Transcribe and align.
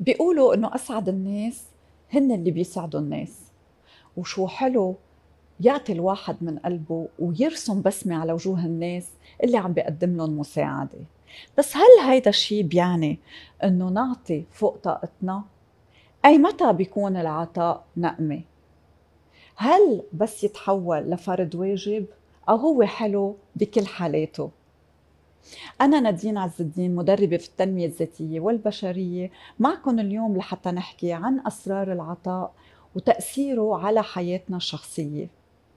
بيقولوا 0.00 0.54
إنه 0.54 0.74
أسعد 0.74 1.08
الناس 1.08 1.64
هن 2.12 2.32
اللي 2.32 2.50
بيسعدوا 2.50 3.00
الناس 3.00 3.40
وشو 4.16 4.46
حلو 4.46 4.94
يعطي 5.60 5.92
الواحد 5.92 6.36
من 6.40 6.58
قلبه 6.58 7.08
ويرسم 7.18 7.82
بسمة 7.82 8.16
على 8.16 8.32
وجوه 8.32 8.64
الناس 8.66 9.08
اللي 9.44 9.56
عم 9.56 9.72
بيقدم 9.72 10.16
لهم 10.16 10.38
مساعدة 10.38 10.98
بس 11.58 11.76
هل 11.76 12.08
هيدا 12.08 12.30
الشيء 12.30 12.62
بيعني 12.62 13.18
إنه 13.64 13.88
نعطي 13.88 14.44
فوق 14.52 14.76
طاقتنا؟ 14.76 15.42
أي 16.24 16.38
متى 16.38 16.72
بيكون 16.72 17.16
العطاء 17.16 17.84
نقمة؟ 17.96 18.40
هل 19.56 20.02
بس 20.12 20.44
يتحول 20.44 20.98
لفرض 20.98 21.54
واجب 21.54 22.06
أو 22.48 22.56
هو 22.56 22.82
حلو 22.82 23.36
بكل 23.56 23.86
حالاته؟ 23.86 24.50
أنا 25.80 26.00
نادين 26.00 26.38
عز 26.38 26.60
الدين 26.60 26.94
مدربة 26.94 27.36
في 27.36 27.48
التنمية 27.48 27.86
الذاتية 27.86 28.40
والبشرية 28.40 29.30
معكم 29.58 29.98
اليوم 29.98 30.36
لحتى 30.36 30.70
نحكي 30.70 31.12
عن 31.12 31.40
أسرار 31.46 31.92
العطاء 31.92 32.52
وتأثيره 32.94 33.78
على 33.78 34.02
حياتنا 34.02 34.56
الشخصية. 34.56 35.28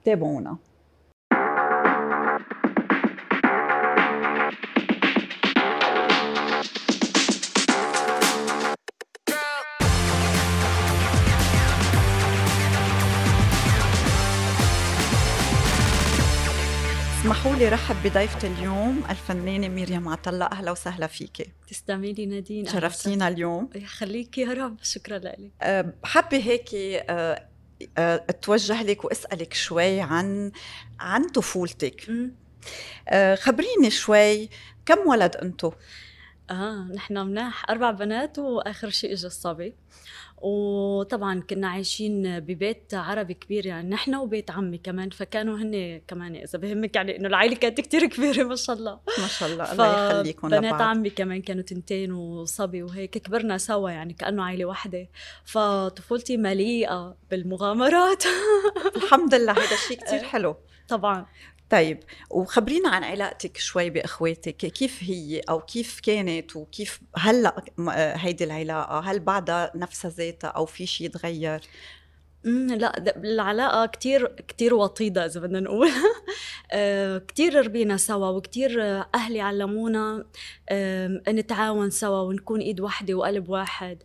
تابعونا. 0.04 0.56
لي 17.58 17.68
رحب 17.68 17.96
بضيفة 18.04 18.48
اليوم 18.48 19.02
الفنانة 19.10 19.68
مريم 19.68 20.08
عطلة 20.08 20.44
أهلا 20.44 20.70
وسهلا 20.70 21.06
فيكي 21.06 21.52
تسلمي 21.68 22.12
لي 22.12 22.26
نادين 22.26 22.66
شرفتينا 22.66 23.28
اليوم. 23.28 23.70
يخليكي 23.74 24.40
يا 24.40 24.52
رب. 24.52 24.76
شكرا 24.82 25.18
لك. 25.18 25.38
أه، 25.62 25.94
حابة 26.04 26.36
هيك 26.36 26.68
أه، 26.74 27.46
أه، 27.98 28.24
أتوجه 28.28 28.82
لك 28.82 29.04
وأسألك 29.04 29.54
شوي 29.54 30.00
عن 30.00 30.52
عن 31.00 31.28
طفولتك. 31.28 32.10
خبريني 33.34 33.90
شوي 33.90 34.48
كم 34.86 34.98
ولد 35.06 35.36
أنتو؟ 35.36 35.72
آه 36.50 36.88
نحن 36.94 37.18
مناح 37.18 37.70
أربع 37.70 37.90
بنات 37.90 38.38
وآخر 38.38 38.90
شيء 38.90 39.12
اجى 39.12 39.26
الصبي. 39.26 39.74
وطبعا 40.40 41.40
كنا 41.40 41.68
عايشين 41.68 42.40
ببيت 42.40 42.94
عربي 42.94 43.34
كبير 43.34 43.66
يعني 43.66 43.90
نحن 43.90 44.14
وبيت 44.14 44.50
عمي 44.50 44.78
كمان 44.78 45.10
فكانوا 45.10 45.58
هن 45.58 46.00
كمان 46.08 46.36
إذا 46.36 46.58
بهمك 46.58 46.96
يعني 46.96 47.16
إنه 47.16 47.28
العائلة 47.28 47.56
كانت 47.56 47.80
كتير 47.80 48.06
كبيرة 48.06 48.44
ما 48.44 48.56
شاء 48.56 48.76
الله. 48.76 49.00
ما 49.18 49.26
شاء 49.26 49.48
الله 49.52 49.72
الله 49.72 50.10
يخليكم 50.10 50.48
لبعض 50.48 50.60
بنات 50.60 50.80
عمي 50.80 51.10
كمان 51.10 51.42
كانوا 51.42 51.62
تنتين 51.62 52.12
وصبي 52.12 52.82
وهيك 52.82 53.10
كبرنا 53.10 53.58
سوا 53.58 53.90
يعني 53.90 54.12
كأنه 54.12 54.42
عائلة 54.42 54.64
واحدة. 54.64 55.08
فطفولتي 55.44 56.36
مليئة 56.36 57.16
بالمغامرات. 57.30 58.24
الحمد 58.96 59.34
لله 59.34 59.52
هذا 59.52 59.74
الشيء 59.74 59.98
كثير 60.04 60.22
حلو. 60.22 60.56
طبعا. 60.88 61.26
طيب 61.70 62.00
وخبرينا 62.30 62.88
عن 62.88 63.04
علاقتك 63.04 63.56
شوي 63.58 63.90
بإخواتك 63.90 64.56
كيف 64.56 64.98
هي؟ 65.02 65.40
أو 65.40 65.60
كيف 65.60 66.00
كانت؟ 66.00 66.56
وكيف 66.56 67.00
هلأ 67.16 67.64
هيدي 68.16 68.44
العلاقة؟ 68.44 69.00
هل 69.00 69.20
بعدها 69.20 69.72
نفسها 69.74 70.10
ذاتها 70.10 70.48
أو 70.48 70.66
في 70.66 70.86
شيء 70.86 71.08
تغير؟ 71.10 71.60
لا 72.44 73.16
العلاقة 73.16 73.86
كتير 73.86 74.26
كتير 74.26 74.74
وطيدة 74.74 75.26
إذا 75.26 75.40
بدنا 75.40 75.60
نقول. 75.60 75.88
آه، 76.72 77.18
كتير 77.18 77.66
ربينا 77.66 77.96
سوا 77.96 78.28
وكتير 78.28 78.82
أهلي 79.14 79.40
علمونا 79.40 80.24
نتعاون 81.28 81.90
سوا 81.90 82.20
ونكون 82.20 82.60
إيد 82.60 82.80
واحدة 82.80 83.14
وقلب 83.14 83.48
واحد. 83.48 84.02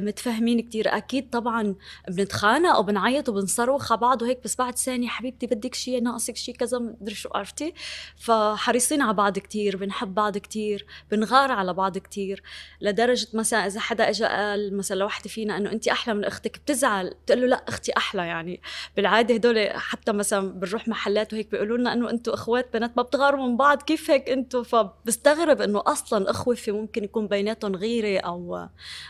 متفاهمين 0.00 0.60
كتير. 0.60 0.96
أكيد 0.96 1.30
طبعا 1.30 1.74
بنتخانق 2.08 2.78
وبنعيط 2.78 3.28
وبنصرخ 3.28 3.92
على 3.92 4.00
بعض 4.00 4.22
وهيك 4.22 4.38
بس 4.44 4.56
بعد 4.56 4.78
ثانية 4.78 5.08
حبيبتي 5.08 5.46
بدك 5.46 5.74
شيء 5.74 6.02
ناقصك 6.02 6.36
شيء 6.36 6.54
كذا 6.54 6.78
مدري 6.78 7.14
شو 7.14 7.28
عرفتي. 7.34 7.74
فحريصين 8.16 9.02
على 9.02 9.14
بعض 9.14 9.38
كتير 9.38 9.76
بنحب 9.76 10.14
بعض 10.14 10.38
كتير 10.38 10.86
بنغار 11.10 11.52
على 11.52 11.74
بعض 11.74 11.98
كتير. 11.98 12.42
لدرجة 12.80 13.28
مثلا 13.34 13.66
إذا 13.66 13.80
حدا 13.80 14.08
إجا 14.10 14.28
قال 14.28 14.76
مثلا 14.76 14.96
لوحدة 14.96 15.28
فينا 15.30 15.56
إنه 15.56 15.72
أنت 15.72 15.88
أحلى 15.88 16.14
من 16.14 16.24
أختك. 16.24 16.58
بتزعل 16.58 17.14
بتقول 17.24 17.40
له 17.40 17.49
لا 17.50 17.56
أختي 17.68 17.92
أحلى 17.96 18.26
يعني. 18.26 18.60
بالعادة 18.96 19.34
هدول 19.34 19.70
حتى 19.70 20.12
مثلا 20.12 20.52
بنروح 20.52 20.88
محلات 20.88 21.32
وهيك 21.32 21.50
بيقولوا 21.50 21.78
لنا 21.78 21.92
إنه 21.92 22.10
أنتم 22.10 22.32
إخوات 22.32 22.72
بنات 22.74 22.96
ما 22.96 23.02
بتغاروا 23.02 23.46
من 23.46 23.56
بعض 23.56 23.82
كيف 23.82 24.10
هيك 24.10 24.28
أنتم 24.30 24.62
فبستغرب 24.62 25.60
إنه 25.60 25.82
أصلا 25.86 26.30
أخوة 26.30 26.54
في 26.54 26.72
ممكن 26.72 27.04
يكون 27.04 27.26
بيناتهم 27.28 27.76
غيرة 27.76 28.20
أو 28.20 28.68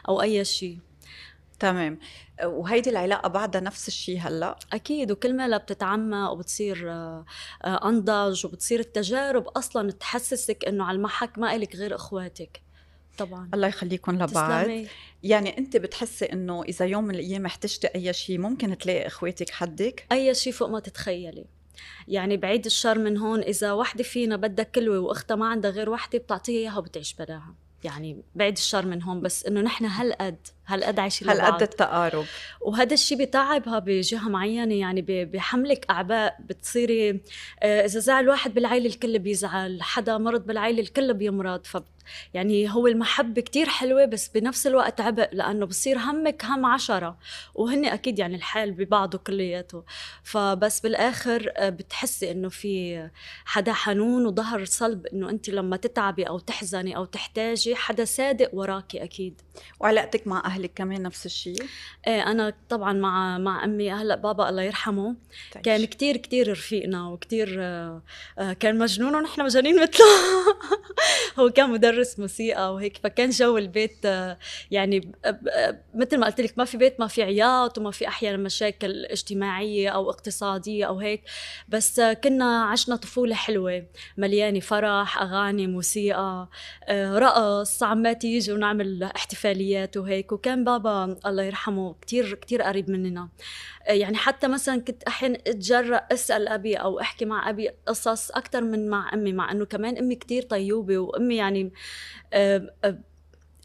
أو 0.08 0.22
أي 0.22 0.44
شيء. 0.44 0.78
تمام. 1.60 1.98
وهيدي 2.44 2.90
العلاقة 2.90 3.28
بعدها 3.28 3.60
نفس 3.60 3.88
الشيء 3.88 4.18
هلأ؟ 4.20 4.58
أكيد 4.72 5.12
وكل 5.12 5.36
ما 5.36 5.56
بتتعمق 5.56 6.30
وبتصير 6.30 6.90
آه، 6.90 7.24
أنضج 7.64 8.46
وبتصير 8.46 8.80
التجارب 8.80 9.48
أصلا 9.48 9.90
تحسسك 9.90 10.64
إنه 10.68 10.84
على 10.84 10.96
المحك 10.96 11.38
ما 11.38 11.54
إلك 11.56 11.76
غير 11.76 11.94
إخواتك. 11.94 12.69
طبعا. 13.20 13.50
الله 13.54 13.68
يخليكم 13.68 14.12
لبعض. 14.12 14.62
تسلمي. 14.62 14.86
يعني 15.22 15.58
أنت 15.58 15.76
بتحسي 15.76 16.24
إنه 16.24 16.62
إذا 16.62 16.86
يوم 16.86 17.04
من 17.04 17.14
الأيام 17.14 17.46
احتجتي 17.46 17.86
أي 17.86 18.12
شيء 18.12 18.38
ممكن 18.38 18.78
تلاقي 18.78 19.06
إخواتك 19.06 19.50
حدك؟ 19.50 20.06
أي 20.12 20.34
شيء 20.34 20.52
فوق 20.52 20.68
ما 20.68 20.80
تتخيلي. 20.80 21.44
يعني 22.08 22.36
بعيد 22.36 22.64
الشر 22.64 22.98
من 22.98 23.18
هون 23.18 23.40
إذا 23.40 23.72
وحدة 23.72 24.04
فينا 24.04 24.36
بدها 24.36 24.64
كلوة 24.64 24.98
وأختها 24.98 25.34
ما 25.34 25.46
عندها 25.46 25.70
غير 25.70 25.90
وحدة 25.90 26.18
بتعطيها 26.18 26.58
إياها 26.58 26.78
وبتعيش 26.78 27.14
بلاها 27.14 27.54
يعني 27.84 28.22
بعيد 28.34 28.56
الشر 28.56 28.86
من 28.86 29.02
هون 29.02 29.20
بس 29.20 29.46
إنه 29.46 29.60
نحن 29.60 29.84
هالقد 29.84 30.36
هالقد 30.66 30.98
عايشين 30.98 31.28
هالقد 31.28 31.62
التقارب. 31.62 32.24
وهذا 32.60 32.94
الشيء 32.94 33.18
بيتعبها 33.18 33.78
بجهة 33.78 34.28
معينة 34.28 34.74
يعني 34.74 35.02
بحملك 35.24 35.86
أعباء 35.90 36.36
بتصيري 36.40 37.20
آه، 37.60 37.84
إذا 37.84 38.00
زعل 38.00 38.28
واحد 38.28 38.54
بالعائله 38.54 38.86
الكل 38.86 39.18
بيزعل 39.18 39.82
حدا 39.82 40.18
مرض 40.18 40.46
بالعائله 40.46 40.80
الكل 40.80 41.14
بيمرض 41.14 41.64
ف 41.64 41.76
يعني 42.34 42.74
هو 42.74 42.86
المحبة 42.86 43.40
كتير 43.40 43.68
حلوة 43.68 44.04
بس 44.04 44.28
بنفس 44.28 44.66
الوقت 44.66 45.00
عبء 45.00 45.28
لأنه 45.32 45.66
بصير 45.66 45.98
همك 45.98 46.44
هم 46.44 46.66
عشرة. 46.66 47.18
وهن 47.54 47.84
أكيد 47.84 48.18
يعني 48.18 48.36
الحال 48.36 48.72
ببعضه 48.72 49.18
كلياته. 49.18 49.84
فبس 50.22 50.80
بالآخر 50.80 51.52
آه، 51.56 51.68
بتحسي 51.68 52.30
إنه 52.30 52.48
في 52.48 53.08
حدا 53.44 53.72
حنون 53.72 54.26
وظهر 54.26 54.64
صلب 54.64 55.06
إنه 55.06 55.30
أنت 55.30 55.50
لما 55.50 55.76
تتعبي 55.76 56.24
أو 56.24 56.38
تحزني 56.38 56.96
أو 56.96 57.04
تحتاجي 57.04 57.74
حدا 57.76 58.04
صادق 58.04 58.50
وراكي 58.54 59.02
أكيد. 59.02 59.40
وعلاقتك 59.80 60.26
مع 60.26 60.42
أهلك 60.44 60.72
كمان 60.74 61.02
نفس 61.02 61.26
الشيء؟ 61.26 61.62
إيه 62.06 62.30
أنا 62.30 62.52
طبعا 62.68 62.92
مع 62.92 63.38
مع 63.38 63.64
أمي 63.64 63.92
هلأ 63.92 64.16
بابا 64.16 64.48
الله 64.48 64.62
يرحمه. 64.62 65.16
تعيش. 65.52 65.64
كان 65.64 65.84
كتير 65.84 66.16
كتير 66.16 66.50
رفيقنا 66.50 67.08
وكتير 67.08 67.56
آه، 67.60 68.02
آه، 68.38 68.52
كان 68.52 68.78
مجنون 68.78 69.14
ونحن 69.14 69.42
مجانين 69.42 69.82
مثله. 69.82 70.06
هو 71.38 71.50
كان 71.50 71.70
مدرس 71.70 71.99
مدرس 72.00 72.18
موسيقى 72.18 72.74
وهيك 72.74 72.96
فكان 72.96 73.30
جو 73.30 73.58
البيت 73.58 73.98
آه، 74.04 74.38
يعني 74.70 75.12
مثل 75.94 76.18
ما 76.18 76.26
قلت 76.26 76.40
لك 76.40 76.58
ما 76.58 76.64
في 76.64 76.76
بيت 76.76 77.00
ما 77.00 77.06
في 77.06 77.22
عياط 77.22 77.78
وما 77.78 77.90
في 77.90 78.08
أحيانا 78.08 78.36
مشاكل 78.36 79.04
اجتماعية 79.04 79.88
أو 79.88 80.10
اقتصادية 80.10 80.84
أو 80.84 80.98
هيك 80.98 81.22
بس 81.68 81.98
آه، 81.98 82.12
كنا 82.12 82.62
عشنا 82.64 82.96
طفولة 82.96 83.34
حلوة 83.34 83.86
مليانة 84.16 84.60
فرح 84.60 85.22
أغاني 85.22 85.66
موسيقى 85.66 86.48
آه، 86.84 87.18
رقص 87.18 87.82
عماتي 87.82 88.28
يجوا 88.36 88.58
نعمل 88.58 89.02
احتفاليات 89.02 89.96
وهيك 89.96 90.32
وكان 90.32 90.64
بابا 90.64 91.18
الله 91.26 91.42
يرحمه 91.42 91.94
كتير 92.02 92.34
كتير 92.34 92.62
قريب 92.62 92.90
مننا. 92.90 93.28
يعني 93.86 94.16
حتى 94.16 94.48
مثلا 94.48 94.80
كنت 94.80 95.02
أحيانا 95.02 95.38
أتجرأ 95.46 95.96
أسأل 95.96 96.48
أبي 96.48 96.76
أو 96.76 97.00
أحكي 97.00 97.24
مع 97.24 97.50
أبي 97.50 97.70
قصص 97.86 98.30
أكثر 98.30 98.60
من 98.60 98.88
مع 98.90 99.10
أمي 99.14 99.32
مع 99.32 99.52
إنه 99.52 99.64
كمان 99.64 99.98
أمي 99.98 100.14
كتير 100.14 100.42
طيوبة 100.42 100.98
وأمي 100.98 101.36
يعني 101.36 101.72
آه، 102.32 102.74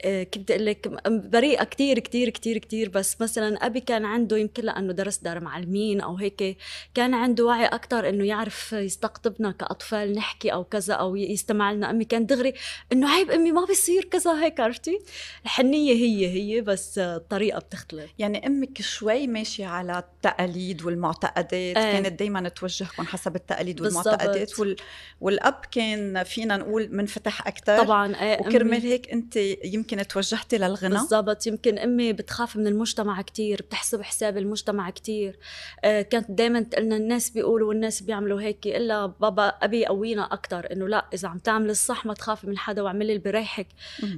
كيف 0.03 0.41
بدي 0.41 0.53
أقول 0.53 0.65
لك 0.65 1.01
بريئة 1.07 1.63
كثير 1.63 1.99
كثير 1.99 2.29
كثير 2.29 2.57
كثير 2.57 2.89
بس 2.89 3.21
مثلا 3.21 3.65
أبي 3.65 3.79
كان 3.79 4.05
عنده 4.05 4.37
يمكن 4.37 4.63
لأنه 4.63 4.93
درس 4.93 5.17
دار 5.17 5.39
معلمين 5.39 6.01
أو 6.01 6.15
هيك 6.15 6.57
كان 6.93 7.13
عنده 7.13 7.45
وعي 7.45 7.65
أكثر 7.65 8.09
إنه 8.09 8.25
يعرف 8.25 8.73
يستقطبنا 8.73 9.51
كأطفال 9.51 10.13
نحكي 10.13 10.53
أو 10.53 10.63
كذا 10.63 10.93
أو 10.93 11.15
يستمع 11.15 11.71
لنا. 11.71 11.89
أمي 11.89 12.05
كان 12.05 12.25
دغري 12.25 12.53
إنه 12.91 13.09
عيب 13.09 13.31
أمي 13.31 13.51
ما 13.51 13.65
بيصير 13.65 14.03
كذا 14.05 14.43
هيك 14.43 14.59
عرفتي؟ 14.59 14.99
الحنية 15.45 15.93
هي 15.93 16.27
هي 16.27 16.61
بس 16.61 16.97
الطريقة 16.97 17.59
بتختلف. 17.59 18.11
يعني 18.19 18.47
أمك 18.47 18.81
شوي 18.81 19.27
ماشية 19.27 19.65
على 19.65 19.99
التقاليد 19.99 20.83
والمعتقدات. 20.83 21.53
إيه. 21.53 21.73
كانت 21.73 22.19
دائما 22.19 22.49
توجهكم 22.49 23.03
حسب 23.05 23.35
التقاليد 23.35 23.81
والمعتقدات. 23.81 24.59
وال... 24.59 24.75
والأب 25.21 25.61
كان 25.71 26.23
فينا 26.23 26.57
نقول 26.57 26.89
منفتح 26.91 27.47
أكثر 27.47 27.83
طبعا 27.83 28.15
إيه 28.15 28.39
وكرمال 28.39 28.81
هيك 28.81 29.09
أنت 29.09 29.35
يمكن 29.63 29.84
يمكن 29.91 30.07
توجهتي 30.07 30.57
للغنى 30.57 30.89
بالضبط 30.89 31.47
يمكن 31.47 31.77
أمي 31.77 32.13
بتخاف 32.13 32.55
من 32.55 32.67
المجتمع 32.67 33.21
كتير 33.21 33.61
بتحسب 33.61 34.01
حساب 34.01 34.37
المجتمع 34.37 34.89
كتير. 34.89 35.39
آه 35.83 36.01
كانت 36.01 36.31
دائما 36.31 36.59
تقلنا 36.59 36.95
الناس 36.97 37.29
بيقولوا 37.29 37.69
والناس 37.69 38.03
بيعملوا 38.03 38.41
هيك 38.41 38.67
إلا 38.67 39.05
بابا 39.05 39.47
أبي 39.47 39.79
يقوينا 39.79 40.33
أكثر 40.33 40.71
إنه 40.71 40.87
لا 40.87 41.05
إذا 41.13 41.27
عم 41.27 41.37
تعمل 41.37 41.69
الصح 41.69 42.05
ما 42.05 42.13
تخافي 42.13 42.47
من 42.47 42.57
حدا 42.57 42.81
واعملي 42.81 43.13
اللي 43.13 43.23
بريحك. 43.23 43.67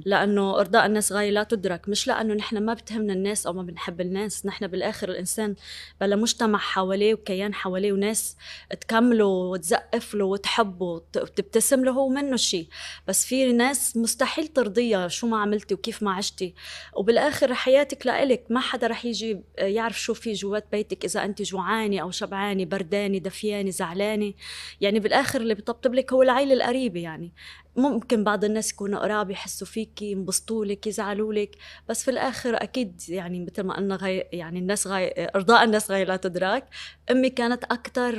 لأنه 0.04 0.60
أرضاء 0.60 0.86
الناس 0.86 1.12
غاية 1.12 1.30
لا 1.30 1.42
تدرك. 1.42 1.88
مش 1.88 2.06
لأنه 2.06 2.34
نحن 2.34 2.58
ما 2.58 2.74
بتهمنا 2.74 3.12
الناس 3.12 3.46
أو 3.46 3.52
ما 3.52 3.62
بنحب 3.62 4.00
الناس 4.00 4.46
نحن 4.46 4.66
بالآخر 4.66 5.08
الإنسان 5.08 5.54
بلا 6.00 6.16
مجتمع 6.16 6.58
حواليه 6.58 7.14
وكيان 7.14 7.54
حواليه 7.54 7.92
وناس 7.92 8.36
تكمله 8.80 9.24
وتزقف 9.24 10.14
له 10.14 10.24
وتحبه 10.24 10.86
وتبتسم 10.86 11.84
له 11.84 11.92
هو 11.92 12.08
منه 12.08 12.36
شيء 12.36 12.68
بس 13.08 13.26
في 13.26 13.52
ناس 13.52 13.96
مستحيل 13.96 14.46
ترضيها 14.46 15.08
شو 15.08 15.26
ما 15.26 15.36
عملتي 15.58 15.74
وكيف 15.74 16.02
ما 16.02 16.12
عشتي. 16.12 16.54
وبالآخر 16.96 17.54
حياتك 17.54 18.06
لإلك 18.06 18.44
ما 18.50 18.60
حدا 18.60 18.86
رح 18.86 19.04
يجي 19.04 19.40
يعرف 19.58 20.00
شو 20.00 20.14
في 20.14 20.32
جوات 20.32 20.66
بيتك 20.72 21.04
إذا 21.04 21.24
انت 21.24 21.42
جوعانة 21.42 22.02
أو 22.02 22.10
شبعانة 22.10 22.64
بردانة 22.64 23.18
دفيانة 23.18 23.70
زعلانة. 23.70 24.34
يعني 24.80 25.00
بالآخر 25.00 25.40
اللي 25.40 25.54
بيطبطب 25.54 25.94
لك 25.94 26.12
هو 26.12 26.22
العيلة 26.22 26.54
القريبة 26.54 27.00
يعني. 27.00 27.32
ممكن 27.76 28.24
بعض 28.24 28.44
الناس 28.44 28.72
يكونوا 28.72 29.00
قراب 29.00 29.30
يحسوا 29.30 29.66
فيكي 29.66 30.10
ينبسطوا 30.10 30.64
لك 30.64 30.86
يزعلوا 30.86 31.34
لك. 31.34 31.56
بس 31.88 32.04
في 32.04 32.10
الآخر 32.10 32.62
أكيد 32.62 33.02
يعني 33.08 33.44
مثل 33.44 33.62
ما 33.62 33.76
قلنا 33.76 33.96
غي 33.96 34.18
يعني 34.32 34.58
الناس 34.58 34.86
غاي 34.86 35.30
أرضاء 35.34 35.64
الناس 35.64 35.90
غايه 35.90 36.04
لا 36.04 36.16
تدرك 36.16 36.68
أمي 37.10 37.30
كانت 37.30 37.64
أكثر 37.64 38.14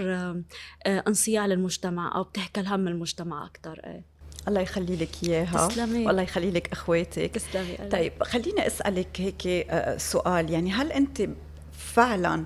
انصياع 0.87 1.45
للمجتمع 1.45 2.15
أو 2.15 2.23
بتحكي 2.23 2.61
الهم 2.61 2.87
المجتمع 2.87 3.45
أكثر 3.45 3.81
إيه. 3.85 4.18
الله 4.47 4.61
يخلي 4.61 4.95
لك 4.95 5.09
إياها. 5.23 5.67
تسلمي. 5.67 6.05
والله 6.05 6.21
يخلي 6.21 6.51
لك 6.51 6.71
أخواتك. 6.71 7.31
تسلمي 7.31 7.89
طيب 7.91 8.13
خليني 8.23 8.67
أسألك 8.67 9.21
هيك 9.21 9.67
سؤال. 9.97 10.49
يعني 10.49 10.71
هل 10.71 10.91
أنت 10.91 11.29
فعلا 11.71 12.45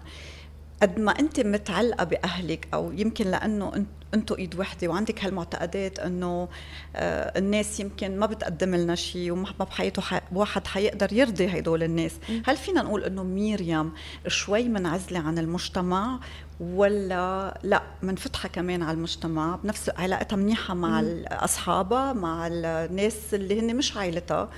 قد 0.81 0.99
ما 0.99 1.11
أنت 1.11 1.39
متعلقة 1.39 2.03
بأهلك 2.03 2.67
أو 2.73 2.91
يمكن 2.91 3.31
لأنه 3.31 3.75
أنت 3.75 3.87
أنتم 4.13 4.35
ايد 4.35 4.59
وحدة 4.59 4.87
وعندك 4.87 5.25
هالمعتقدات 5.25 5.99
انه 5.99 6.47
آه 6.95 7.39
الناس 7.39 7.79
يمكن 7.79 8.19
ما 8.19 8.25
بتقدم 8.25 8.75
لنا 8.75 8.95
شيء 8.95 9.31
وما 9.31 9.49
بحياته 9.59 10.01
ح... 10.01 10.21
واحد 10.31 10.67
حيقدر 10.67 11.13
يرضي 11.13 11.47
هدول 11.47 11.83
الناس، 11.83 12.11
هل 12.45 12.57
فينا 12.57 12.81
نقول 12.81 13.03
انه 13.03 13.23
ميريام 13.23 13.91
شوي 14.27 14.63
منعزلة 14.69 15.19
عن 15.19 15.37
المجتمع 15.37 16.19
ولا 16.59 17.59
لا؟ 17.63 17.83
منفتحة 18.01 18.49
كمان 18.49 18.83
على 18.83 18.97
المجتمع 18.97 19.55
بنفس 19.63 19.89
علاقتها 19.97 20.35
منيحة 20.35 20.73
مع 20.73 21.03
اصحابها 21.31 22.13
مع 22.13 22.47
الناس 22.51 23.33
اللي 23.33 23.59
هن 23.59 23.75
مش 23.75 23.97
عائلتها. 23.97 24.49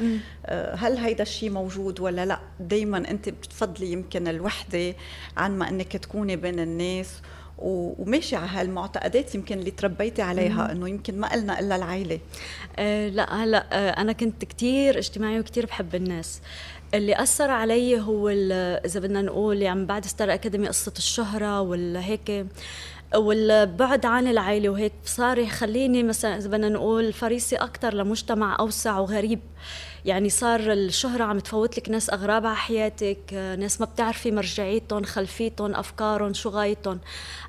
آه 0.45 0.75
هل 0.75 0.97
هيدا 0.97 1.23
الشيء 1.23 1.49
موجود 1.49 1.99
ولا 1.99 2.25
لا؟ 2.25 2.39
دائما 2.59 2.97
انت 2.97 3.29
بتفضلي 3.29 3.91
يمكن 3.91 4.27
الوحدة 4.27 4.95
عن 5.37 5.57
ما 5.57 5.69
انك 5.69 5.97
تكوني 5.97 6.35
بين 6.35 6.59
الناس 6.59 7.09
وماشي 7.57 8.35
على 8.35 8.47
هالمعتقدات 8.47 9.35
يمكن 9.35 9.59
اللي 9.59 9.71
تربيتي 9.71 10.21
عليها 10.21 10.71
إنه 10.71 10.89
يمكن 10.89 11.19
ما 11.19 11.33
قلنا 11.33 11.59
إلا 11.59 11.75
العائلة. 11.75 12.19
أه 12.77 13.09
لا 13.09 13.43
هلأ 13.43 13.65
أه 13.71 13.89
أنا 13.89 14.11
كنت 14.11 14.45
كتير 14.45 14.97
اجتماعيه 14.97 15.39
وكتير 15.39 15.65
بحب 15.65 15.95
الناس. 15.95 16.41
اللي 16.93 17.21
أثر 17.21 17.51
علي 17.51 18.01
هو 18.01 18.29
إذا 18.85 18.99
بدنا 18.99 19.21
نقول 19.21 19.61
يعني 19.61 19.85
بعد 19.85 20.05
ستار 20.05 20.33
أكاديمي 20.33 20.67
قصة 20.67 20.93
الشهرة 20.97 21.61
والهيك 21.61 22.45
والبعد 23.15 24.05
عن 24.05 24.27
العائلة 24.27 24.69
وهيك 24.69 24.93
صار 25.05 25.37
يخليني 25.37 26.03
مثلا 26.03 26.37
إذا 26.37 26.47
بدنا 26.47 26.69
نقول 26.69 27.13
فريسي 27.13 27.55
أكثر 27.55 27.93
لمجتمع 27.93 28.59
أوسع 28.59 28.99
وغريب. 28.99 29.39
يعني 30.05 30.29
صار 30.29 30.59
الشهرة 30.59 31.23
عم 31.23 31.39
تفوت 31.39 31.77
لك 31.77 31.89
ناس 31.89 32.09
أغراب 32.09 32.45
على 32.45 32.55
حياتك 32.55 33.33
ناس 33.33 33.81
ما 33.81 33.85
بتعرفي 33.85 34.31
مرجعيتهم 34.31 35.03
خلفيتهم 35.03 35.75
أفكارهم 35.75 36.33
شو 36.33 36.49
غايتهم. 36.49 36.99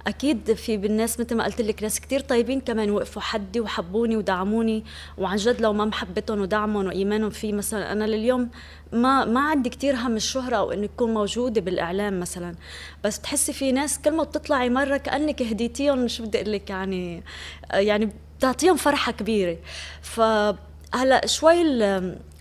أكيد 0.06 0.53
في 0.53 0.76
بالناس 0.76 1.20
مثل 1.20 1.37
ما 1.37 1.44
قلت 1.44 1.61
لك 1.61 1.82
ناس 1.82 2.00
كتير 2.00 2.20
طيبين 2.20 2.61
كمان 2.61 2.91
وقفوا 2.91 3.23
حدي 3.23 3.61
وحبوني 3.61 4.17
ودعموني 4.17 4.85
وعن 5.19 5.37
جد 5.37 5.61
لو 5.61 5.73
ما 5.73 5.85
محبتهم 5.85 6.41
ودعمهم 6.41 6.87
وإيمانهم 6.87 7.31
في 7.31 7.53
مثلا 7.53 7.93
أنا 7.93 8.05
لليوم 8.05 8.50
ما 8.93 9.25
ما 9.25 9.41
عندي 9.41 9.70
كتير 9.70 9.94
هم 9.94 10.17
الشهرة 10.17 10.56
أو 10.56 10.73
إنه 10.73 10.87
تكون 10.87 11.14
موجودة 11.14 11.61
بالإعلام 11.61 12.20
مثلا. 12.20 12.55
بس 13.05 13.19
بتحسي 13.19 13.52
في 13.52 13.73
ناس 13.73 13.99
كل 13.99 14.11
ما 14.11 14.23
بتطلعي 14.23 14.70
مرة 14.70 14.97
كأنك 14.97 15.43
هديتيهم 15.43 16.09
شو 16.09 16.25
بدي 16.25 16.41
أقول 16.41 16.52
لك 16.52 16.70
يعني 16.70 17.23
يعني 17.73 18.12
بتعطيهم 18.38 18.76
فرحة 18.76 19.12
كبيرة. 19.12 19.56
فهلأ 20.02 21.26
شوي 21.26 21.62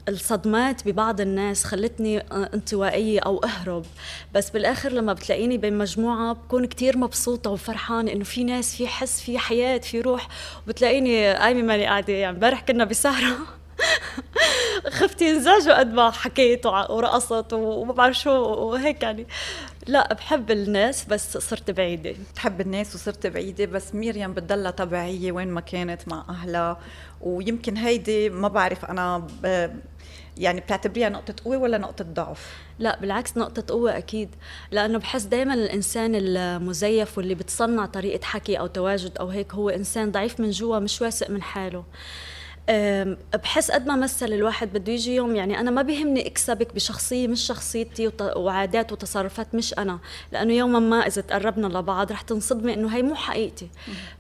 الصدمات 0.10 0.88
ببعض 0.88 1.22
الناس 1.22 1.64
خلتني 1.64 2.20
انطوائية 2.20 3.20
أو 3.20 3.38
أهرب. 3.44 3.86
بس 4.34 4.50
بالآخر 4.50 4.92
لما 4.92 5.14
بتلاقيني 5.14 5.58
بين 5.58 5.78
مجموعة 5.78 6.34
بكون 6.34 6.66
كتير 6.66 6.98
مبسوطة 6.98 7.50
وفرحانة 7.52 8.12
إنه 8.12 8.24
في 8.24 8.44
ناس 8.44 8.76
في 8.76 8.88
حس 8.88 9.22
في 9.22 9.38
حياة 9.40 9.78
في 9.78 10.02
روح. 10.02 10.28
وبتلاقيني 10.68 11.34
قايمة 11.34 11.62
ماني 11.62 11.86
قاعدة 11.86 12.14
يعني 12.14 12.36
امبارح 12.36 12.62
كنا 12.62 12.84
بسهرة. 12.84 13.38
خفتي 14.90 15.30
انزعجوا 15.32 15.80
قد 15.80 15.94
ما 15.94 16.12
حكيت 16.12 16.66
ورقصت 16.66 17.54
وما 17.54 17.94
بعرف 17.94 18.18
شو 18.20 18.32
وهيك 18.32 19.04
يعني. 19.04 19.28
لا 19.88 20.14
بحب 20.14 20.52
الناس 20.52 21.06
بس 21.06 21.38
صرت 21.38 21.72
بعيدة. 21.72 22.16
بتحب 22.32 22.62
الناس 22.62 22.96
وصرت 22.96 23.28
بعيدة 23.28 23.66
بس 23.66 23.96
ميريام 23.96 24.34
بتضلها 24.34 24.72
طبيعية 24.72 25.32
وين 25.32 25.48
ما 25.48 25.62
كانت 25.62 26.08
مع 26.08 26.26
أهلها. 26.30 26.78
ويمكن 27.22 27.78
هيدي 27.78 28.30
ما 28.30 28.48
بعرف 28.48 28.86
أنا 28.86 29.18
ب... 29.44 29.70
يعني 30.38 30.60
بتعتبريها 30.62 31.10
نقطة 31.10 31.36
قوة 31.46 31.58
ولا 31.58 31.78
نقطة 31.78 32.06
ضعف؟ 32.06 32.54
لا 32.80 33.00
بالعكس 33.00 33.38
نقطة 33.38 33.74
قوة 33.74 33.98
أكيد. 33.98 34.36
لأنه 34.72 34.98
بحس 35.00 35.24
دايما 35.24 35.54
الإنسان 35.54 36.12
المزيف 36.16 37.18
واللي 37.18 37.36
بتصنع 37.36 37.86
طريقة 37.86 38.26
حكي 38.26 38.60
أو 38.60 38.68
تواجد 38.68 39.18
أو 39.18 39.28
هيك 39.28 39.54
هو 39.54 39.70
إنسان 39.70 40.12
ضعيف 40.12 40.40
من 40.40 40.50
جوا 40.52 40.80
مش 40.80 41.02
واثق 41.02 41.30
من 41.30 41.42
حاله. 41.42 41.84
بحس 43.34 43.72
قد 43.72 43.88
ما 43.88 43.96
مثل 43.96 44.34
الواحد 44.34 44.74
بده 44.74 44.94
يجي 44.94 45.16
يوم 45.16 45.36
يعني 45.36 45.60
أنا 45.60 45.72
ما 45.72 45.82
بيهمني 45.82 46.28
إكسبك 46.28 46.76
بشخصية 46.76 47.28
مش 47.28 47.42
شخصيتي 47.42 48.12
وعادات 48.36 48.92
وتصرفات 48.92 49.56
مش 49.56 49.74
أنا. 49.74 50.00
لأنه 50.32 50.54
يوما 50.54 50.80
ما 50.80 51.08
إذا 51.08 51.22
تقربنا 51.22 51.68
لبعض 51.68 52.12
رح 52.12 52.22
تنصدمي 52.22 52.74
إنه 52.74 52.96
هي 52.96 53.02
مو 53.02 53.16
حقيقتي. 53.16 53.68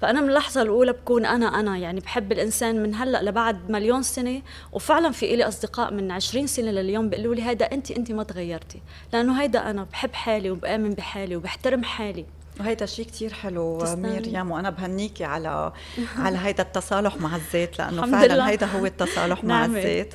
فأنا 0.02 0.22
من 0.22 0.30
اللحظة 0.30 0.62
الأولى 0.62 0.92
بكون 0.94 1.26
أنا 1.26 1.60
أنا. 1.60 1.78
يعني 1.78 2.00
بحب 2.00 2.32
الإنسان 2.32 2.84
من 2.84 2.96
هلأ 2.96 3.24
لبعد 3.24 3.70
مليون 3.70 4.04
سنة 4.04 4.42
وفعلا 4.74 5.12
في 5.12 5.34
إلي 5.34 5.48
أصدقاء 5.48 5.94
من 5.94 6.12
20 6.12 6.48
سنة 6.48 6.72
لليوم 6.72 7.10
بيقولوا 7.10 7.36
لي 7.36 7.44
هيدا 7.44 7.72
انت 7.72 7.92
انت 7.92 8.12
ما 8.12 8.24
تغيرتي. 8.24 8.82
لأنه 9.14 9.42
هيدا 9.42 9.70
أنا 9.70 9.84
بحب 9.84 10.14
حالي 10.14 10.52
وبآمن 10.52 10.90
بحالي 10.90 11.36
وبحترم 11.36 11.84
حالي. 11.84 12.26
وهيدا 12.60 12.86
شيء 12.86 13.06
كتير 13.06 13.34
حلو 13.34 13.84
ميريام 13.96 14.52
وأنا 14.52 14.70
بهنيكي 14.70 15.24
على 15.24 15.74
على 16.26 16.38
هيدا 16.38 16.64
التصالح 16.64 17.18
مع 17.18 17.36
الذات 17.36 17.80
لأنه 17.80 18.02
فعلا 18.12 18.34
لله. 18.34 18.50
هيدا 18.50 18.66
هو 18.66 18.86
التصالح 18.86 19.44
مع 19.44 19.66
الذات 19.66 20.14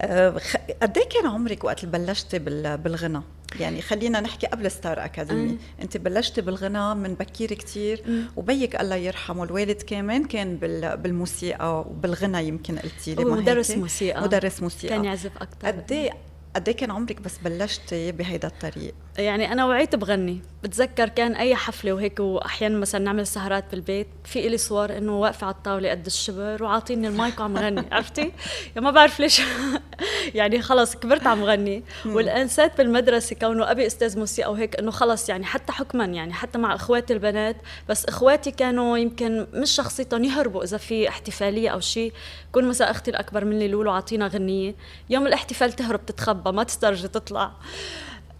أه 0.00 0.40
قد 0.82 0.98
إيه 0.98 1.08
كان 1.08 1.26
عمرك 1.26 1.64
وقت 1.64 1.84
بلشتي 1.84 2.38
بالغنى؟ 2.38 3.20
يعني 3.60 3.82
خلينا 3.82 4.20
نحكي 4.20 4.46
قبل 4.46 4.70
ستار 4.70 5.04
أكاديمي. 5.04 5.58
أنت 5.82 5.96
بلشتي 5.96 6.40
بالغنى 6.40 6.94
من 6.94 7.14
بكير 7.14 7.54
كتير 7.54 8.04
وبيك 8.36 8.80
الله 8.80 8.96
يرحمه 8.96 9.44
الوالد 9.44 9.82
كمان 9.82 10.24
كان 10.24 10.56
بالموسيقى 10.96 11.80
وبالغنى 11.80 12.48
يمكن 12.48 12.78
قلتي 12.78 13.14
لي 13.14 13.24
مدرس 13.24 13.70
موسيقى. 13.70 14.22
مدرس 14.22 14.62
موسيقى. 14.62 14.94
كان 14.94 15.04
يعزف 15.04 15.30
أكثر 15.36 15.66
قد 15.68 15.92
إيه 15.92 16.10
قد 16.56 16.68
إيه 16.68 16.76
كان 16.76 16.90
عمرك 16.90 17.20
بس 17.20 17.38
بلشتي 17.38 18.12
بهيدا 18.12 18.48
الطريق؟ 18.48 18.94
يعني 19.18 19.52
أنا 19.52 19.66
وعيت 19.66 19.96
بغني. 19.96 20.40
بتذكر 20.62 21.08
كان 21.08 21.34
أي 21.34 21.54
حفلة 21.54 21.92
وهيك 21.92 22.20
واحيانا 22.20 22.78
مثلا 22.78 23.00
نعمل 23.04 23.26
سهرات 23.26 23.64
بالبيت 23.70 24.06
في 24.24 24.46
إلي 24.46 24.58
صور 24.58 24.96
إنه 24.98 25.18
واقفة 25.20 25.46
على 25.46 25.54
الطاولة 25.54 25.90
قد 25.90 26.06
الشبر 26.06 26.62
وعاطيني 26.62 27.08
المايك 27.08 27.40
وعم 27.40 27.56
غني 27.58 27.84
عرفتي؟ 27.92 28.20
يعني 28.20 28.80
ما 28.80 28.90
بعرف 28.90 29.20
ليش. 29.20 29.42
يعني 30.34 30.62
خلص 30.62 30.96
كبرت 30.96 31.26
عم 31.26 31.44
غني. 31.44 31.82
والأنسات 32.06 32.78
بالمدرسة 32.78 33.36
كونه 33.36 33.70
أبي 33.70 33.86
أستاذ 33.86 34.18
موسيقى 34.18 34.52
وهيك 34.52 34.78
إنه 34.78 34.90
خلص 34.90 35.28
يعني 35.28 35.44
حتى 35.44 35.72
حكما 35.72 36.04
يعني 36.04 36.32
حتى 36.32 36.58
مع 36.58 36.74
إخواتي 36.74 37.12
البنات. 37.12 37.56
بس 37.88 38.04
إخواتي 38.06 38.50
كانوا 38.50 38.98
يمكن 38.98 39.46
مش 39.54 39.70
شخصيتهم 39.70 40.24
يهربوا 40.24 40.64
إذا 40.64 40.76
في 40.76 41.08
احتفالية 41.08 41.68
أو 41.68 41.80
شيء 41.80 42.12
كون 42.52 42.64
مثلا 42.68 42.90
أختي 42.90 43.10
الأكبر 43.10 43.44
مني 43.44 43.68
لولو 43.68 43.90
عطينا 43.90 44.26
غنية 44.26 44.74
يوم 45.10 45.26
الاحتفال 45.26 45.72
تهرب 45.72 46.06
تتخبى. 46.06 46.39
ما 46.48 46.62
تسترجي 46.62 47.08
تطلع. 47.08 47.52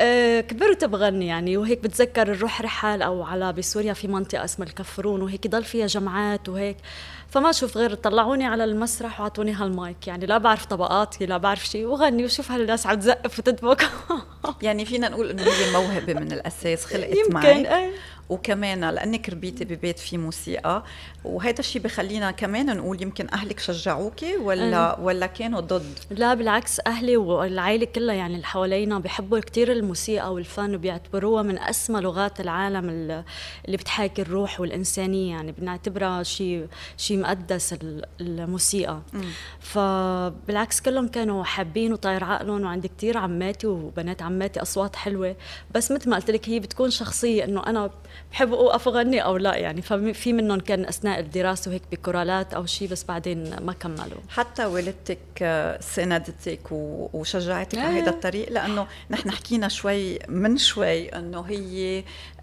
أه 0.00 0.40
كبرت 0.40 0.84
بغني 0.84 1.26
يعني 1.26 1.56
وهيك 1.56 1.82
بتذكر 1.82 2.30
نروح 2.30 2.62
رحل 2.62 3.02
أو 3.02 3.22
على 3.22 3.52
بسوريا 3.52 3.92
في 3.92 4.08
منطقة 4.08 4.44
اسمها 4.44 4.68
الكفرون 4.68 5.22
وهيك 5.22 5.46
ضل 5.46 5.64
فيها 5.64 5.86
جمعات 5.86 6.48
وهيك. 6.48 6.76
فما 7.30 7.52
شوف 7.52 7.76
غير 7.76 7.94
طلعوني 7.94 8.46
على 8.46 8.64
المسرح 8.64 9.20
وعطوني 9.20 9.52
هالمايك. 9.52 10.06
يعني 10.06 10.26
لا 10.26 10.38
بعرف 10.38 10.66
طبقاتي 10.66 11.26
لا 11.26 11.36
بعرف 11.36 11.66
شيء 11.66 11.86
وغني 11.86 12.24
وشوف 12.24 12.52
هالناس 12.52 12.86
عم 12.86 12.98
تزقف 12.98 13.38
وتدبك 13.38 13.88
يعني 14.62 14.84
فينا 14.84 15.08
نقول 15.08 15.30
إنه 15.30 15.42
هي 15.42 15.72
موهبة 15.72 16.14
من 16.14 16.32
الأساس 16.32 16.84
خلقت 16.84 17.16
يمكن 17.16 17.34
معك 17.34 17.46
إيه. 17.46 17.90
وكمان 18.30 18.90
لانك 18.90 19.28
ربيتي 19.28 19.64
ببيت 19.64 19.98
فيه 19.98 20.18
موسيقى. 20.18 20.84
وهذا 21.24 21.60
الشيء 21.60 21.82
بخلينا 21.82 22.30
كمان 22.30 22.76
نقول 22.76 23.02
يمكن 23.02 23.26
أهلك 23.32 23.58
شجعوكي 23.60 24.36
ولا 24.36 24.76
أه. 24.76 25.00
ولا 25.00 25.26
كانوا 25.26 25.60
ضد؟ 25.60 25.98
لا 26.10 26.34
بالعكس 26.34 26.80
أهلي 26.86 27.16
والعائله 27.16 27.84
كلها 27.84 28.14
يعني 28.14 28.34
اللي 28.34 28.46
حوالينا 28.46 28.98
بيحبوا 28.98 29.38
كثير 29.38 29.72
الموسيقى 29.72 30.34
والفن 30.34 30.74
وبيعتبروها 30.74 31.42
من 31.42 31.58
أسمى 31.58 32.00
لغات 32.00 32.40
العالم 32.40 32.88
اللي 32.88 33.76
بتحاكي 33.76 34.22
الروح 34.22 34.60
والإنسانية. 34.60 35.30
يعني 35.30 35.52
بنعتبرها 35.52 36.22
شيء 36.22 36.66
شيء 36.96 37.19
مقدس 37.20 37.74
الموسيقى. 38.20 39.00
م. 39.12 39.20
فبالعكس 39.60 40.80
كلهم 40.80 41.08
كانوا 41.08 41.44
حابين 41.44 41.92
وطاير 41.92 42.24
عقلهم 42.24 42.62
وعندي 42.62 42.90
كثير 42.98 43.18
عماتي 43.18 43.66
وبنات 43.66 44.22
عماتي 44.22 44.62
أصوات 44.62 44.96
حلوة. 44.96 45.36
بس 45.74 45.90
مثل 45.92 46.10
ما 46.10 46.16
قلت 46.16 46.30
لك 46.30 46.48
هي 46.48 46.60
بتكون 46.60 46.90
شخصية 46.90 47.44
إنه 47.44 47.66
أنا 47.66 47.90
بحب 48.32 48.52
أوقف 48.52 48.88
أغني 48.88 49.24
أو 49.24 49.36
لا 49.36 49.56
يعني. 49.56 49.82
ففي 49.82 50.32
منهم 50.32 50.60
كان 50.60 50.84
أثناء 50.84 51.20
الدراسة 51.20 51.68
وهيك 51.68 51.82
بكورالات 51.92 52.54
أو 52.54 52.66
شيء 52.66 52.88
بس 52.88 53.04
بعدين 53.04 53.56
ما 53.60 53.72
كملوا. 53.72 54.20
حتى 54.28 54.64
والدتك 54.66 55.18
ساندتك 55.80 56.72
وشجعتك 57.12 57.78
على 57.78 58.00
هذا 58.00 58.10
الطريق؟ 58.10 58.52
لأنه 58.52 58.86
نحن 59.10 59.30
حكينا 59.30 59.68
شوي 59.68 60.18
من 60.28 60.56
شوي 60.56 61.08
إنه 61.08 61.40
هي 61.40 61.98
آه، 61.98 62.39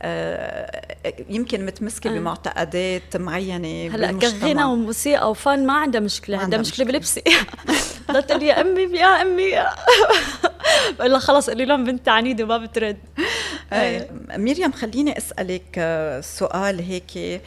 يمكن 1.30 1.66
متمسكة 1.66 2.10
آه. 2.10 2.14
بمعتقدات 2.14 3.18
معينة 3.18 3.96
هلا 3.96 4.12
كغنى 4.12 4.64
وموسيقى 4.64 5.32
وفن 5.32 5.66
ما 5.66 5.74
عندها 5.74 6.02
مشكلة 6.02 6.38
عندها 6.38 6.60
مشكلة 6.60 6.86
بلبسي. 6.86 7.24
قلت 8.10 8.32
يا 8.32 8.62
أمي 8.62 8.82
يا 8.82 9.22
أمي. 9.22 9.52
بقول 11.00 11.12
لها 11.12 11.20
خلص 11.20 11.50
قولي 11.50 11.66
لهم 11.66 11.84
بنتي 11.84 12.10
عنيدة 12.10 12.46
ما 12.46 12.58
بترد. 12.58 12.98
آه. 13.74 14.08
مريم 14.38 14.72
خليني 14.72 15.18
أسألك 15.18 15.80
سؤال 16.24 16.80
هيك. 16.80 17.42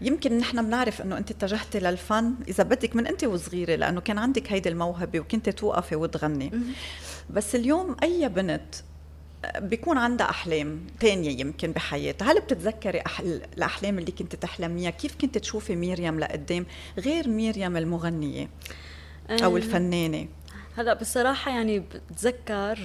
يمكن 0.00 0.38
نحن 0.38 0.66
بنعرف 0.66 1.00
إنه 1.00 1.18
أنت 1.18 1.30
اتجهتي 1.30 1.80
للفن 1.80 2.34
إذا 2.48 2.64
بدك 2.64 2.96
من 2.96 3.06
أنت 3.06 3.24
وصغيرة 3.24 3.76
لأنه 3.76 4.00
كان 4.00 4.18
عندك 4.18 4.52
هيدي 4.52 4.68
الموهبة 4.68 5.20
وكنت 5.20 5.48
توقفي 5.48 5.96
وتغني. 5.96 6.52
بس 7.30 7.54
اليوم 7.54 7.96
أي 8.02 8.28
بنت 8.28 8.74
بيكون 9.58 9.98
عندها 9.98 10.30
أحلام 10.30 10.86
تانية 11.00 11.40
يمكن 11.40 11.72
بحياتها. 11.72 12.32
هل 12.32 12.40
بتتذكري 12.40 13.00
أحل... 13.06 13.42
الأحلام 13.56 13.98
اللي 13.98 14.12
كنت 14.12 14.36
تحلميها؟ 14.36 14.90
كيف 14.90 15.16
كنت 15.20 15.38
تشوفي 15.38 15.76
مريم 15.76 16.20
لقدام 16.20 16.66
غير 16.98 17.28
مريم 17.28 17.76
المغنية؟ 17.76 18.48
أو 19.30 19.56
الفنانة؟ 19.56 20.28
هلأ 20.76 20.94
بصراحة 20.94 21.50
يعني 21.50 21.80
بتذكر 22.10 22.78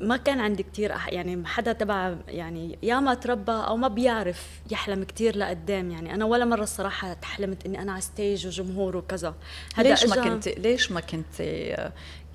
ما 0.00 0.16
كان 0.16 0.40
عندي 0.40 0.62
كتير 0.62 0.94
أح 0.94 1.08
يعني 1.08 1.46
حدا 1.46 1.72
تبع 1.72 2.16
يعني 2.28 2.78
يا 2.82 3.00
ما 3.00 3.14
تربى 3.14 3.52
أو 3.52 3.76
ما 3.76 3.88
بيعرف 3.88 4.60
يحلم 4.70 5.04
كتير 5.04 5.36
لقدام. 5.36 5.90
يعني 5.90 6.14
أنا 6.14 6.24
ولا 6.24 6.44
مرة 6.44 6.62
الصراحه 6.62 7.12
تحلمت 7.12 7.66
إني 7.66 7.82
أنا 7.82 7.92
على 7.92 8.00
ستيج 8.00 8.46
وجمهور 8.46 8.96
وكذا. 8.96 9.34
هذا 9.74 9.90
ليش 9.90 10.06
ما 10.06 10.24
كنت 10.24 10.48
ليش 10.48 10.92
ما 10.92 11.00
كنت 11.00 11.42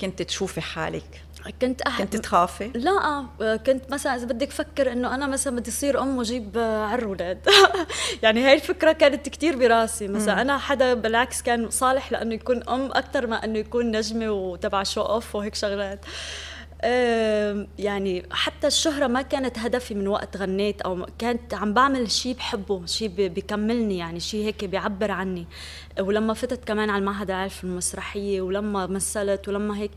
كنت 0.03 0.21
تشوفي 0.21 0.61
حالك؟ 0.61 1.23
كنت 1.61 1.81
أح... 1.81 2.01
كنت 2.01 2.15
تخافي؟ 2.15 2.71
لا 2.75 3.25
كنت 3.65 3.91
مثلا 3.91 4.15
إذا 4.15 4.25
بدك 4.25 4.51
فكر 4.51 4.91
إنه 4.91 5.15
أنا 5.15 5.27
مثلا 5.27 5.55
بدي 5.55 5.69
أصير 5.69 6.01
أم 6.01 6.17
وأجيب 6.17 6.57
عرولاد 6.57 7.47
يعني 8.23 8.45
هاي 8.45 8.53
الفكرة 8.53 8.91
كانت 8.91 9.29
كتير 9.29 9.57
براسي. 9.57 10.07
مثلا 10.07 10.41
أنا 10.41 10.57
حدا 10.57 10.93
بالعكس 10.93 11.41
كان 11.41 11.69
صالح 11.69 12.11
لأنه 12.11 12.33
يكون 12.33 12.69
أم 12.69 12.85
أكثر 12.85 13.27
ما 13.27 13.45
إنه 13.45 13.59
يكون 13.59 13.91
نجمة 13.91 14.31
وتبع 14.31 14.83
شو 14.83 15.01
أوف 15.01 15.35
وهيك 15.35 15.55
شغلات. 15.55 16.05
يعني 17.79 18.25
حتى 18.31 18.67
الشهرة 18.67 19.07
ما 19.07 19.21
كانت 19.21 19.59
هدفي 19.59 19.93
من 19.95 20.07
وقت 20.07 20.37
غنيت 20.37 20.81
أو 20.81 21.05
كانت 21.19 21.53
عم 21.53 21.73
بعمل 21.73 22.11
شيء 22.11 22.35
بحبه 22.35 22.85
شيء 22.85 23.07
بيكملني 23.07 23.97
يعني 23.97 24.19
شيء 24.19 24.45
هيك 24.45 24.65
بيعبر 24.65 25.11
عني. 25.11 25.47
ولما 25.99 26.33
فتت 26.33 26.63
كمان 26.67 26.89
على 26.89 26.99
المعهد 26.99 27.29
العالي 27.29 27.49
في 27.49 27.63
المسرحية 27.63 28.41
ولما 28.41 28.87
مثلت 28.87 29.47
ولما 29.47 29.77
هيك 29.77 29.91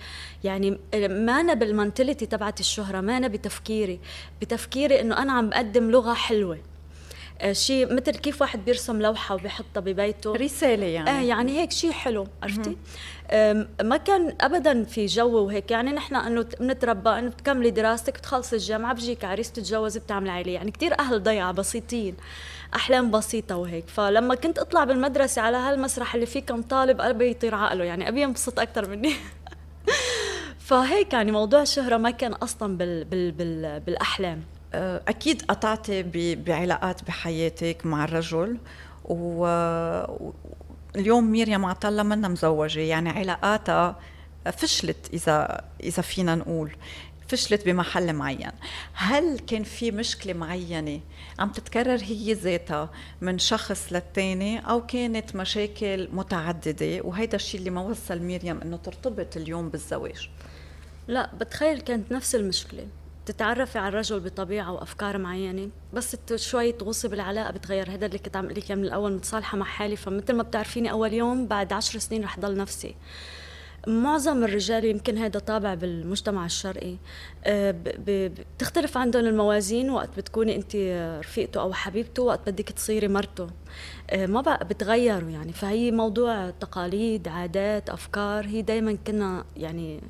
يعني 0.45 0.78
ما 0.95 1.40
أنا 1.40 1.55
بالمنتلتي 1.55 2.26
تبعت 2.26 2.61
الشهرة 2.61 3.00
ما 3.00 3.16
أنا 3.16 3.28
بتفكيري. 3.28 4.00
بتفكيري 4.40 5.00
إنه 5.00 5.23
أنا 5.23 5.33
عم 5.33 5.49
بقدم 5.50 5.90
لغة 5.90 6.14
حلوة. 6.14 6.59
آه، 7.40 7.52
شيء 7.52 7.95
مثل 7.95 8.11
كيف 8.11 8.40
واحد 8.40 8.64
بيرسم 8.64 9.02
لوحة 9.02 9.35
وبيحطها 9.35 9.81
ببيته. 9.81 10.33
رسالة 10.33 10.87
يعني. 10.87 11.11
آه 11.11 11.21
يعني 11.23 11.61
هيك 11.61 11.73
شيء 11.73 11.90
حلو 11.90 12.26
عرفتي؟ 12.43 12.76
ما 13.83 13.97
كان 13.97 14.37
ابدا 14.40 14.85
في 14.85 15.06
جو 15.06 15.45
وهيك. 15.45 15.71
يعني 15.71 15.92
نحن 15.92 16.14
أنه 16.14 16.47
بنتربى 16.61 17.11
أنه 17.11 17.28
بتكملي 17.30 17.71
دراستك 17.71 18.18
بتخلصي 18.18 18.56
الجامعة 18.56 18.95
بيجيك 18.95 19.25
عريس 19.25 19.52
تتجوزي 19.52 20.00
بتعملي 20.00 20.30
عائلة. 20.30 20.52
يعني 20.52 20.71
كثير 20.71 21.00
أهل 21.00 21.23
ضيعة 21.23 21.52
بسيطين 21.52 22.16
أحلام 22.75 23.11
بسيطة 23.11 23.56
وهيك. 23.56 23.88
فلما 23.88 24.35
كنت 24.35 24.59
أطلع 24.59 24.85
بالمدرسة 24.85 25.42
على 25.42 25.56
هالمسرح 25.56 26.14
اللي 26.14 26.26
فيه 26.26 26.40
كم 26.40 26.62
طالب 26.62 27.00
قلبي 27.00 27.30
يطير 27.30 27.54
عقله 27.54 27.85
يعني 27.85 28.09
أبي 28.09 28.23
ينبسط 28.23 28.61
أكثر 28.61 28.88
مني. 28.88 29.12
فهيك 30.66 31.12
يعني 31.12 31.33
موضوع 31.33 31.62
الشهرة 31.62 31.97
ما 31.97 32.11
كان 32.11 32.33
أصلا 32.33 32.76
بال 32.76 33.04
بال 33.04 33.33
بال 33.33 33.80
بالأحلام. 33.80 34.42
أه، 34.75 35.02
أكيد 35.09 35.42
قطعتي 35.42 36.02
بعلاقات 36.35 37.04
بحياتك 37.04 37.87
مع 37.87 38.04
الرجل 38.04 38.59
و 39.04 39.47
اليوم 40.96 41.32
مريم 41.32 41.64
عطله 41.64 42.02
منا 42.02 42.28
مزوجة 42.28 42.80
يعني 42.80 43.10
علاقاتها 43.10 44.00
فشلت 44.52 45.10
إذا 45.12 45.64
إذا 45.82 46.02
فينا 46.02 46.34
نقول 46.34 46.76
فشلت 47.28 47.66
بمحل 47.66 48.12
معين. 48.12 48.50
هل 48.92 49.38
كان 49.38 49.62
في 49.62 49.90
مشكلة 49.90 50.32
معينة 50.32 51.00
عم 51.38 51.52
تتكرر 51.52 51.98
هي 52.02 52.32
ذاتها 52.32 52.90
من 53.20 53.38
شخص 53.38 53.92
للتاني 53.92 54.58
أو 54.58 54.86
كانت 54.86 55.36
مشاكل 55.36 56.08
متعددة؟ 56.12 57.00
وهيدا 57.02 57.36
الشيء 57.36 57.60
اللي 57.60 57.70
ما 57.70 57.80
وصل 57.80 58.22
مريم 58.22 58.60
أنه 58.60 58.76
ترتبط 58.76 59.36
اليوم 59.36 59.68
بالزواج. 59.68 60.30
لا 61.08 61.30
بتخيل 61.40 61.80
كانت 61.80 62.12
نفس 62.12 62.34
المشكلة. 62.34 62.86
تتعرفي 63.26 63.78
على 63.78 63.88
الرجل 63.88 64.21
بطبيعة 64.21 64.73
وأفكار 64.73 65.18
معينة 65.18 65.68
بس 65.92 66.16
شوي 66.35 66.73
تغوصي 66.73 67.09
بالعلاقة 67.09 67.50
بتغير. 67.52 67.90
هذا 67.90 68.06
اللي 68.06 68.18
كنت 68.18 68.37
عم 68.37 68.47
لك 68.47 68.73
من 68.73 68.85
الأول 68.85 69.12
متصالحة 69.12 69.59
مع 69.59 69.64
حالي. 69.64 69.97
فمثل 69.97 70.33
ما 70.33 70.42
بتعرفيني 70.42 70.90
أول 70.90 71.12
يوم 71.12 71.47
بعد 71.47 71.73
عشر 71.73 71.99
سنين 71.99 72.25
رح 72.25 72.40
ضل 72.40 72.56
نفسي. 72.56 72.95
معظم 73.87 74.45
الرجال 74.45 74.85
يمكن 74.85 75.18
هذا 75.18 75.38
طابع 75.40 75.75
بالمجتمع 75.75 76.45
الشرقي 76.45 76.97
آه، 77.45 77.75
بتختلف 77.99 78.97
عندهم 78.97 79.26
الموازين. 79.26 79.90
وقت 79.90 80.16
بتكوني 80.16 80.56
أنت 80.56 80.76
رفيقته 81.25 81.61
أو 81.61 81.73
حبيبته 81.73 82.23
وقت 82.23 82.50
بدك 82.50 82.68
تصيري 82.71 83.09
مرته. 83.09 83.47
آه، 84.11 84.26
ما 84.26 84.40
بقى 84.40 84.64
بتغيروا 84.64 85.30
يعني. 85.30 85.52
فهي 85.52 85.90
موضوع 85.90 86.50
تقاليد 86.50 87.28
عادات 87.28 87.90
أفكار. 87.90 88.47
هي 88.47 88.62
دائما 88.62 88.99
كنا 89.06 89.45
يعني 89.56 90.00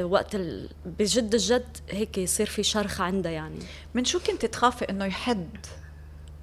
وقت 0.00 0.34
ال... 0.34 0.68
بجد 0.86 1.34
الجد 1.34 1.76
هيك 1.90 2.18
يصير 2.18 2.46
في 2.46 2.62
شرخ 2.62 3.00
عندها 3.00 3.32
يعني. 3.32 3.58
من 3.94 4.04
شو 4.04 4.18
كنت 4.18 4.46
تخافي 4.46 4.84
إنه 4.84 5.04
يحد 5.04 5.48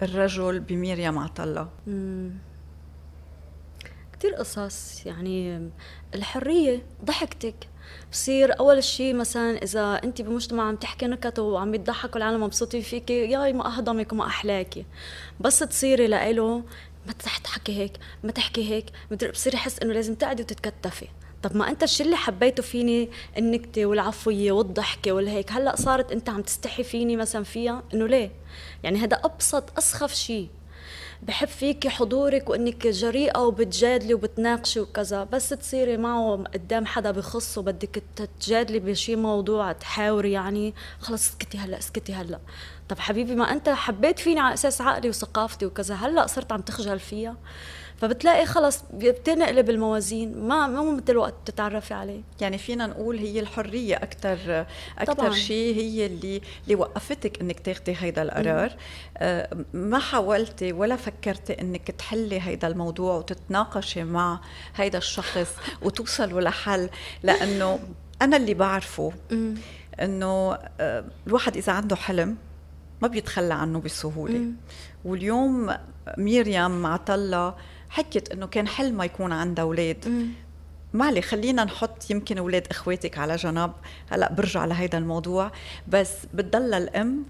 الرجل 0.02 0.60
بميريام 0.60 1.20
عطلة؟ 1.20 1.70
كثير 4.14 4.36
قصص 4.36 5.06
يعني. 5.06 5.70
الحرية 6.16 6.86
ضحكتك. 7.06 7.56
بصير 8.12 8.60
أول 8.60 8.84
شيء 8.84 9.14
مثلا 9.14 9.64
إذا 9.64 10.02
أنت 10.04 10.22
بمجتمع 10.22 10.68
عم 10.68 10.76
تحكي 10.76 11.08
نكت 11.08 11.40
وعم 11.40 11.76
يضحكوا 11.76 12.18
العالم 12.18 12.44
مبسوطين 12.44 12.82
فيكي 12.82 13.32
ياي 13.32 13.54
ما 13.54 13.68
أهضمك 13.68 14.14
وما 14.14 14.26
أحلاكي. 14.26 14.86
بس 15.40 15.60
تصيري 15.60 16.08
لإله 16.08 16.64
ما 17.08 17.14
تحكي 17.44 17.78
هيك 17.80 17.94
ما 18.24 18.32
تحكي 18.32 18.70
هيك. 18.70 18.86
بصير 19.32 19.54
يحس 19.54 19.80
إنه 19.80 19.94
لازم 19.94 20.16
تقعدي 20.16 20.44
وتتكتفي. 20.44 21.08
طب 21.44 21.58
ما 21.58 21.70
انت 21.70 21.84
الشيء 21.84 22.06
اللي 22.06 22.18
حبيته 22.18 22.64
فيني؟ 22.64 23.10
النكتة 23.38 23.86
والعفوية 23.86 24.52
والضحكة 24.52 25.12
والهيك. 25.12 25.52
هلأ 25.52 25.76
صارت 25.76 26.12
انت 26.12 26.30
عم 26.30 26.42
تستحي 26.42 26.84
فيني 26.84 27.16
مثلا 27.16 27.44
فيها؟ 27.44 27.84
إنه 27.94 28.08
ليه؟ 28.08 28.32
يعني 28.84 29.00
هذا 29.00 29.22
أبسط 29.24 29.78
أسخف 29.78 30.14
شيء. 30.14 30.50
بحب 31.24 31.48
فيكي 31.48 31.90
حضورك 31.90 32.50
وإنك 32.50 32.88
جريئة 32.88 33.40
وبتجادلي 33.40 34.14
وبتناقشي 34.14 34.80
وكذا 34.80 35.24
بس 35.24 35.50
تصيري 35.50 35.98
معه 35.98 36.44
قدام 36.54 36.86
حدا 36.86 37.12
بخصه 37.12 37.62
بدك 37.62 38.04
تجادلي 38.40 38.80
بشي 38.80 39.16
موضوع 39.16 39.72
تحاوري 39.72 40.32
يعني. 40.32 40.74
خلص 41.00 41.30
اسكتي 41.30 41.58
هلأ 41.58 41.78
اسكتي 41.78 42.14
هلأ. 42.14 42.40
طب 42.90 43.00
حبيبي 43.00 43.36
ما 43.36 43.52
أنت 43.52 43.70
حبيت 43.70 44.20
فيني 44.20 44.40
على 44.40 44.54
أساس 44.54 44.82
عقلي 44.82 45.10
وثقافتي 45.10 45.66
وكذا 45.66 45.96
هلأ 45.96 46.28
صرت 46.28 46.52
عم 46.52 46.62
تخجل 46.62 47.00
فيها؟ 47.00 47.36
فبتلاقي 48.04 48.46
خلص 48.46 48.84
بتنقلب 48.94 49.70
الموازين 49.70 50.48
ما 50.48 50.68
مو 50.68 50.92
مثل 50.92 51.18
وقت 51.18 51.34
بتتعرفي 51.42 51.94
عليه. 51.94 52.22
يعني 52.42 52.58
فينا 52.58 52.88
نقول 52.88 53.18
هي 53.18 53.40
الحرية 53.40 53.96
أكثر 53.96 54.66
أكثر 54.98 55.32
شيء 55.32 55.76
هي 55.76 56.06
اللي 56.06 56.42
اللي 56.64 56.76
وقفتك 56.76 57.42
إنك 57.42 57.60
تاخذي 57.60 57.96
هيدا 58.00 58.22
القرار. 58.22 58.76
آه 59.18 59.50
ما 59.74 60.00
حاولتي 60.00 60.74
ولا 60.74 60.96
فكرتي 60.96 61.62
إنك 61.62 61.92
تحلي 61.92 62.42
هيدا 62.42 62.68
الموضوع 62.68 63.16
وتتناقشي 63.16 64.04
مع 64.04 64.40
هيدا 64.76 64.98
الشخص 64.98 65.56
وتوصلوا 65.84 66.42
لحل؟ 66.42 66.90
لأنه 67.24 67.80
أنا 68.22 68.38
اللي 68.38 68.54
بعرفه 68.54 69.14
إنه 70.02 70.58
آه 70.80 71.06
الواحد 71.28 71.58
إذا 71.58 71.74
عنده 71.74 71.96
حلم 71.96 72.38
ما 73.02 73.08
بيتخلى 73.08 73.54
عنه 73.54 73.80
بسهولة. 73.80 74.52
واليوم 75.06 75.76
مريم 76.18 76.82
مع 76.82 76.98
طلة 76.98 77.56
حكت 77.94 78.32
إنه 78.32 78.48
كان 78.48 78.68
حلمها 78.68 79.06
يكون 79.06 79.32
عندها 79.32 79.64
أولاد. 79.66 80.28
معلي 80.94 81.22
خلينا 81.22 81.64
نحط 81.64 82.12
يمكن 82.12 82.38
أولاد 82.38 82.68
إخواتك 82.72 83.18
على 83.18 83.36
جنب. 83.36 83.72
هلأ 84.10 84.34
برجع 84.34 84.66
لهيدا 84.66 84.98
الموضوع. 84.98 85.52
بس 85.88 86.12
بتضل 86.34 86.74
الأم 86.74 87.24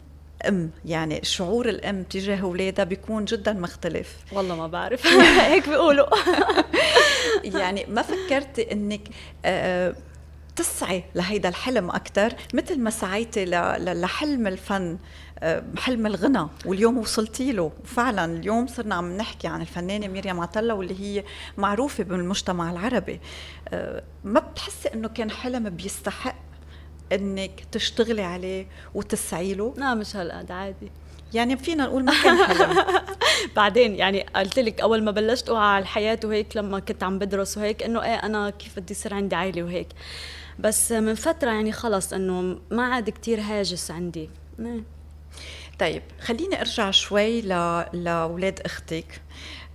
أم 0.48 0.70
يعني 0.86 1.20
شعور 1.24 1.70
الأم 1.70 2.04
تجاه 2.04 2.42
أولادها 2.42 2.86
بيكون 2.86 3.26
جدا 3.26 3.54
مختلف. 3.54 4.16
والله 4.32 4.56
ما 4.56 4.68
بعرف. 4.68 5.08
هيك 5.52 5.70
بيقولوا. 5.70 6.08
يعني 7.60 7.86
ما 7.90 8.02
فكرتي 8.02 8.72
إنك 8.72 9.02
آه، 9.46 9.96
تسعي 10.56 11.04
لهيدا 11.16 11.50
الحلم 11.50 11.90
أكثر 11.90 12.34
مثل 12.54 12.80
ما 12.80 12.90
سعيتي 12.90 13.46
لحلم 13.46 14.48
الفن. 14.48 14.98
حلم 15.78 16.08
الغنى 16.08 16.48
واليوم 16.66 16.98
وصلتي 16.98 17.52
له. 17.52 17.72
وفعلا 17.84 18.26
اليوم 18.26 18.68
صرنا 18.68 18.96
عم 18.96 19.18
نحكي 19.18 19.48
عن 19.48 19.62
الفنانة 19.62 20.08
مريم 20.08 20.40
عطلة 20.40 20.74
واللي 20.74 21.00
هي 21.00 21.24
معروفة 21.58 22.04
بالمجتمع 22.04 22.72
العربي. 22.72 23.20
آه، 23.70 24.04
ما 24.24 24.40
بتحسي 24.40 24.94
إنه 24.94 25.08
كان 25.08 25.32
حلم 25.32 25.70
بيستحق 25.70 26.36
إنك 27.12 27.66
تشتغلي 27.72 28.22
عليه 28.22 28.68
وتسعي 28.94 29.54
له؟ 29.54 29.74
لا 29.78 29.94
مش 29.94 30.16
هالقد 30.16 30.52
عادي. 30.52 30.92
يعني 31.34 31.58
فينا 31.58 31.86
نقول 31.86 32.04
ما 32.04 32.14
كان 32.24 32.38
حلم. 32.38 32.86
بعدين 33.56 33.96
يعني 33.96 34.22
قلت 34.22 34.60
لك 34.60 34.82
أول 34.82 35.04
ما 35.04 35.12
بلشت 35.12 35.50
اوعى 35.50 35.68
على 35.68 35.82
الحياة 35.82 36.20
وهيك 36.24 36.58
لما 36.58 36.80
كنت 36.80 37.04
عم 37.04 37.20
بدرس 37.20 37.58
وهيك 37.58 37.84
إنه 37.84 38.04
إيه 38.04 38.16
أنا 38.16 38.50
كيف 38.50 38.80
بدي 38.80 38.94
يصير 38.94 39.14
عندي 39.14 39.36
عائلة 39.36 39.64
وهيك. 39.64 39.88
بس 40.60 40.92
من 40.92 41.16
فترة 41.16 41.52
يعني 41.52 41.72
خلص 41.72 42.14
إنه 42.14 42.60
ما 42.72 42.84
عاد 42.84 43.10
كتير 43.10 43.42
هاجس 43.42 43.92
عندي. 43.92 44.30
إيه. 44.60 44.93
طيب 45.80 46.02
خليني 46.20 46.62
أرجع 46.62 46.92
شوي 46.92 47.42
ل... 47.42 47.50
لأولاد 47.94 48.60
أختك 48.66 49.22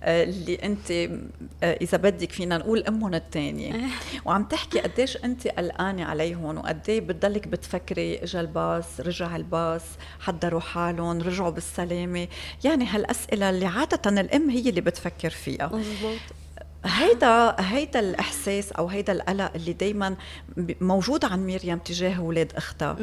آه، 0.03 0.23
اللي 0.23 0.55
أنت 0.55 0.91
آه، 0.91 1.77
إذا 1.81 1.97
بدك 1.97 2.31
فينا 2.31 2.57
نقول 2.57 2.83
أمهم 2.83 3.13
الثانية 3.13 3.89
وعم 4.25 4.43
تحكي 4.43 4.79
قديش 4.79 5.17
أنت 5.17 5.47
قلقانة 5.47 6.05
عليهم 6.05 6.57
وقد 6.57 6.89
إيه 6.89 7.01
بتضلك 7.01 7.47
بتفكري 7.47 8.23
اجى 8.23 8.39
الباص 8.39 8.99
رجع 8.99 9.35
الباص 9.35 9.83
حضروا 10.19 10.59
حالهم 10.59 11.21
رجعوا 11.21 11.49
بالسلامة. 11.49 12.27
يعني 12.63 12.85
هالأسئلة 12.85 13.49
اللي 13.49 13.65
عادة 13.65 14.21
الأم 14.21 14.49
هي 14.49 14.69
اللي 14.69 14.81
بتفكر 14.81 15.29
فيها. 15.29 15.67
مزبوط 15.67 16.19
هيدا 16.85 17.55
هيدا 17.59 17.99
الإحساس 17.99 18.71
أو 18.71 18.87
هيدا 18.87 19.13
القلق 19.13 19.51
اللي 19.55 19.73
دايما 19.73 20.15
موجود 20.81 21.25
عن 21.25 21.47
مريم 21.47 21.77
تجاه 21.77 22.17
أولاد 22.17 22.53
أختها. 22.55 22.97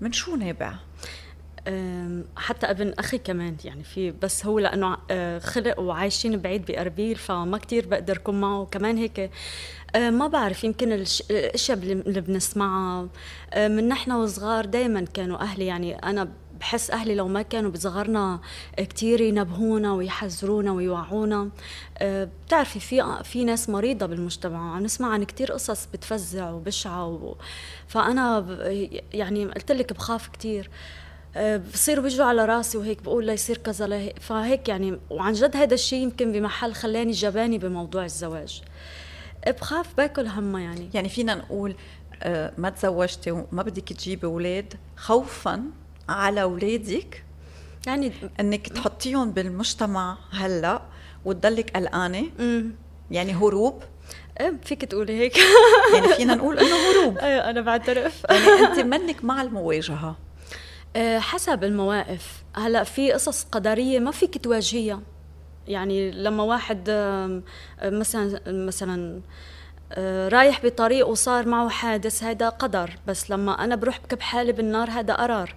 من 0.00 0.12
شو 0.12 0.36
نابع؟ 0.36 0.74
حتى 2.36 2.70
ابن 2.70 2.94
أخي 2.98 3.18
كمان 3.18 3.56
يعني 3.64 3.84
في 3.84 4.10
بس 4.10 4.46
هو 4.46 4.58
لأنه 4.58 4.96
آه، 5.10 5.38
خلق 5.38 5.80
وعايشين 5.80 6.36
بعيد 6.36 6.64
باربيل 6.64 7.16
فما 7.16 7.58
كتير 7.58 7.86
بقدر 7.86 8.16
اكون 8.16 8.40
معه. 8.40 8.64
كمان 8.64 8.96
هيك 8.96 9.30
آه، 9.96 10.10
ما 10.10 10.26
بعرف 10.26 10.64
يمكن 10.64 10.92
الاشياء 10.92 11.78
اللي 11.78 12.20
بنسمعها. 12.20 13.08
آه، 13.52 13.68
من 13.68 13.88
نحن 13.88 14.12
وصغار 14.12 14.64
دائما 14.64 15.00
كانوا 15.00 15.38
أهلي 15.40 15.66
يعني 15.66 15.94
أنا 15.94 16.28
بحس 16.60 16.90
أهلي 16.90 17.14
لو 17.14 17.28
ما 17.28 17.42
كانوا 17.42 17.70
بصغرنا 17.70 18.40
كتير 18.78 19.20
ينبهونا 19.20 19.92
ويحذرونا 19.92 20.72
ويوعونا. 20.72 21.50
بتعرفي 22.02 22.80
في 22.80 23.22
في 23.24 23.44
ناس 23.44 23.68
مريضة 23.68 24.06
بالمجتمع 24.06 24.74
عم 24.74 24.82
نسمع 24.82 25.08
عن 25.08 25.24
كتير 25.24 25.52
قصص 25.52 25.86
بتفزع 25.92 26.50
وبشعة. 26.50 27.34
فأنا 27.86 28.46
يعني 29.12 29.44
قلت 29.44 29.72
لك 29.72 29.92
بخاف 29.92 30.28
كتير. 30.28 30.70
آه، 30.70 31.03
بصيروا 31.74 32.02
بيجوا 32.02 32.26
على 32.26 32.44
راسي 32.44 32.78
وهيك 32.78 33.02
بقول 33.02 33.26
ليصير 33.26 33.56
كذا 33.56 33.86
لهيك 33.86 34.18
فهيك 34.18 34.68
يعني 34.68 34.98
وعن 35.10 35.32
جد 35.32 35.56
هذا 35.56 35.74
الشيء 35.74 36.02
يمكن 36.02 36.32
بمحل 36.32 36.74
خلاني 36.74 37.12
جباني 37.12 37.58
بموضوع 37.58 38.04
الزواج. 38.04 38.62
بخاف 39.46 39.96
باكل 39.96 40.26
همها 40.26 40.60
يعني. 40.60 40.90
يعني 40.94 41.08
فينا 41.08 41.34
نقول 41.34 41.74
آه، 42.22 42.52
ما 42.58 42.70
تزوجتي 42.70 43.30
وما 43.30 43.62
بدك 43.62 43.92
تجيبي 43.92 44.26
أولاد 44.26 44.74
خوفا 44.96 45.62
على 46.08 46.42
أولادك 46.42 47.24
يعني 47.86 48.12
إنك 48.40 48.68
تحطيهم 48.68 49.30
بالمجتمع 49.30 50.18
هلأ 50.30 50.82
وتضلك 51.24 51.70
قلقانة؟ 51.76 52.26
يعني 53.10 53.34
هروب؟ 53.34 53.82
إيه، 54.40 54.54
فيك 54.64 54.84
تقولي 54.84 55.12
هيك. 55.12 55.36
يعني 55.94 56.08
فينا 56.08 56.34
نقول 56.34 56.58
إنه 56.58 56.76
هروب. 56.76 57.18
أيوه 57.24 57.50
أنا 57.50 57.60
بعترف. 57.60 58.26
يعني 58.30 58.66
انت 58.66 58.78
منك 58.78 59.24
مع 59.24 59.42
المواجهة. 59.42 60.08
آه، 60.08 60.16
حسب 60.96 61.64
المواقف. 61.64 62.42
هلا 62.56 62.84
في 62.84 63.12
قصص 63.12 63.44
قدرية 63.44 63.98
ما 63.98 64.10
فيك 64.10 64.38
تواجهيها. 64.44 65.00
يعني 65.68 66.10
لما 66.10 66.42
واحد 66.42 66.84
آه، 66.88 67.40
مثلا 67.82 68.40
مثلا 68.46 69.20
آه، 69.92 70.28
رايح 70.28 70.66
بطريق 70.66 71.08
وصار 71.08 71.48
معه 71.48 71.68
حادث 71.68 72.22
هذا 72.22 72.48
قدر. 72.48 72.90
بس 73.06 73.30
لما 73.30 73.64
أنا 73.64 73.76
بروح 73.76 74.00
بكب 74.00 74.20
حالي 74.20 74.52
بالنار 74.52 74.90
هذا 74.90 75.14
قرار. 75.14 75.54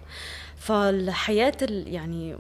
فالحياة 0.58 1.54
ال- 1.62 1.94
يعني 1.94 2.36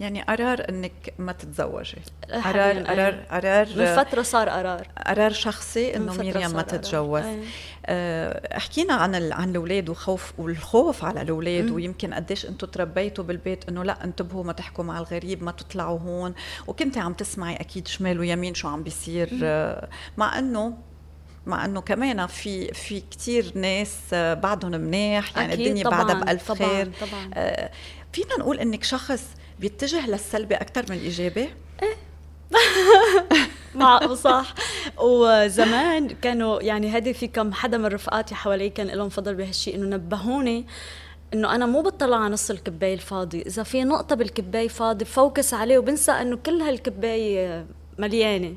يعني 0.00 0.22
قرار 0.22 0.68
إنك 0.68 1.14
ما 1.18 1.32
تتزوجي. 1.32 1.96
قرار 2.30 2.40
حالياً، 2.42 2.84
قرار 2.84 3.12
أيوة. 3.12 3.24
قرار 3.30 3.68
من 3.76 4.04
فترة 4.04 4.22
صار 4.22 4.48
قرار. 4.48 4.88
قرار 5.06 5.32
شخصي 5.32 5.96
إنه 5.96 6.14
مريم 6.14 6.34
ما 6.34 6.48
قرار. 6.48 6.62
تتجوز. 6.62 7.22
أيوة. 7.22 7.44
آه، 7.86 8.58
حكينا 8.58 8.94
عن 8.94 9.32
عن 9.32 9.50
الأولاد 9.50 9.88
وخوف 9.88 10.32
والخوف 10.38 11.04
على 11.04 11.22
الأولاد. 11.22 11.70
ويمكن 11.70 12.14
قديش 12.14 12.46
أنتم 12.46 12.66
تربيتوا 12.66 13.24
بالبيت 13.24 13.68
إنه 13.68 13.82
لا 13.82 14.04
انتبهوا 14.04 14.44
ما 14.44 14.52
تحكوا 14.52 14.84
مع 14.84 14.98
الغريب 14.98 15.42
ما 15.42 15.50
تطلعوا 15.52 15.98
هون 15.98 16.34
وكنتي 16.66 17.00
عم 17.00 17.12
تسمعي 17.12 17.56
أكيد 17.56 17.88
شمال 17.88 18.18
ويمين 18.20 18.54
شو 18.54 18.68
عم 18.68 18.82
بيصير 18.82 19.28
آه، 19.42 19.88
مع 20.16 20.38
إنه 20.38 20.78
مع 21.46 21.64
إنه 21.64 21.80
كمان 21.80 22.26
في 22.26 22.74
في 22.74 23.02
كثير 23.10 23.52
ناس 23.54 23.96
آه، 24.12 24.34
بعدهم 24.34 24.70
منيح 24.70 25.36
يعني 25.36 25.52
أكيد 25.52 25.66
الدنيا 25.66 25.84
طبعاً، 25.84 26.02
بعدها 26.02 26.24
بألف 26.24 26.52
طبعاً، 26.52 26.68
خير 26.68 26.90
طبعاً. 27.00 27.54
فينا 28.12 28.36
نقول 28.38 28.58
إنك 28.58 28.84
شخص 28.84 29.22
بيتجه 29.60 30.06
للسلبي 30.06 30.54
أكثر 30.54 30.84
من 30.90 30.96
الإيجابي 30.96 31.48
مع 33.74 34.14
صح. 34.14 34.54
وزمان 34.98 36.08
كانوا 36.08 36.62
يعني 36.62 36.90
هذه 36.90 37.12
في 37.12 37.26
كم 37.26 37.52
حدا 37.52 37.78
من 37.78 37.86
رفقاتي 37.86 38.34
حوالي 38.34 38.70
كان 38.70 38.86
لهم 38.86 39.08
فضل 39.08 39.34
بهالشيء 39.34 39.74
إنه 39.74 39.96
نبهوني 39.96 40.66
إنه 41.34 41.54
أنا 41.54 41.66
مو 41.66 41.82
بطلع 41.82 42.16
على 42.16 42.32
نص 42.32 42.50
الكباية 42.50 42.94
الفاضي. 42.94 43.42
إذا 43.42 43.62
في 43.62 43.84
نقطة 43.84 44.16
بالكباية 44.16 44.68
فاضي 44.68 45.04
بفوكس 45.04 45.54
عليه 45.54 45.78
وبنسى 45.78 46.12
إنه 46.12 46.36
كل 46.36 46.60
هالكباية 46.60 47.66
مليانة. 47.98 48.54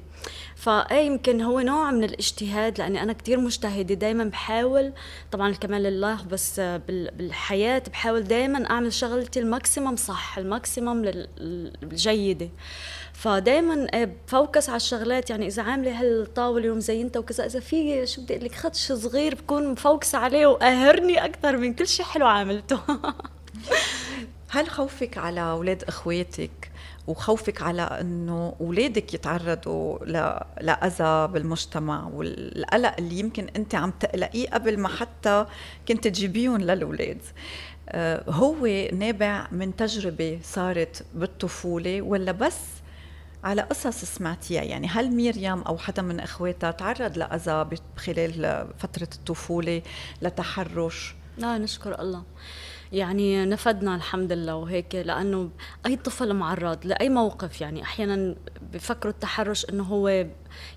فايه 0.68 1.06
يمكن 1.06 1.42
هو 1.42 1.60
نوع 1.60 1.92
من 1.92 2.04
الاجتهاد 2.04 2.78
لأني 2.80 3.04
أنا 3.04 3.14
كتير 3.14 3.40
مجتهدة 3.40 3.96
دائما 3.96 4.24
بحاول 4.24 4.94
طبعا 5.32 5.50
الكمال 5.50 5.84
لله 5.84 6.24
بس 6.32 6.60
بال- 6.60 7.12
بالحياة 7.12 7.84
بحاول 7.92 8.24
دائما 8.24 8.70
أعمل 8.70 8.94
شغلتي 8.94 9.40
ال 9.40 9.47
maximum 9.47 9.96
صح 9.96 10.38
ال 10.38 10.46
maximum 10.46 11.04
الجيدة. 11.84 12.50
فدائما 13.14 13.88
ب 13.94 14.06
focus 14.06 14.70
على 14.70 14.76
الشغلات 14.78 15.30
يعني 15.30 15.48
إذا 15.48 15.64
عاملة 15.64 16.02
هالطاولة 16.02 16.72
ومزينتها 16.72 17.20
وكذا 17.20 17.46
إذا 17.46 17.60
في 17.60 18.06
شو 18.08 18.22
بدي 18.22 18.34
أقول 18.36 18.46
لك 18.46 18.56
خدش 18.56 18.92
صغير 18.92 19.36
بكون 19.36 19.68
مفوكسه 19.72 20.18
عليه 20.18 20.46
وقاهرني 20.48 21.26
أكثر 21.26 21.58
من 21.58 21.74
كل 21.74 21.88
شيء 21.88 22.06
حلو 22.06 22.26
عملته. 22.28 22.80
هل 24.50 24.70
خوفك 24.70 25.18
على 25.18 25.42
أولاد 25.42 25.84
إخواتك 25.84 26.67
وخوفك 27.08 27.62
على 27.62 27.82
إنه 27.82 28.56
أولادك 28.62 29.14
يتعرضوا. 29.14 30.06
لأذى 30.62 31.34
بالمجتمع 31.34 32.08
والقلق 32.14 32.96
اللي 33.00 33.20
يمكن 33.20 33.48
أنت 33.56 33.76
عم 33.76 33.92
تقلقيه 33.92 34.50
قبل 34.50 34.80
ما 34.80 34.90
حتى 34.90 35.46
كنت 35.88 36.08
تجيبيهم 36.08 36.58
للأولاد. 36.58 37.22
آه، 37.90 38.24
هو 38.30 38.66
نابع 38.94 39.48
من 39.52 39.76
تجربة 39.76 40.40
صارت 40.44 41.06
بالطفولة 41.14 42.02
ولا 42.02 42.32
بس 42.32 42.60
على 43.44 43.62
قصص 43.62 44.06
سمعتيها؟ 44.06 44.62
يعني 44.64 44.88
هل 44.88 45.16
مريم 45.16 45.62
أو 45.62 45.78
حدا 45.78 46.02
من 46.02 46.20
إخواتها 46.20 46.72
تعرض 46.72 47.18
لأذى 47.18 47.70
خلال 47.98 48.68
فترة 48.78 49.10
الطفولة 49.16 49.82
لتحرش؟ 50.22 51.16
لا 51.38 51.58
نشكر 51.58 52.02
الله. 52.02 52.24
يعني 52.92 53.46
نفدنا 53.46 53.96
الحمد 53.96 54.32
لله 54.32 54.56
وهيك 54.56 54.96
لأنه 54.96 55.50
أي 55.86 55.96
طفل 55.96 56.34
معرض 56.34 56.86
لأي 56.86 57.10
موقف 57.10 57.62
يعني 57.62 57.84
أحيانا 57.84 58.36
بفكروا 58.74 59.14
التحرش 59.14 59.66
إنه 59.70 59.84
هو 59.84 60.08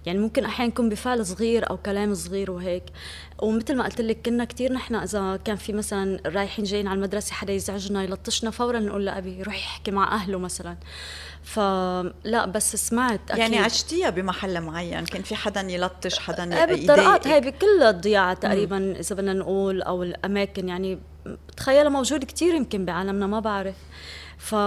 يعني 0.06 0.18
ممكن 0.18 0.44
أحيانا 0.44 0.72
يكون 0.72 0.88
بفعل 0.88 1.26
صغير 1.26 1.70
أو 1.70 1.76
كلام 1.76 2.14
صغير 2.14 2.50
وهيك. 2.50 2.84
ومثل 3.42 3.76
ما 3.76 3.84
قلت 3.84 4.00
لك 4.00 4.18
كنا 4.26 4.44
كثير 4.44 4.72
نحن 4.72 4.94
إذا 4.94 5.36
كان 5.44 5.56
في 5.56 5.72
مثلا 5.72 6.20
رايحين 6.26 6.64
جايين 6.64 6.86
على 6.86 6.96
المدرسة 6.96 7.34
حدا 7.34 7.52
يزعجنا 7.52 8.04
يلطشنا 8.04 8.50
فورا 8.50 8.78
نقول 8.80 9.04
لابي 9.04 9.42
روح 9.42 9.56
يحكي 9.56 9.90
مع 9.90 10.14
أهله 10.14 10.38
مثلا. 10.38 10.76
فلا 11.42 12.46
بس 12.46 12.76
سمعت 12.76 13.20
أكيد. 13.30 13.38
يعني 13.38 13.58
عشتيها 13.58 14.10
بمحل 14.10 14.60
معين؟ 14.60 15.04
كان 15.04 15.22
في 15.22 15.34
حدا 15.34 15.60
يلطش 15.60 16.18
حدا 16.18 16.66
بالطرقات 16.66 17.26
هاي 17.26 17.40
بكل 17.40 17.82
الضياع 17.82 18.34
تقريبا 18.34 19.00
إذا 19.00 19.16
بدنا 19.16 19.32
نقول 19.32 19.82
أو 19.82 20.02
الأماكن 20.02 20.68
يعني 20.68 20.98
بتخيلها 21.26 21.88
موجود 21.88 22.24
كتير 22.24 22.54
يمكن 22.54 22.84
بعالمنا 22.84 23.26
ما 23.26 23.40
بعرف. 23.40 23.76
فا 24.40 24.58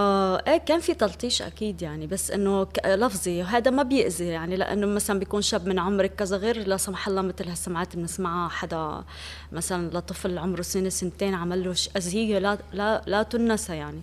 إيه 0.48 0.56
كان 0.56 0.80
في 0.80 0.94
تلطيش 0.94 1.42
أكيد 1.42 1.82
يعني 1.82 2.06
بس 2.06 2.30
إنه 2.30 2.66
لفظي 2.86 3.42
وهذا 3.42 3.70
ما 3.70 3.82
بيأذي 3.82 4.26
يعني 4.26 4.56
لأنه 4.56 4.86
مثلا 4.86 5.18
بيكون 5.18 5.42
شاب 5.42 5.68
من 5.68 5.78
عمرك 5.78 6.14
كذا 6.14 6.36
غير 6.36 6.68
لا 6.68 6.76
سمح 6.76 7.08
الله 7.08 7.22
مثل 7.22 7.48
هالسمعات 7.48 7.96
بنسمعها 7.96 8.48
حدا 8.48 9.04
مثلا 9.52 9.98
لطفل 9.98 10.38
عمره 10.38 10.62
سنة 10.62 10.88
سنتين 10.88 11.34
عمل 11.34 11.64
له 11.64 11.74
أذية 11.96 12.38
لا 12.38 12.58
لا 12.72 13.02
لا 13.06 13.22
تنسى 13.22 13.76
يعني. 13.76 14.02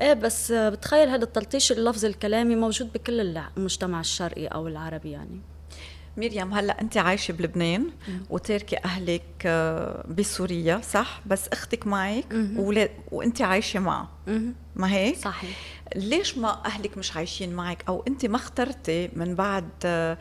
إيه 0.00 0.12
بس 0.12 0.52
بتخيل 0.52 1.08
هذا 1.08 1.24
التلطيش 1.24 1.72
اللفظي 1.72 2.06
الكلامي 2.08 2.56
موجود 2.56 2.92
بكل 2.92 3.38
المجتمع 3.56 4.00
الشرقي 4.00 4.46
أو 4.46 4.68
العربي 4.68 5.10
يعني. 5.10 5.40
مريم 6.18 6.54
هلأ 6.54 6.80
أنت 6.80 6.96
عايشة 6.96 7.32
بلبنان 7.32 7.90
وتاركه 8.30 8.78
أهلك 8.84 9.22
آه، 9.46 10.04
بسوريا 10.08 10.80
صح؟ 10.90 11.20
بس 11.26 11.48
أختك 11.48 11.86
معك 11.86 12.24
وأنت 13.12 13.42
عايشة 13.42 13.80
معها 13.80 14.08
ما 14.76 14.92
هيك؟ 14.92 15.16
صحيح. 15.16 15.56
ليش 15.96 16.38
ما 16.38 16.64
أهلك 16.66 16.98
مش 16.98 17.16
عايشين 17.16 17.54
معك؟ 17.54 17.84
أو 17.88 18.04
أنت 18.08 18.26
ما 18.26 18.36
اخترتي 18.36 19.10
من 19.12 19.34
بعد 19.34 19.68
آه، 19.84 20.18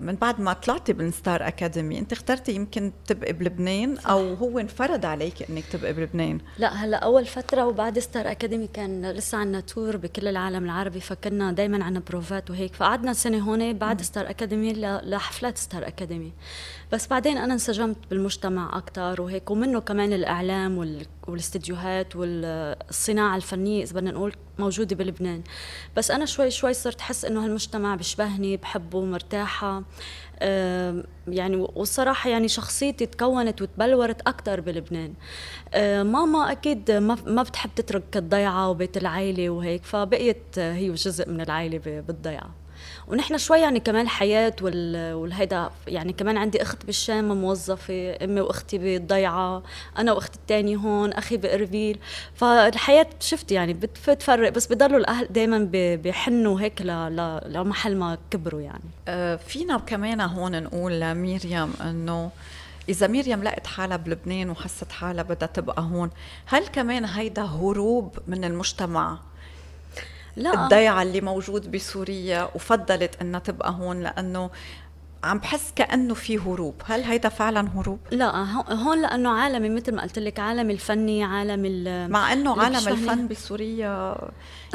من 0.00 0.14
بعد 0.14 0.40
ما 0.40 0.52
طلعتي 0.52 0.92
من 0.92 1.10
ستار 1.10 1.48
أكاديمي 1.48 1.98
أنت 1.98 2.12
اخترتي 2.12 2.52
يمكن 2.52 2.92
تبقي 3.06 3.32
بلبنان. 3.32 3.98
أو 3.98 4.34
هو 4.34 4.58
انفرض 4.58 5.06
عليك 5.06 5.50
إنك 5.50 5.64
تبقي 5.64 5.92
بلبنان 5.92 6.38
لا 6.58 6.74
هلا 6.74 6.96
أول 6.96 7.26
فترة 7.26 7.66
وبعد 7.66 7.98
ستار 7.98 8.30
أكاديمي 8.30 8.66
كان 8.66 9.10
لسه 9.10 9.38
عنا 9.38 9.60
tour 9.60 9.96
بكل 9.96 10.28
العالم 10.28 10.64
العربي 10.64 11.00
فكنا 11.00 11.52
دائما 11.52 11.84
عنا 11.84 12.02
بروفات 12.10 12.50
وهيك 12.50 12.74
فقعدنا 12.74 13.12
سنة 13.12 13.38
هون 13.38 13.72
بعد 13.72 14.00
م. 14.00 14.04
ستار 14.04 14.30
أكاديمي 14.30 14.72
لحفلات 15.02 15.58
ستار 15.58 15.86
أكاديمي 15.86 16.32
بس 16.92 17.06
بعدين 17.06 17.38
أنا 17.38 17.54
انسجمت 17.54 17.96
بالمجتمع 18.10 18.78
أكثر 18.78 19.22
وهيك 19.22 19.50
ومنه 19.50 19.80
كمان 19.80 20.12
الإعلام 20.12 20.98
والاستديوهات 21.28 22.16
والصناعة 22.16 23.36
الفنية 23.36 23.82
إذا 23.82 23.94
بدنا 23.94 24.10
نقول 24.10 24.32
موجودة 24.58 24.96
بلبنان. 24.96 25.42
بس 25.96 26.10
أنا 26.10 26.24
شوي 26.24 26.50
شوي 26.50 26.74
صرت 26.74 27.00
أحس 27.00 27.24
إنه 27.24 27.44
هالمجتمع 27.44 27.94
بيشبهني 27.94 28.56
بحبه 28.56 29.04
مرتاحة. 29.04 29.82
يعني 31.28 31.68
والصراحة 31.74 32.30
يعني 32.30 32.48
شخصيتي 32.48 33.06
تكونت 33.06 33.62
وتبلورت 33.62 34.20
أكثر 34.20 34.60
بلبنان. 34.60 35.14
ماما 36.12 36.52
أكيد 36.52 36.90
ما 37.26 37.42
بتحب 37.42 37.70
تترك 37.76 38.16
الضيعة 38.16 38.70
وبيت 38.70 38.96
العائله 38.96 39.50
وهيك 39.50 39.84
فبقيت 39.84 40.58
هي 40.58 40.92
جزء 40.92 41.28
من 41.28 41.40
العائله 41.40 41.78
بالضيعة. 41.78 42.61
ونحن 43.08 43.38
شوي 43.38 43.60
يعني 43.60 43.80
كمان 43.80 44.08
حياة 44.08 44.56
والهيدا 44.62 45.70
يعني 45.86 46.12
كمان 46.12 46.36
عندي 46.36 46.62
أخت 46.62 46.86
بالشام 46.86 47.40
موظفة 47.40 48.16
أمي 48.24 48.40
وأختي 48.40 48.78
بالضيعة 48.78 49.62
أنا 49.98 50.12
وأختي 50.12 50.38
الثانية 50.38 50.76
هون 50.76 51.12
أخي 51.12 51.36
بإربيل 51.36 51.98
فالحياة 52.34 53.06
شفت 53.20 53.52
يعني 53.52 53.72
بتفرق 53.74 54.52
بس 54.52 54.66
بضلوا 54.66 54.98
الأهل 54.98 55.26
دايما 55.30 55.68
بحنوا 55.72 56.60
هيك 56.60 56.82
لمحل 57.46 57.96
ما 57.96 58.18
كبروا 58.30 58.60
يعني. 58.60 58.84
أه 59.08 59.36
فينا 59.36 59.78
كمان 59.78 60.20
هون 60.20 60.62
نقول 60.62 61.00
لميريام 61.00 61.72
أنه 61.80 62.30
إذا 62.88 63.06
مريم 63.06 63.42
لقت 63.42 63.66
حالها 63.66 63.96
بلبنان 63.96 64.50
وحست 64.50 64.92
حالها 64.92 65.22
بدها 65.22 65.48
تبقى 65.48 65.82
هون 65.82 66.10
هل 66.46 66.66
كمان 66.66 67.04
هيدا 67.04 67.42
هروب 67.42 68.18
من 68.26 68.44
المجتمع 68.44 69.18
لا. 70.36 70.64
الضيعة 70.64 71.02
اللي 71.02 71.20
موجود 71.20 71.70
بسوريا 71.70 72.48
وفضلت 72.54 73.20
إنها 73.20 73.40
تبقى 73.40 73.70
هون 73.70 74.00
لأنه 74.00 74.50
عم 75.24 75.38
بحس 75.38 75.72
كأنه 75.76 76.14
في 76.14 76.38
هروب. 76.38 76.74
هل 76.84 77.02
هيدا 77.02 77.28
فعلا 77.28 77.68
هروب؟ 77.76 77.98
لا 78.10 78.44
هون 78.72 79.02
لأنه 79.02 79.30
عالمي 79.30 79.68
مثل 79.68 79.94
ما 79.94 80.02
قلت 80.02 80.18
لك 80.18 80.40
عالم 80.40 80.70
الفني 80.70 81.24
عالم 81.24 81.84
مع 82.10 82.32
إنه 82.32 82.62
عالم 82.62 82.88
الفن 82.88 83.28
بسوريا 83.28 84.16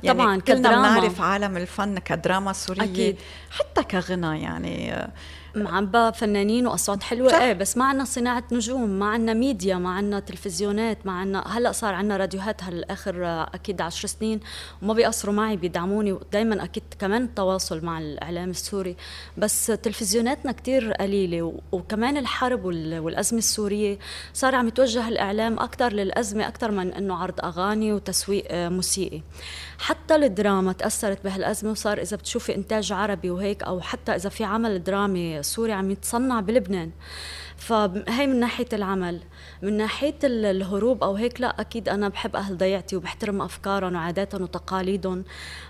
يعني 0.04 0.20
طبعا 0.20 0.40
كلنا 0.40 0.70
بنعرف 0.70 1.22
عالم 1.22 1.58
الفن 1.58 1.98
كدراما 2.00 2.54
سورية 2.54 2.84
أكيد. 2.84 3.18
حتى 3.52 3.84
كغنى 3.84 4.42
يعني 4.42 5.08
معبى 5.56 6.12
فنانين 6.14 6.68
وأصوات 6.68 7.04
حلوة. 7.04 7.30
صح. 7.30 7.42
إيه 7.42 7.54
بس 7.54 7.78
ما 7.78 7.86
عندنا 7.86 8.06
صناعة 8.06 8.44
نجوم 8.52 8.90
ما 8.90 9.06
عندنا 9.06 9.34
ميديا 9.34 9.76
ما 9.76 9.90
عندنا 9.90 10.20
تلفزيونات 10.20 11.06
ما 11.06 11.12
عندنا 11.12 11.58
هلأ 11.58 11.72
صار 11.72 11.94
عندنا 11.94 12.18
راديوهات 12.18 12.64
هالآخر 12.64 13.26
أكيد 13.54 13.82
عشر 13.82 14.08
سنين 14.08 14.40
وما 14.82 14.94
بيقصروا 14.94 15.34
معي 15.34 15.56
بيدعموني 15.56 16.12
ودائما 16.12 16.64
أكيد 16.64 16.84
كمان 17.00 17.24
التواصل 17.24 17.86
مع 17.86 18.00
الإعلام 18.00 18.50
السوري. 18.50 18.96
بس 19.38 19.66
تلفزيوناتنا 19.66 20.52
كتير 20.52 20.94
قليلة 20.94 21.54
وكمان 21.72 22.18
الحرب 22.18 22.66
والأزمة 22.66 23.40
السورية 23.40 24.00
صار 24.34 24.56
عم 24.56 24.68
يتوجه 24.68 25.08
الإعلام 25.08 25.60
أكثر 25.60 25.94
للأزمة 25.94 26.48
أكثر 26.48 26.72
من 26.72 26.94
إنه 26.94 27.16
عرض 27.16 27.46
أغاني 27.46 27.94
وتسويق 27.94 28.46
موسيقي. 28.52 29.22
حتى 29.80 30.16
الدراما 30.16 30.72
تأثرت 30.74 31.24
بهالأزمة 31.24 31.72
وصار 31.72 31.98
إذا 31.98 32.18
بتشوفي 32.18 32.56
إنتاج 32.56 32.92
عربي 32.92 33.30
وهيك 33.30 33.64
أو 33.64 33.82
حتى 33.82 34.16
إذا 34.16 34.30
في 34.30 34.44
عمل 34.44 34.84
درامي 34.84 35.44
سوري 35.44 35.72
عم 35.72 35.92
يتصنع 35.92 36.40
بلبنان. 36.40 36.92
فهي 37.58 38.28
من 38.28 38.40
ناحية 38.40 38.68
العمل. 38.74 39.20
من 39.62 39.78
ناحية 39.78 40.16
الهروب 40.24 41.04
أو 41.04 41.16
هيك 41.16 41.42
لا 41.42 41.62
أكيد 41.62 41.90
أنا 41.90 42.10
بحب 42.10 42.36
أهل 42.36 42.58
ضيعتي 42.58 42.96
وبحترم 42.96 43.42
أفكارهم 43.42 43.96
وعاداتهم 43.96 44.42
وتقاليدهم. 44.42 45.24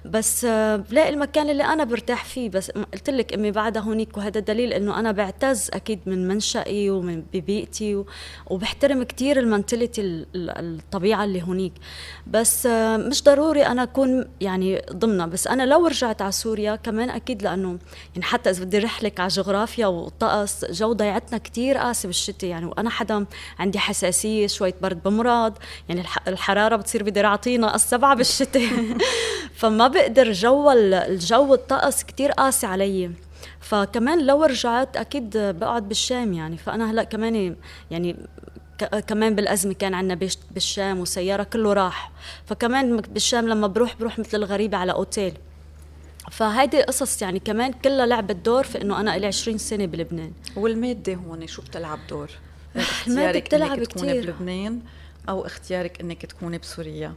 بس 0.05 0.45
بلاقي 0.45 1.09
المكان 1.09 1.49
اللي 1.49 1.63
أنا 1.63 1.83
برتاح 1.83 2.25
فيه. 2.25 2.49
بس 2.49 2.71
قلت 2.71 3.09
لك 3.09 3.33
امي 3.33 3.51
بعدها 3.51 3.81
هونيك 3.81 4.17
وهذا 4.17 4.39
دليل 4.39 4.73
إنه 4.73 4.99
أنا 4.99 5.11
بعتز 5.11 5.69
أكيد 5.73 5.99
من 6.05 6.27
منشئي 6.27 6.89
ومن 6.89 7.23
ببيئتي 7.33 8.03
وبحترم 8.47 9.03
كثير 9.03 9.39
ال 9.39 9.48
mentality 9.48 10.25
الطبيعة 10.35 11.23
اللي 11.23 11.43
هونيك. 11.43 11.73
بس 12.27 12.65
مش 12.95 13.23
ضروري 13.23 13.65
أنا 13.65 13.83
أكون 13.83 14.25
يعني 14.41 14.81
ضمنها. 14.93 15.25
بس 15.25 15.47
أنا 15.47 15.65
لو 15.65 15.87
رجعت 15.87 16.21
على 16.21 16.31
سوريا 16.31 16.75
كمان 16.75 17.09
أكيد 17.09 17.43
لأنه 17.43 17.79
يعني 18.15 18.23
حتى 18.23 18.49
إذا 18.49 18.63
بدي 18.63 18.77
رحلك 18.79 19.19
على 19.19 19.27
جغرافيا 19.27 19.87
والطقس 19.87 20.65
جو 20.71 20.93
ضيعتنا 20.93 21.37
كثير 21.37 21.77
قاسي 21.77 22.07
بالشتاء 22.07 22.49
يعني 22.49 22.65
وأنا 22.65 22.89
حدا 22.89 23.25
عندي 23.67 23.79
حساسية 23.79 24.47
شوية 24.47 24.75
برد 24.81 25.03
بمرض 25.03 25.53
يعني 25.89 26.03
الحرارة 26.27 26.75
بتصير 26.75 27.03
بدي 27.03 27.25
اعطينا 27.25 27.75
السبعة 27.75 28.15
بالشتاء. 28.15 28.69
فما 29.59 29.87
بقدر 29.87 30.31
جو 30.31 30.71
الجو 30.71 31.53
الطقس 31.53 32.03
كتير 32.03 32.31
قاسي 32.31 32.67
علي. 32.67 33.11
فكمان 33.59 34.25
لو 34.25 34.43
رجعت 34.43 34.97
أكيد 34.97 35.37
بقعد 35.37 35.87
بالشام 35.87 36.33
يعني. 36.33 36.57
فأنا 36.57 36.91
هلأ 36.91 37.03
كمان 37.03 37.55
يعني 37.91 38.15
كمان 39.07 39.35
بالأزمة 39.35 39.73
كان 39.73 39.93
عندنا 39.93 40.29
بالشام 40.51 40.99
وسيارة 40.99 41.43
كله 41.43 41.73
راح. 41.73 42.11
فكمان 42.45 42.97
بالشام 42.97 43.47
لما 43.47 43.67
بروح 43.67 43.95
بروح 43.99 44.19
مثل 44.19 44.37
الغريبة 44.37 44.77
على 44.77 44.91
أوتيل. 44.91 45.33
فهيدي 46.31 46.81
قصص 46.81 47.21
يعني 47.21 47.39
كمان 47.39 47.73
كلها 47.73 48.05
لعبت 48.05 48.35
دور 48.35 48.63
في 48.63 48.81
إنه 48.81 48.99
أنا 48.99 49.17
لي 49.17 49.27
20 49.27 49.57
سنة 49.57 49.85
بلبنان. 49.85 50.31
والمادة 50.55 51.13
هون 51.13 51.47
شو 51.47 51.61
بتلعب 51.61 51.99
دور؟ 52.09 52.29
الماده 53.07 53.39
بتلعب 53.39 53.83
كثير 53.83 54.21
بلبنان 54.21 54.79
أو 55.29 55.45
اختيارك 55.45 56.01
إنك 56.01 56.25
تكوني 56.25 56.57
بسوريا. 56.57 57.13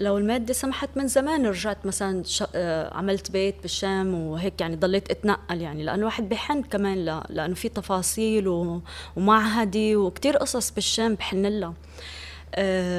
لو 0.00 0.18
المادة 0.18 0.54
سمحت 0.54 0.88
من 0.96 1.08
زمان 1.08 1.46
رجعت 1.46 1.86
مثلا 1.86 2.24
ش... 2.24 2.44
آه، 2.54 2.94
عملت 2.94 3.30
بيت 3.30 3.54
بالشام 3.62 4.14
وهيك 4.14 4.60
يعني 4.60 4.76
ضليت 4.76 5.10
أتنقل 5.10 5.60
يعني 5.60 5.82
لأنه 5.82 5.98
الواحد 5.98 6.28
بحن 6.28 6.62
كمان 6.62 7.04
ل... 7.04 7.22
لأنه 7.28 7.54
في 7.54 7.68
تفاصيل 7.68 8.48
و... 8.48 8.80
ومعهدي 9.16 9.96
وكتير 9.96 10.36
قصص 10.36 10.70
بالشام 10.70 11.14
بحن 11.14 11.46
لها. 11.46 11.74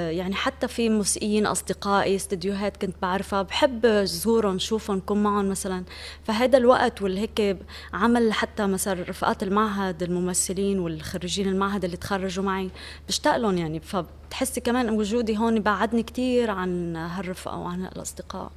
يعني 0.10 0.36
حتى 0.36 0.68
في 0.68 0.90
موسيقيين 0.90 1.46
أصدقائي 1.46 2.16
استديوهات 2.16 2.78
كنت 2.78 2.96
بعرفها 3.02 3.42
بحب 3.42 3.88
زورهم 4.04 4.60
شوفهم 4.60 5.00
كون 5.00 5.24
معهم 5.24 5.50
مثلا. 5.50 5.84
فهذا 6.24 6.58
الوقت 6.58 7.02
واللي 7.02 7.20
هيك 7.20 7.58
عمل 7.94 8.34
حتى 8.34 8.68
مثلا 8.68 9.04
رفقات 9.10 9.44
المعهد 9.44 10.04
الممثلين 10.04 10.80
والخريجين 10.80 11.48
المعهد 11.48 11.84
اللي 11.84 11.98
تخرجوا 11.98 12.44
معي 12.44 12.70
بشتاق 13.08 13.38
لهم 13.38 13.58
يعني. 13.58 13.80
فبتحسي 13.80 14.62
كمان 14.62 14.90
وجودي 14.90 15.38
هون 15.38 15.60
بعدني 15.60 16.04
كثير 16.04 16.52
عن 16.52 16.96
هالرفقة 16.96 17.58
وعن 17.58 17.86
الاصدقاء 17.86 18.52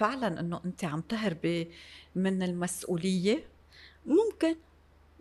فعلا 0.00 0.40
إنه 0.40 0.60
انت 0.64 0.84
عم 0.84 1.00
تهربي 1.00 1.70
من 2.14 2.42
المسؤولية 2.42 3.44
ممكن 4.06 4.56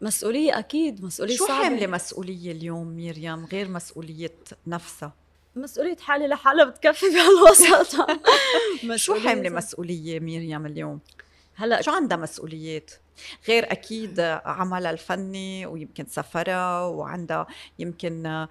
مسؤولية 0.02 0.60
أكيد 0.60 1.04
مسؤولية 1.06 1.36
شو 1.36 1.46
صعبة 1.48 1.64
حاملة 1.64 1.88
مسؤولية 1.88 2.52
اليوم 2.52 2.88
ميريام 2.88 3.46
غير 3.46 3.68
مسؤولية 3.68 4.36
نفسها؟ 4.68 5.14
مسؤولية 5.56 5.98
حالي 5.98 6.28
لحالها 6.28 6.66
بتكفي 6.66 7.06
بهالوسط 7.06 7.96
شو 8.96 9.16
حاملة. 9.16 9.50
مسؤولية 9.50 10.20
ميريام 10.20 10.66
اليوم؟ 10.66 11.00
هلأ 11.56 11.82
شو 11.82 11.92
عندها 11.92 12.18
مسؤوليات؟ 12.18 12.92
غير 13.48 13.72
أكيد 13.72 14.20
عملها 14.46 14.92
الفني 14.92 15.66
ويمكن 15.66 16.06
سفرها 16.06 16.82
وعندها 16.86 17.48
يمكن 17.80 18.48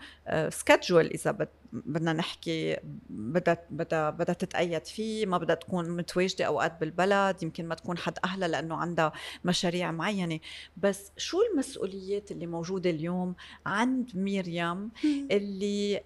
سكجول 0.49 1.07
إذا 1.07 1.31
بد- 1.31 1.49
بدنا 1.73 2.13
نحكي 2.13 2.77
بدها 3.11 3.59
بدها 3.71 4.11
بدها 4.11 4.35
تتأيد 4.35 4.85
فيه 4.87 5.27
ما 5.27 5.39
بدها 5.39 5.55
تكون 5.55 5.91
متواجدة 5.91 6.45
أوقات 6.45 6.81
بالبلد 6.81 7.43
يمكن 7.43 7.69
ما 7.69 7.75
تكون 7.75 7.99
حد 7.99 8.19
أهلها 8.25 8.49
لأنه 8.49 8.77
عندها 8.77 9.13
مشاريع 9.45 9.91
معينة. 9.91 10.41
بس 10.77 11.13
شو 11.17 11.39
المسؤوليات 11.53 12.31
اللي 12.33 12.47
موجودة 12.47 12.91
اليوم 12.91 13.35
عند 13.67 14.11
ميريام 14.15 14.91
اللي 15.05 16.01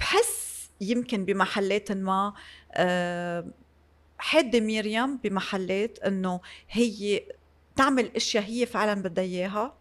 بحس 0.00 0.70
يمكن 0.80 1.24
بمحلات 1.24 1.92
ما 1.92 2.34
حاده 4.18 4.60
ميريام 4.60 5.16
بمحلات 5.16 5.98
إنه 5.98 6.40
هي 6.70 7.22
تعمل 7.76 8.10
أشياء 8.16 8.44
هي 8.44 8.66
فعلا 8.66 9.02
بدها 9.02 9.24
إياها؟ 9.24 9.74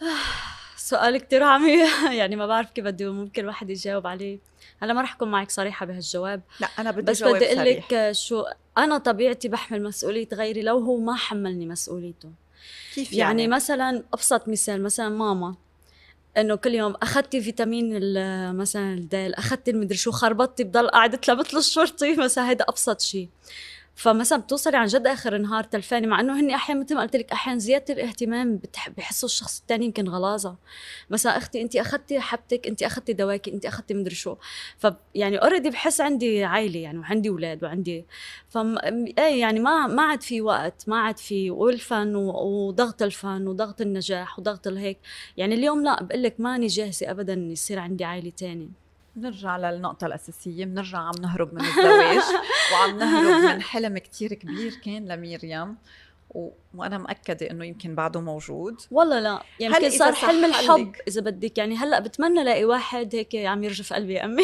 سؤال 0.88 1.16
كتير 1.16 1.42
عميق 1.42 1.88
يعني 2.20 2.36
ما 2.36 2.46
بعرف 2.46 2.70
كيف 2.70 2.84
بدي 2.84 3.06
ممكن 3.06 3.42
الواحد 3.42 3.70
يجاوب 3.70 4.06
عليه. 4.06 4.38
هلا 4.82 4.92
ما 4.92 5.02
رح 5.02 5.14
أكون 5.14 5.30
معك 5.30 5.50
صريحة 5.50 5.86
بهالجواب. 5.86 6.40
لا 6.60 6.68
أنا 6.78 6.90
بدي 6.90 7.02
بس 7.02 7.20
جواب 7.20 7.34
بدي 7.36 7.46
أقول 7.46 7.82
لك 7.90 8.12
شو 8.12 8.44
أنا 8.78 8.98
طبيعتي 8.98 9.48
بحمل 9.48 9.82
مسؤولية 9.82 10.28
غيري 10.32 10.62
لو 10.62 10.78
هو 10.78 11.00
ما 11.00 11.14
حملني 11.14 11.66
مسؤوليته. 11.66 12.30
كيف 12.94 13.12
يعني, 13.12 13.42
يعني, 13.42 13.54
مثلا 13.54 14.02
أبسط 14.14 14.48
مثال 14.48 14.82
مثلا 14.82 15.08
ماما 15.08 15.54
إنه 16.36 16.54
كل 16.54 16.74
يوم 16.74 16.94
أخذتي 17.02 17.40
فيتامين 17.40 17.92
مثلا 18.56 18.94
الدال 18.94 19.34
أخذتي 19.34 19.70
المدري 19.70 19.96
شو 19.96 20.10
خربطتي 20.10 20.64
بضل 20.64 20.88
قعدت 20.88 21.30
مثل 21.30 21.58
الشرطي. 21.58 22.16
مثلا 22.24 22.50
هيدا 22.50 22.64
أبسط 22.68 23.00
شيء 23.00 23.28
فمثلا 23.98 24.38
بتوصلي 24.38 24.76
عن 24.76 24.86
جد 24.86 25.06
آخر 25.06 25.36
النهار 25.36 25.64
تلفانه 25.64 26.06
مع 26.06 26.20
إنه 26.20 26.40
هن 26.40 26.50
أحيانا 26.50 26.80
مثل 26.80 26.94
ما 26.94 27.00
قلت 27.02 27.16
لك 27.16 27.32
أحيانا 27.32 27.58
زيادة 27.58 27.94
الاهتمام 27.94 28.60
بحسوا 28.96 29.28
الشخص 29.28 29.60
الثاني 29.60 29.84
يمكن 29.84 30.08
غلاظة. 30.08 30.56
مثلا 31.10 31.36
أختي 31.36 31.62
انت 31.62 31.76
أخذتي 31.76 32.20
حبتك 32.20 32.66
انت 32.66 32.82
أخذتي 32.82 33.12
دواكي 33.12 33.52
انت 33.52 33.66
أخذتي 33.66 33.94
مدري 33.94 34.14
شو. 34.14 34.36
ف 34.78 34.86
يعني 35.14 35.36
already 35.36 35.70
بحس 35.70 36.00
عندي 36.00 36.44
عائلة 36.44 36.78
يعني 36.80 36.98
وعندي 36.98 37.28
أولاد 37.28 37.64
وعندي 37.64 38.06
فم 38.48 38.78
إيه 39.18 39.40
يعني 39.40 39.60
ما 39.60 39.86
ما 39.86 40.02
عاد 40.02 40.22
في 40.22 40.40
وقت 40.40 40.84
ما 40.88 40.96
عاد 41.00 41.18
في 41.18 41.50
والفن 41.50 42.14
وضغط 42.14 43.02
الفن 43.02 43.46
وضغط 43.46 43.80
النجاح 43.80 44.38
وضغط 44.38 44.66
الهيك 44.66 44.98
يعني 45.36 45.54
اليوم 45.54 45.84
لا 45.84 46.02
بقول 46.02 46.22
لك 46.22 46.34
ماني 46.40 46.66
جاهزة 46.66 47.10
ابدا 47.10 47.34
يصير 47.34 47.78
عندي 47.78 48.04
عائلة 48.04 48.30
تاني 48.30 48.70
بنرجع 49.18 49.56
للنقطة 49.56 50.06
الأساسية 50.06 50.64
بنرجع 50.64 50.98
عم 50.98 51.14
نهرب 51.22 51.54
من 51.54 51.60
الزواج 51.60 52.22
وعم 52.72 52.98
نهرب 52.98 53.54
من 53.54 53.62
حلم 53.62 53.98
كتير 53.98 54.34
كبير 54.34 54.74
كان 54.84 55.08
لميريام. 55.08 55.76
و... 56.30 56.50
وأنا 56.74 56.98
مأكدة 56.98 57.50
إنه 57.50 57.64
يمكن 57.64 57.94
بعده 57.94 58.20
موجود. 58.20 58.80
والله 58.90 59.20
لا. 59.20 59.42
يمكن 59.60 59.84
هل 59.84 59.92
صار 59.92 60.12
حلم 60.12 60.44
الحب 60.44 60.92
إذا 61.08 61.20
بدك. 61.20 61.58
يعني 61.58 61.76
هلأ 61.76 62.00
بتمنى 62.00 62.42
الاقي 62.42 62.64
واحد 62.64 63.14
هيك 63.14 63.36
عم 63.36 63.64
يرجف 63.64 63.92
قلبي 63.92 64.14
يا 64.14 64.24
أمي. 64.24 64.42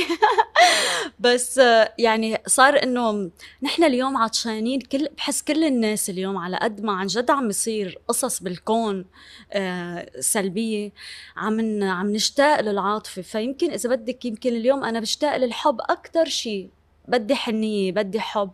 بس 1.18 1.60
يعني 1.98 2.38
صار 2.46 2.82
إنه 2.82 3.30
نحن 3.62 3.84
اليوم 3.84 4.16
عطشانين 4.16 4.80
كل 4.80 5.08
بحس 5.16 5.42
كل 5.42 5.64
الناس 5.64 6.10
اليوم 6.10 6.36
على 6.36 6.56
قد 6.56 6.80
ما 6.80 6.92
عن 6.92 7.06
جد 7.06 7.30
عم 7.30 7.50
يصير 7.50 7.98
قصص 8.08 8.42
بالكون 8.42 9.04
آه، 9.52 10.10
سلبية. 10.20 10.92
عم 11.36 11.82
عم 11.82 12.12
نشتاق 12.12 12.60
للعاطفة. 12.60 13.22
فيمكن 13.22 13.70
إذا 13.70 13.90
بدك 13.90 14.24
يمكن 14.24 14.52
اليوم 14.56 14.84
أنا 14.84 15.00
بشتاق 15.00 15.36
للحب 15.36 15.80
أكثر 15.80 16.24
شيء 16.24 16.70
بدي 17.08 17.34
حنية 17.34 17.92
بدي 17.92 18.20
حب. 18.20 18.50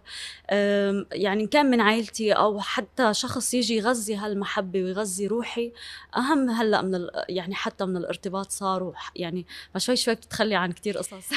يعني 1.12 1.46
كان 1.46 1.66
من 1.70 1.80
عائلتي 1.80 2.32
أو 2.32 2.60
حتى 2.60 3.14
شخص 3.14 3.54
يجي 3.54 3.76
يغذي 3.76 4.16
هالمحبة 4.16 4.82
ويغذي 4.82 5.26
روحي 5.26 5.72
أهم 6.16 6.50
هلأ 6.50 6.82
من 6.82 6.94
ال- 6.94 7.10
يعني 7.28 7.54
حتى 7.54 7.84
من 7.84 7.96
الارتباط 7.96 8.50
صار 8.50 8.92
يعني 9.16 9.46
ما 9.74 9.80
شوي 9.80 9.96
شوي 9.96 10.14
بتتخلي 10.14 10.54
عن 10.54 10.72
كتير 10.72 10.98
قصص. 10.98 11.30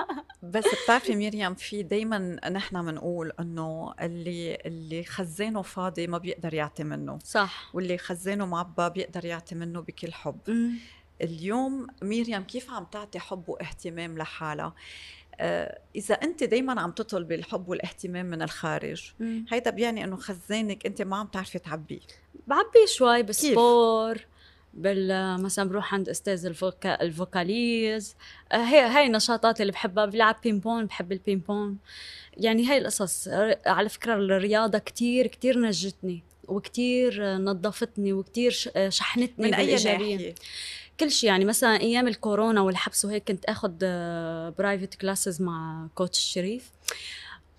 بس 0.42 0.64
بتعرفي 0.84 1.16
مريم 1.16 1.54
في 1.54 1.82
دايما 1.82 2.18
نحن 2.50 2.82
بنقول 2.86 3.32
إنه 3.40 3.94
اللي 4.00 4.54
اللي 4.66 5.04
خزانه 5.04 5.62
فاضي 5.62 6.06
ما 6.06 6.18
بيقدر 6.18 6.54
يعطي 6.54 6.84
منه. 6.84 7.18
صح. 7.24 7.70
واللي 7.74 7.98
خزانه 7.98 8.46
معبى 8.46 8.90
بيقدر 8.90 9.24
يعطي 9.24 9.54
منه 9.54 9.80
بكل 9.80 10.12
حب. 10.12 10.38
اليوم 11.22 11.86
مريم 12.02 12.42
كيف 12.42 12.70
عم 12.70 12.84
تعطي 12.84 13.18
حب 13.18 13.48
واهتمام 13.48 14.18
لحالها؟ 14.18 14.74
آه، 15.40 15.78
إذا 15.96 16.14
أنت 16.14 16.44
دايما 16.44 16.80
عم 16.80 16.90
تطلبي 16.90 17.34
الحب 17.34 17.68
والاهتمام 17.68 18.26
من 18.26 18.42
الخارج 18.42 19.12
مم. 19.20 19.44
هيدا 19.50 19.70
بيعني 19.70 20.04
إنه 20.04 20.16
خزانك 20.16 20.86
أنت 20.86 21.02
ما 21.02 21.16
عم 21.16 21.26
تعرفي 21.26 21.58
تعبيه 21.58 22.00
بعبي 22.46 22.86
شوي 22.86 23.22
بال 23.22 23.52
sport 23.52 24.26
بال 24.74 25.42
مثلا 25.42 25.68
بروح 25.68 25.94
عند 25.94 26.08
أستاذ 26.08 26.46
ال 26.46 26.57
voca 26.57 27.02
ال 27.02 27.13
vocalise. 27.13 28.16
آه، 28.52 28.56
هي 28.56 28.80
هاي 28.80 29.06
النشاطات 29.06 29.60
اللي 29.60 29.72
بحبها 29.72 30.04
بلعب 30.04 30.36
ping 30.42 30.64
pong 30.64 30.86
بحب 30.86 31.12
ال 31.12 31.19
ping 31.19 31.49
pong 31.49 31.78
يعني 32.36 32.66
هاي 32.66 32.78
القصص 32.78 33.28
على 33.66 33.88
فكرة 33.88 34.14
الرياضة 34.14 34.78
كتير 34.78 35.26
كتير 35.26 35.60
نجتني 35.60 36.22
وكتير 36.48 37.36
نظفتني 37.36 38.12
وكتير 38.12 38.70
آه، 38.76 38.88
شحنتني 38.88 39.46
من 39.46 39.54
أي 39.54 39.66
بالإيجابية. 39.66 40.34
كل 41.00 41.10
شيء 41.10 41.30
يعني 41.30 41.44
مثلا 41.44 41.80
أيام 41.80 42.08
الكورونا 42.08 42.60
والحبس 42.60 43.04
وهيك 43.04 43.28
كنت 43.28 43.44
آخذ 43.44 43.72
private 44.58 44.94
classes 44.94 45.42
مع 45.42 45.86
coach 45.94 46.18
شريف. 46.18 46.70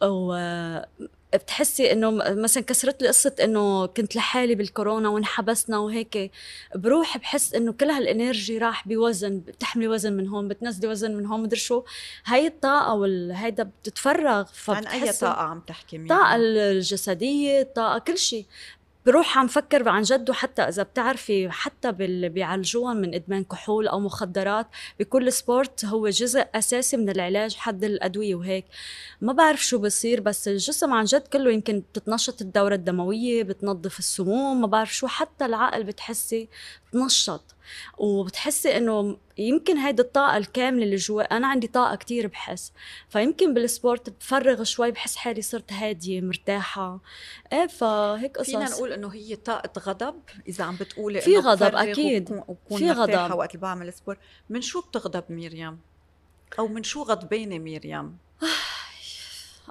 و 0.03 0.33
آه، 0.33 0.87
بتحسي 1.33 1.91
إنه 1.91 2.11
مثلا 2.29 2.63
كسرت 2.63 3.01
لي 3.01 3.07
قصة 3.07 3.35
إنه 3.43 3.85
كنت 3.85 4.15
لحالي 4.15 4.55
بالكورونا 4.55 5.09
وانحبسنا 5.09 5.77
وهيك. 5.77 6.31
بروح 6.75 7.17
بحس 7.17 7.53
إنه 7.53 7.71
كل 7.71 7.89
هال 7.89 8.06
energy 8.06 8.57
راح 8.57 8.87
بوزن 8.87 9.39
بتحملي 9.39 9.87
وزن 9.87 10.13
من 10.13 10.27
هون 10.27 10.47
بتنزلي 10.47 10.87
وزن 10.87 11.15
من 11.15 11.25
هون 11.25 11.43
مدري 11.43 11.59
شو. 11.59 11.83
هاي 12.25 12.47
الطاقة 12.47 12.93
والهيدا 12.93 13.63
بتتفرغ 13.63 14.37
عن 14.37 14.45
فبتحسي 14.53 15.25
طاقة 15.25 15.41
عم 15.41 15.59
تحكي 15.59 15.97
مريم؟ 15.97 16.11
الطاقة 16.11 16.35
الجسدية 16.35 17.61
الطاقة 17.61 17.99
كل 17.99 18.17
شيء. 18.17 18.45
بروح 19.05 19.37
عم 19.37 19.47
فكر 19.47 19.89
عن 19.89 20.01
جد 20.01 20.29
وحتى 20.29 20.61
إذا 20.61 20.83
بتعرفي 20.83 21.49
حتى 21.49 21.91
بال... 21.91 22.29
بيعالجوهم 22.29 22.97
من 22.97 23.13
إدمان 23.13 23.43
كحول 23.43 23.87
أو 23.87 23.99
مخدرات 23.99 24.67
بكل 24.99 25.33
sport 25.33 25.85
هو 25.85 26.09
جزء 26.09 26.45
أساسي 26.55 26.97
من 26.97 27.09
العلاج 27.09 27.55
حد 27.55 27.83
الأدوية 27.83 28.35
وهيك. 28.35 28.65
ما 29.21 29.33
بعرف 29.33 29.65
شو 29.65 29.79
بصير 29.79 30.21
بس 30.21 30.47
الجسم 30.47 30.93
عن 30.93 31.05
جد 31.05 31.27
كله 31.27 31.51
يمكن 31.51 31.79
بتتنشط 31.79 32.41
الدورة 32.41 32.75
الدموية 32.75 33.43
بتنظف 33.43 33.99
السموم 33.99 34.61
ما 34.61 34.67
بعرف 34.67 34.95
شو 34.95 35.07
حتى 35.07 35.45
العقل 35.45 35.83
بتحسي 35.83 36.49
تنشط. 36.91 37.55
وبتحسي 37.97 38.77
إنه 38.77 39.17
يمكن 39.37 39.77
هيدي 39.77 40.01
الطاقة 40.01 40.37
الكاملة 40.37 40.83
اللي 40.83 40.95
جوا 40.95 41.37
أنا 41.37 41.47
عندي 41.47 41.67
طاقة 41.67 41.95
كتير 41.95 42.27
بحس 42.27 42.71
فيمكن 43.09 43.53
بال 43.53 43.69
sport 43.69 44.09
بفرغ 44.09 44.63
شوي 44.63 44.91
بحس 44.91 45.15
حالي 45.15 45.41
صرت 45.41 45.73
هادية 45.73 46.21
مرتاحة 46.21 46.99
إيه 47.53 47.67
فهيك 47.67 48.37
قصص 48.37 48.49
فينا 48.49 48.69
نقول 48.69 48.93
إنه 48.93 49.07
هي 49.13 49.35
طاقة 49.35 49.79
غضب 49.81 50.15
إذا 50.47 50.63
عم 50.63 50.75
بتقولي 50.75 51.21
في 51.21 51.37
غضب. 51.37 51.75
وبكون- 52.21 52.43
وبكون 52.47 52.77
في 52.77 52.91
غضب. 52.91 53.33
وقت 53.35 53.49
اللي 53.55 53.61
بعمل 53.61 53.93
سبور 53.93 54.17
من 54.49 54.61
شو 54.61 54.81
بتغضب 54.81 55.23
مريم؟ 55.29 55.79
أو 56.59 56.67
من 56.67 56.83
شو 56.83 57.03
غضبانة 57.03 57.59
مريم؟ 57.59 58.17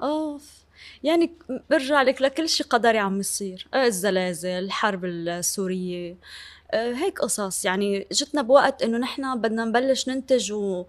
أوف 0.03 0.61
يعني 1.03 1.33
برجع 1.71 2.03
لك 2.03 2.23
لكل 2.23 2.49
شيء 2.49 2.67
قدري 2.67 2.99
عم 2.99 3.21
يصير 3.21 3.67
آه، 3.75 3.87
الزلازل 3.87 4.49
الحرب 4.49 5.05
السورية 5.05 6.11
آه، 6.13 6.17
هيك 6.75 7.19
قصص. 7.19 7.65
يعني 7.65 8.07
جتنا 8.13 8.43
بوقت 8.43 8.83
إنه 8.83 8.99
نحن 8.99 9.41
بدنا 9.41 9.65
نبلش 9.65 10.09
ننتج 10.09 10.53
و... 10.53 10.85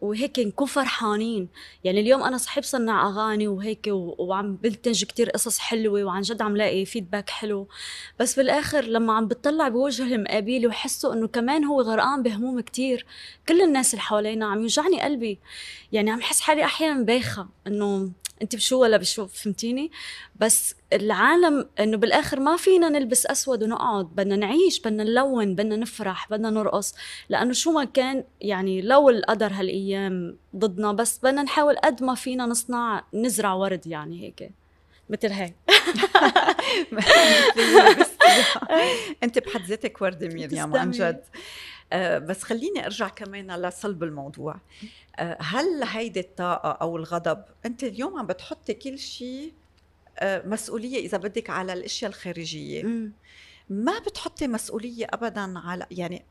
وهيك 0.00 0.38
نكون 0.38 0.66
فرحانين. 0.66 1.48
يعني 1.84 2.00
اليوم 2.00 2.22
أنا 2.22 2.38
صحيح 2.38 2.58
بصنع 2.58 3.08
أغاني 3.08 3.48
وهيك 3.48 3.86
و... 3.88 4.14
وعم 4.18 4.56
بنتج 4.56 5.04
كتير 5.04 5.30
قصص 5.30 5.58
حلوة 5.58 6.04
وعن 6.04 6.22
جد 6.22 6.42
عم 6.42 6.56
لاقي 6.56 6.84
فيدباك 6.84 7.30
حلو. 7.30 7.68
بس 8.20 8.36
بالآخر 8.36 8.84
لما 8.84 9.12
عم 9.12 9.28
بتطلع 9.28 9.68
بوجه 9.68 10.14
المقابل 10.14 10.66
وحسه 10.66 11.12
إنه 11.12 11.28
كمان 11.28 11.64
هو 11.64 11.80
غرقان 11.80 12.22
بهموم 12.22 12.60
كتير 12.60 13.06
كل 13.48 13.62
الناس 13.62 13.94
اللي 13.94 14.02
حوالينا 14.02 14.46
عم 14.46 14.60
يوجعني 14.60 15.02
قلبي. 15.02 15.38
يعني 15.92 16.10
عم 16.10 16.20
حس 16.20 16.40
حالي 16.40 16.64
أحيانا 16.64 17.02
بايخة 17.02 17.48
إنه 17.66 18.10
انت 18.42 18.56
بشو 18.56 18.80
ولا 18.82 18.96
بشو 18.96 19.26
فهمتيني 19.26 19.90
بس 20.36 20.74
العالم 20.92 21.68
انه 21.80 21.96
بالاخر 21.96 22.40
ما 22.40 22.56
فينا 22.56 22.88
نلبس 22.88 23.26
اسود 23.26 23.62
ونقعد 23.62 24.04
بدنا 24.04 24.36
نعيش 24.36 24.80
بدنا 24.80 25.04
نلون 25.04 25.54
بدنا 25.54 25.76
نفرح 25.76 26.30
بدنا 26.30 26.50
نرقص 26.50 26.94
لأنه 27.28 27.52
شو 27.52 27.72
ما 27.72 27.84
كان 27.84 28.24
يعني 28.40 28.82
لو 28.82 29.10
القدر 29.10 29.52
هالايام 29.52 30.36
ضدنا 30.56 30.92
بس 30.92 31.18
بدنا 31.18 31.42
نحاول 31.42 31.76
قد 31.76 32.02
ما 32.02 32.14
فينا 32.14 32.46
نصنع 32.46 33.04
نزرع 33.14 33.52
ورد 33.52 33.86
يعني 33.86 34.22
هيك 34.22 34.50
مثل 35.10 35.28
هيك 35.28 35.54
انت 39.22 39.38
بحد 39.38 39.62
ذاتك 39.62 40.02
ورده 40.02 40.28
مريم 40.28 40.76
عن 40.76 40.90
جد 40.90 41.04
آه 41.04 41.24
بس 41.94 42.42
خليني 42.42 42.84
أرجع 42.86 43.08
كمان 43.08 43.62
لصلب 43.62 44.02
الموضوع. 44.02 44.56
آه 45.16 45.36
هل 45.40 45.82
هيدي 45.84 46.20
الطاقة 46.20 46.70
أو 46.70 46.96
الغضب 46.96 47.44
أنت 47.66 47.84
اليوم 47.84 48.18
عم 48.18 48.26
بتحطي 48.26 48.74
كل 48.74 48.98
شيء 48.98 49.52
آه 50.18 50.42
مسؤولية 50.46 50.98
إذا 50.98 51.18
بدك 51.18 51.50
على 51.50 51.72
الأشياء 51.72 52.08
الخارجية. 52.10 52.82
م. 52.82 53.12
ما 53.70 53.98
بتحطي 53.98 54.46
مسؤولية 54.46 55.06
ابدا 55.10 55.58
على 55.58 55.86
يعني 55.90 56.24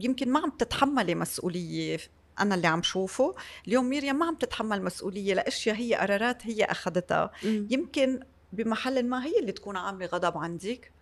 يمكن 0.00 0.32
ما 0.32 0.40
عم 0.40 0.50
تتحملي 0.50 1.14
مسؤولية 1.14 1.98
أنا 2.40 2.54
اللي 2.54 2.66
عم 2.66 2.82
شوفه. 2.82 3.34
اليوم 3.66 3.90
مريم 3.90 4.16
ما 4.18 4.26
عم 4.26 4.34
تتحمل 4.34 4.82
مسؤولية 4.82 5.34
لأشياء 5.34 5.76
هي 5.76 5.94
قرارات 5.94 6.46
هي 6.46 6.64
أخذتها. 6.64 7.30
يمكن 7.44 8.20
بمحل 8.52 9.06
ما 9.06 9.24
هي 9.24 9.38
اللي 9.40 9.52
تكون 9.52 9.76
عاملة 9.76 10.06
غضب 10.06 10.38
عندك؟ 10.38 10.92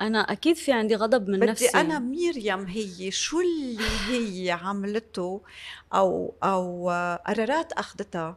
أنا 0.00 0.18
أكيد 0.18 0.56
في 0.56 0.72
عندي 0.72 0.96
غضب 0.96 1.28
من 1.28 1.40
بدي 1.40 1.50
نفسي. 1.50 1.68
أنا 1.68 1.98
مريم 1.98 2.64
هي 2.66 3.10
شو 3.10 3.40
اللي 3.40 3.84
هي 4.08 4.50
عملته 4.50 5.40
أو 5.94 6.34
أو 6.42 6.90
قرارات 7.26 7.72
أخذتها؟ 7.72 8.36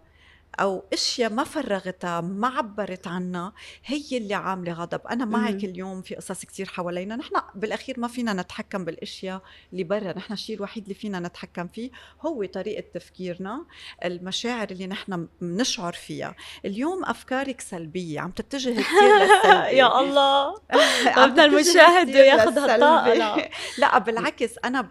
أو 0.59 0.83
إشياء 0.93 1.29
ما 1.33 1.43
فرغتها 1.43 2.21
ما 2.21 2.47
عبرت 2.47 3.07
عنها 3.07 3.53
هي 3.85 4.17
اللي 4.17 4.33
عاملة 4.33 4.73
غضب. 4.73 5.01
أنا 5.07 5.25
معك 5.25 5.63
اليوم 5.63 6.01
في 6.01 6.15
قصص 6.15 6.45
كثير 6.45 6.65
حوالينا. 6.65 7.15
نحن 7.15 7.35
بالأخير 7.55 7.99
ما 7.99 8.07
فينا 8.07 8.33
نتحكم 8.33 8.85
بالإشياء 8.85 9.41
اللي 9.73 9.83
برا. 9.83 10.17
نحن 10.17 10.33
الشيء 10.33 10.55
الوحيد 10.55 10.83
اللي 10.83 10.95
فينا 10.95 11.19
نتحكم 11.19 11.67
فيه 11.67 11.91
هو 12.21 12.45
طريقة 12.45 12.83
تفكيرنا 12.93 13.65
المشاعر 14.05 14.67
اللي 14.71 14.87
نحن 14.87 15.27
بنشعر 15.41 15.93
فيها. 15.93 16.35
اليوم 16.65 17.05
أفكارك 17.05 17.61
سلبية 17.61 18.19
عم 18.19 18.31
تتجه 18.31 18.69
كثير 18.69 19.17
للسلبي. 19.21 19.77
يا 19.77 19.99
الله. 19.99 20.55
بدنا 21.17 21.45
المشاهد 21.45 22.09
ياخذ 22.09 22.57
الطاقة. 22.57 23.49
لا. 23.77 23.97
بالعكس 23.97 24.51
أنا 24.65 24.89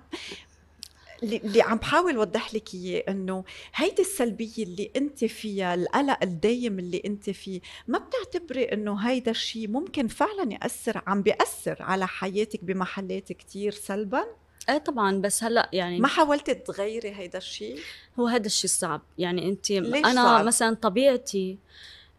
اللي 1.22 1.62
عم 1.62 1.76
بحاول 1.78 2.16
أوضح 2.16 2.54
لك 2.54 2.74
إياه 2.74 3.04
إنه 3.08 3.44
هيدي 3.74 4.02
السلبية 4.02 4.62
اللي 4.64 4.90
أنت 4.96 5.24
فيها 5.24 5.74
القلق 5.74 6.18
الدايم 6.22 6.78
اللي 6.78 7.02
أنت 7.06 7.30
فيه 7.30 7.60
ما 7.88 7.98
بتعتبري 7.98 8.64
إنه 8.64 8.96
هيدا 8.96 9.30
الشيء 9.30 9.68
ممكن 9.68 10.08
فعلا 10.08 10.52
يأثر 10.52 11.02
عم 11.06 11.22
بيأثر 11.22 11.76
على 11.80 12.06
حياتك 12.06 12.64
بمحلات 12.64 13.32
كتير 13.32 13.72
سلبا؟ 13.72 14.24
إيه 14.68 14.78
طبعا 14.78 15.20
بس 15.20 15.44
هلأ 15.44 15.70
يعني 15.72 16.00
ما 16.00 16.08
حاولتي 16.08 16.54
تغيري 16.54 17.14
هيدا 17.14 17.38
الشيء 17.38 17.78
هو 18.18 18.26
هذا 18.26 18.46
الشيء 18.46 18.70
صعب. 18.70 19.02
يعني 19.18 19.48
أنت 19.48 19.70
أنا 19.70 20.24
صعب؟ 20.24 20.44
مثلا 20.44 20.74
طبيعتي 20.74 21.58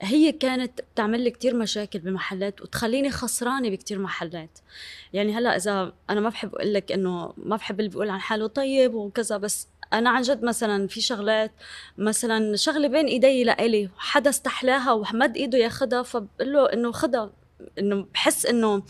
هي 0.01 0.31
كانت 0.31 0.81
بتعمل 0.93 1.21
لي 1.21 1.31
كثير 1.31 1.55
مشاكل 1.55 1.99
بمحلات 1.99 2.61
وتخليني 2.61 3.11
خسرانة 3.11 3.69
بكثير 3.69 3.99
محلات. 3.99 4.59
يعني 5.13 5.37
هلأ 5.37 5.55
إذا 5.55 5.93
أنا 6.09 6.19
ما 6.19 6.29
بحب 6.29 6.55
أقول 6.55 6.73
لك 6.73 6.91
إنه 6.91 7.33
ما 7.37 7.55
بحب 7.55 7.79
اللي 7.79 7.89
بيقول 7.89 8.09
عن 8.09 8.19
حاله 8.19 8.47
طيب 8.47 8.93
وكذا 8.93 9.37
بس 9.37 9.67
أنا 9.93 10.09
عن 10.09 10.21
جد 10.21 10.43
مثلا 10.43 10.87
في 10.87 11.01
شغلات 11.01 11.51
مثلا 11.97 12.55
شغلة 12.55 12.87
بين 12.87 13.05
إيدي 13.05 13.43
لإلي 13.43 13.89
حدا 13.97 14.29
استحلاها 14.29 14.91
ومد 14.91 15.37
إيده 15.37 15.57
ياخذها 15.57 16.03
فبقول 16.03 16.53
له 16.53 16.73
إنه 16.73 16.91
خدها. 16.91 17.31
إنه 17.79 18.05
بحس 18.13 18.45
إنه 18.45 18.83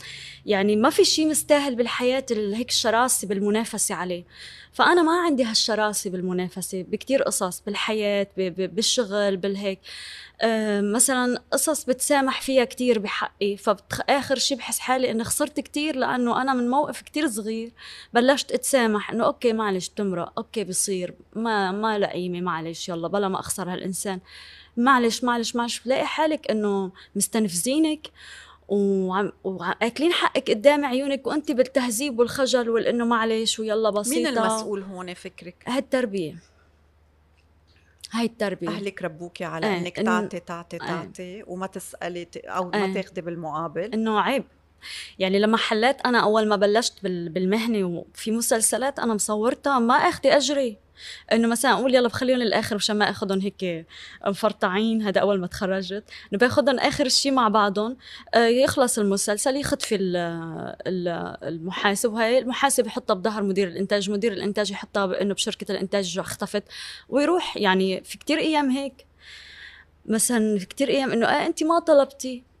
يعني 0.46 0.76
ما 0.76 0.90
في 0.90 1.04
شيء 1.04 1.28
مستاهل 1.28 1.74
بالحياة 1.74 2.24
هيك 2.30 2.68
الشراسة 2.68 3.28
بالمنافسة 3.28 3.94
عليه. 3.94 4.24
فأنا 4.72 5.02
ما 5.02 5.12
عندي 5.22 5.44
هالشراسة 5.44 6.10
بالمنافسة 6.10 6.82
بكتير 6.82 7.22
قصص 7.22 7.60
بالحياة 7.60 8.26
بالشغل 8.36 9.36
بالهيك. 9.36 9.78
آه، 10.42 10.80
مثلا 10.80 11.42
قصص 11.52 11.84
بتسامح 11.84 12.40
فيها 12.42 12.64
كتير 12.64 12.98
بحقي. 12.98 13.56
فاخر 13.56 14.38
شيء 14.38 14.56
بحس 14.56 14.78
حالي 14.78 15.10
إني 15.10 15.24
خسرت 15.24 15.60
كتير 15.60 15.96
لأنه 15.96 16.42
أنا 16.42 16.54
من 16.54 16.70
موقف 16.70 17.00
كتير 17.02 17.28
صغير 17.28 17.72
بلشت 18.14 18.52
أتسامح 18.52 19.10
إنه 19.10 19.24
okay 19.24 19.52
معلش 19.52 19.88
تمرق 19.88 20.32
okay 20.38 20.64
بصير 20.64 21.14
ما 21.36 21.72
ما 21.72 21.98
لئيمة 21.98 22.40
معلش 22.40 22.88
يلا 22.88 23.08
بلا 23.08 23.28
ما 23.28 23.40
أخسر 23.40 23.72
هالإنسان. 23.72 24.20
معلش 24.76 25.24
معلش 25.24 25.56
معلش 25.56 25.80
بتلاقي 25.80 26.06
حالك 26.06 26.50
إنه 26.50 26.92
مستنفذينك 27.16 28.06
وعم 28.72 29.32
وأكلين 29.44 30.12
حقك 30.12 30.50
قدام 30.50 30.84
عيونك 30.84 31.26
وأنت 31.26 31.52
بالتهذيب 31.52 32.18
والخجل 32.18 32.70
والإنه 32.70 33.04
معلش 33.04 33.58
ويلا 33.58 33.90
بسيطة. 33.90 34.16
مين 34.16 34.26
المسؤول 34.26 34.82
هون 34.82 35.14
فكرك؟ 35.14 35.54
هالتربيه 35.66 36.34
هاي 38.12 38.24
التربية. 38.24 38.68
أهلك 38.68 39.02
ربوكي 39.02 39.44
على 39.44 39.66
إيه 39.66 39.78
إنك 39.78 39.96
تعطي 39.96 40.40
تعطي 40.40 40.76
إيه. 40.76 40.86
تعطي 40.86 41.22
إيه 41.22 41.44
وما 41.46 41.66
تسألي 41.66 42.28
أو 42.36 42.72
إيه. 42.74 42.80
ما 42.80 42.94
تاخدي 42.94 43.20
بالمقابل. 43.20 43.94
إنه 43.94 44.20
عيب. 44.20 44.44
يعني 45.18 45.38
لما 45.38 45.56
حليت 45.56 46.00
أنا 46.06 46.18
أول 46.22 46.48
ما 46.48 46.56
بلشت 46.56 46.94
بالمهنة 47.02 47.84
وفي 47.84 48.30
مسلسلات 48.30 48.98
أنا 48.98 49.14
مصورتها 49.14 49.78
ما 49.78 49.94
أخذي 49.94 50.36
أجري. 50.36 50.78
إنه 51.32 51.48
مثلا 51.48 51.72
أقول 51.72 51.94
يلا 51.94 52.08
بخليهم 52.08 52.38
للآخر 52.38 52.76
مشان 52.76 52.98
ما 52.98 53.10
اخذهم 53.10 53.40
هيك 53.40 53.86
مفرطعين 54.26 55.02
هذا 55.02 55.20
أول 55.20 55.40
ما 55.40 55.46
تخرجت. 55.46 56.04
إنه 56.32 56.38
باخذهم 56.38 56.78
آخر 56.78 57.08
شيء 57.08 57.32
مع 57.32 57.48
بعضهم 57.48 57.96
آه، 58.34 58.46
يخلص 58.46 58.98
المسلسل 58.98 59.56
يختفي 59.56 59.96
المحاسب. 60.86 62.12
وهي 62.12 62.38
المحاسب 62.38 62.86
يحطها 62.86 63.14
بظهر 63.14 63.42
مدير 63.42 63.68
الإنتاج 63.68 64.10
مدير 64.10 64.32
الإنتاج 64.32 64.70
يحطها 64.70 65.22
انه 65.22 65.34
بشركة 65.34 65.72
الإنتاج 65.72 66.18
اختفت. 66.18 66.64
ويروح 67.08 67.56
يعني 67.56 68.04
في 68.04 68.18
كتير 68.18 68.38
أيام 68.38 68.70
هيك. 68.70 69.06
مثلا 70.06 70.58
كتير 70.58 70.88
أيام 70.88 71.12
إنه 71.12 71.26
آه 71.26 71.46
انت 71.46 71.62
ما 71.62 71.78
طلبتي. 71.78 72.51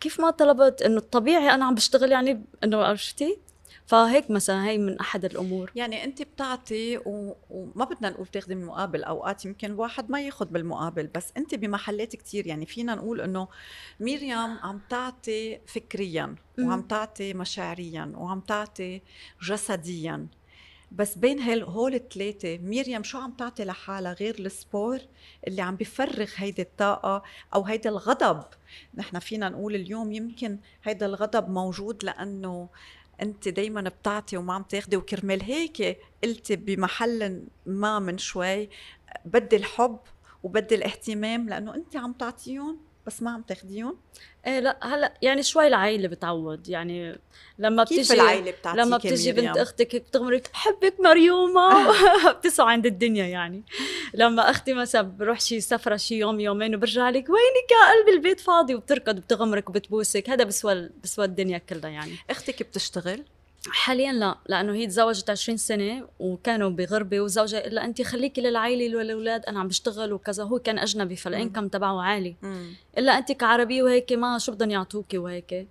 كيف 0.00 0.20
ما 0.20 0.30
طلبت 0.30 0.82
إنه 0.82 0.96
الطبيعي 0.96 1.54
أنا 1.54 1.64
عم 1.64 1.74
بشتغل 1.74 2.12
يعني 2.12 2.44
إنه 2.64 2.76
عرفتي 2.76 3.38
فهيك 3.86 4.30
مثلا 4.30 4.66
هي 4.66 4.78
من 4.78 4.98
أحد 5.00 5.24
الأمور. 5.24 5.72
يعني 5.74 6.04
أنت 6.04 6.22
بتعطي 6.22 6.96
و... 6.96 7.34
وما 7.50 7.84
بدنا 7.84 8.10
نقول 8.10 8.26
تاخذي 8.26 8.54
من 8.54 8.64
مقابل 8.64 9.04
أوقات 9.04 9.44
يمكن 9.44 9.70
الواحد 9.70 10.10
ما 10.10 10.20
ياخذ 10.20 10.46
بالمقابل 10.46 11.06
بس 11.06 11.32
أنت 11.36 11.54
بمحلات 11.54 12.16
كتير 12.16 12.46
يعني 12.46 12.66
فينا 12.66 12.94
نقول 12.94 13.20
إنه 13.20 13.48
مريم 14.00 14.38
عم 14.38 14.80
تعطي 14.90 15.60
فكريا 15.66 16.34
وعم 16.58 16.82
تعطي 16.82 17.34
مشاعريا 17.34 18.12
وعم 18.16 18.40
تعطي 18.40 19.02
جسديا. 19.42 20.26
بس 20.92 21.18
بين 21.18 21.62
هول 21.62 21.94
الثلاثة 21.94 22.58
مريم 22.58 23.02
شو 23.02 23.18
عم 23.18 23.32
تعطي 23.32 23.64
لحالها 23.64 24.12
غير 24.12 24.38
السبور 24.38 24.98
اللي 25.46 25.62
عم 25.62 25.76
بفرغ 25.76 26.30
هيدي 26.36 26.62
الطاقة 26.62 27.22
أو 27.54 27.64
هيدا 27.64 27.90
الغضب؟ 27.90 28.44
نحن 28.94 29.18
فينا 29.18 29.48
نقول 29.48 29.74
اليوم 29.74 30.12
يمكن 30.12 30.58
هيدا 30.84 31.06
الغضب 31.06 31.50
موجود 31.50 32.04
لأنه 32.04 32.68
أنت 33.22 33.48
دايما 33.48 33.80
بتعطي 33.80 34.36
وما 34.36 34.54
عم 34.54 34.62
تاخدي 34.62 34.96
وكرمال 34.96 35.42
هيك 35.42 35.98
قلتي 36.24 36.56
بمحل 36.56 37.44
ما 37.66 37.98
من 37.98 38.18
شوي 38.18 38.68
بدي 39.24 39.56
الحب 39.56 39.98
وبدي 40.42 40.74
الاهتمام 40.74 41.48
لأنه 41.48 41.74
أنت 41.74 41.96
عم 41.96 42.12
تعطيهم 42.12 42.87
بس 43.08 43.22
ما 43.22 43.30
عم 43.30 43.42
تاخديهم؟ 43.42 43.96
إيه 44.46 44.60
لا 44.60 44.78
هلا 44.82 45.14
يعني 45.22 45.42
شوي 45.42 45.66
العائله 45.66 46.08
بتعود. 46.08 46.68
يعني 46.68 47.18
لما 47.58 47.84
كيف 47.84 48.12
العائله 48.12 48.50
بتعطيك 48.50 48.80
لما 48.80 48.96
بتجي 48.96 49.32
بنت 49.32 49.56
أختك 49.56 49.96
بتغمرك 49.96 50.50
بحبك 50.52 51.00
مريومة. 51.00 51.92
بتسعى 52.38 52.72
عند 52.72 52.86
الدنيا 52.86 53.26
يعني. 53.26 53.64
لما 54.14 54.50
أختي 54.50 54.74
مثلا 54.74 55.02
بروح 55.02 55.40
شي 55.40 55.60
سفرة 55.60 55.96
شي 55.96 56.18
يوم 56.18 56.40
يومين 56.40 56.74
وبرجع 56.74 57.10
لك 57.10 57.28
وينك 57.28 57.70
يا 57.70 57.92
قلبي 57.92 58.16
البيت 58.16 58.40
فاضي؟ 58.40 58.74
وبتركض 58.74 59.18
وبتغمرك 59.18 59.68
وبتبوسك. 59.68 60.30
هذا 60.30 60.44
بسوى 60.44 60.90
بسوى 61.02 61.24
الدنيا 61.24 61.58
كلها 61.58 61.90
يعني. 61.90 62.16
أختك 62.30 62.62
بتشتغل؟ 62.62 63.24
حاليا 63.70 64.12
لا 64.12 64.38
لأنه 64.46 64.74
هي 64.74 64.86
تزوجت 64.86 65.30
20 65.30 65.56
سنة 65.58 66.08
وكانوا 66.18 66.70
بغربة 66.70 67.20
وزوجها 67.20 67.66
الا 67.66 67.84
انت 67.84 68.02
خليكي 68.02 68.40
للعائلة 68.40 68.96
والاولاد 68.96 69.44
أنا 69.44 69.60
عم 69.60 69.68
بشتغل 69.68 70.12
وكذا 70.12 70.44
هو 70.44 70.58
كان 70.58 70.78
أجنبي 70.78 71.16
فالإنكم 71.16 71.68
تبعه 71.68 72.00
عالي. 72.02 72.36
إلا 72.98 73.18
انت 73.18 73.32
كعربية 73.32 73.82
وهيك 73.82 74.12
ما 74.12 74.38
شو 74.38 74.52
بدهم 74.52 74.70
يعطوكي 74.70 75.18
وهيك 75.18 75.68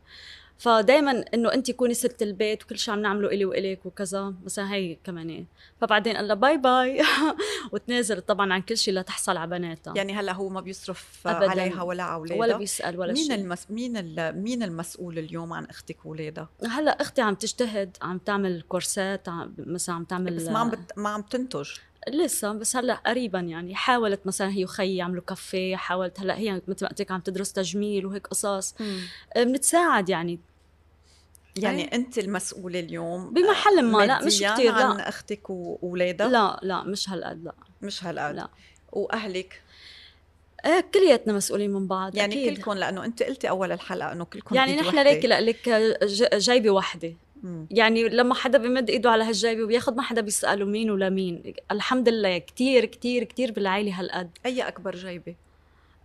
فدائما 0.57 1.25
إنه 1.33 1.53
انت 1.53 1.71
كوني 1.71 1.93
ست 1.93 2.21
البيت 2.21 2.63
وكل 2.63 2.77
شيء 2.77 2.93
عم 2.93 3.01
نعمله 3.01 3.27
إلي 3.27 3.45
والك 3.45 3.85
وكذا 3.85 4.33
مثلا 4.45 4.73
هي 4.73 4.97
كمان 5.03 5.29
إيه. 5.29 5.45
فبعدين 5.81 6.17
قال 6.17 6.27
لها 6.27 6.35
bye 6.36 6.57
bye 6.57 7.01
وتنازلت 7.71 8.27
طبعا 8.27 8.53
عن 8.53 8.61
كل 8.61 8.77
شيء 8.77 8.93
لتحصل 8.93 9.37
على 9.37 9.49
بناتها. 9.49 9.93
يعني 9.95 10.13
هلأ 10.13 10.33
هو 10.33 10.49
ما 10.49 10.61
بيصرف 10.61 11.27
أبداً. 11.27 11.49
عليها 11.49 11.81
ولا 11.81 12.03
على 12.03 12.15
أولادها. 12.15 12.39
ولا 12.39 12.57
بيسأل 12.57 12.99
ولا 12.99 13.13
مين 13.13 13.25
شيء 13.25 13.35
المس... 13.35 13.71
مين 13.71 13.97
ال... 13.97 14.41
مين 14.41 14.63
المسؤول 14.63 15.19
اليوم 15.19 15.53
عن 15.53 15.65
أختك 15.65 16.05
واولادها 16.05 16.49
هلأ 16.69 16.91
أختي 16.91 17.21
عم 17.21 17.35
تجتهد 17.35 17.97
عم 18.01 18.17
تعمل 18.17 18.61
كورسات 18.61 19.29
عم... 19.29 19.53
مثلا 19.58 19.95
عم 19.95 20.03
تعمل 20.03 20.35
بس 20.35 20.47
ما 20.47 20.60
عم 20.60 20.69
بت... 20.69 20.97
ما 20.97 21.10
عم 21.10 21.21
تنتج. 21.21 21.69
لسه 22.10 22.53
بس 22.53 22.75
هلأ 22.75 22.93
قريبا 22.93 23.39
يعني. 23.39 23.75
حاولت 23.75 24.19
مثلا 24.25 24.49
هي 24.51 24.63
وخيي 24.63 24.95
يعملوا 24.97 25.23
كافيه 25.23 25.75
حاولت 25.75 26.19
هلأ 26.19 26.37
هي 26.37 26.62
مثل 26.67 26.83
ما 26.83 26.89
قلت 26.89 27.01
لك 27.01 27.12
عم 27.12 27.19
تدرس 27.19 27.53
تجميل 27.53 28.05
وهيك 28.05 28.27
قصص. 28.27 28.75
بنتساعد 29.35 30.10
يعني. 30.10 30.39
يعني 31.55 31.81
أي. 31.81 31.95
أنت 31.95 32.17
المسؤولة 32.17 32.79
اليوم 32.79 33.33
بمحل 33.33 33.83
ما 33.83 34.05
لأ 34.05 34.25
مش 34.25 34.39
كثير 34.43 34.75
لا 34.75 34.85
عن 34.85 34.99
أختك 34.99 35.49
واولادها 35.49 36.27
لا 36.27 36.60
لا 36.62 36.83
مش 36.83 37.10
هالقد 37.10 37.43
لأ. 37.43 37.53
مش 37.81 38.03
هالقد. 38.03 38.35
لا. 38.35 38.47
وأهلك؟ 38.91 39.62
إيه 40.65 40.85
كلياتنا 40.93 41.33
مسؤولين 41.33 41.73
من 41.73 41.87
بعض 41.87 42.15
يعني 42.15 42.33
أكيد. 42.33 42.58
كلكم 42.58 42.73
لأنه 42.73 43.05
أنت 43.05 43.23
قلتي 43.23 43.49
أول 43.49 43.71
الحلقة 43.71 44.12
إنه 44.12 44.25
كلكم 44.25 44.55
يعني 44.55 44.75
نحن. 44.75 44.99
ليك 45.03 45.25
لك 45.25 45.69
جايبة 46.33 46.69
وحدة. 46.69 47.13
يعني 47.71 48.10
لما 48.10 48.33
حدا 48.33 48.58
بمد 48.58 48.90
إيده 48.90 49.12
على 49.12 49.23
هالجايبة 49.23 49.63
وبياخد 49.63 49.96
ما 49.98 50.02
حدا 50.02 50.21
بيسأله 50.21 50.65
مين 50.65 50.92
ولا 50.92 51.10
مين 51.10 51.54
الحمد 51.71 52.10
لله 52.10 52.38
كتير 52.38 52.85
كتير 52.85 53.23
كتير 53.23 53.52
بالعائله 53.52 54.00
هالقد. 54.00 54.29
أي 54.46 54.67
أكبر 54.67 54.96
جيبه 54.96 55.35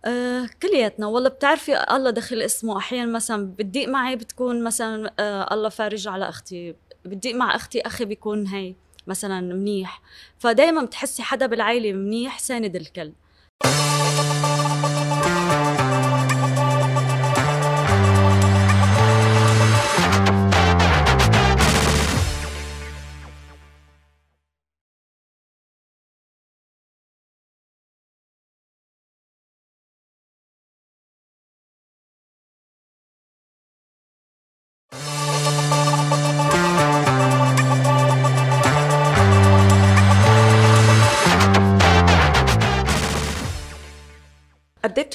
آه 0.05 0.49
كلياتنا. 0.61 1.07
والله 1.07 1.29
بتعرفي 1.29 1.83
الله 1.91 2.09
دخل 2.09 2.41
اسمه 2.41 2.77
أحيانا 2.77 3.11
مثلا 3.11 3.45
بتضيق 3.59 3.89
معي 3.89 4.15
بتكون 4.15 4.63
مثلا 4.63 5.13
آه 5.19 5.53
الله 5.53 5.69
فارج 5.69 6.07
على 6.07 6.29
أختي 6.29 6.75
بتضيق 7.05 7.35
مع 7.35 7.55
أختي 7.55 7.81
أخي 7.81 8.05
بيكون 8.05 8.47
هي 8.47 8.73
مثلا 9.07 9.41
منيح. 9.41 10.01
فدايما 10.39 10.83
بتحسي 10.85 11.23
حدا 11.23 11.45
بالعائله 11.45 11.93
منيح 11.93 12.39
ساند 12.39 12.75
الكل 12.75 13.11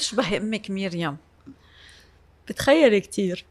بتشبهي 0.09 0.37
أمك 0.37 0.69
ميريام. 0.71 1.17
بتخيلي 2.47 2.99
كتير. 2.99 3.45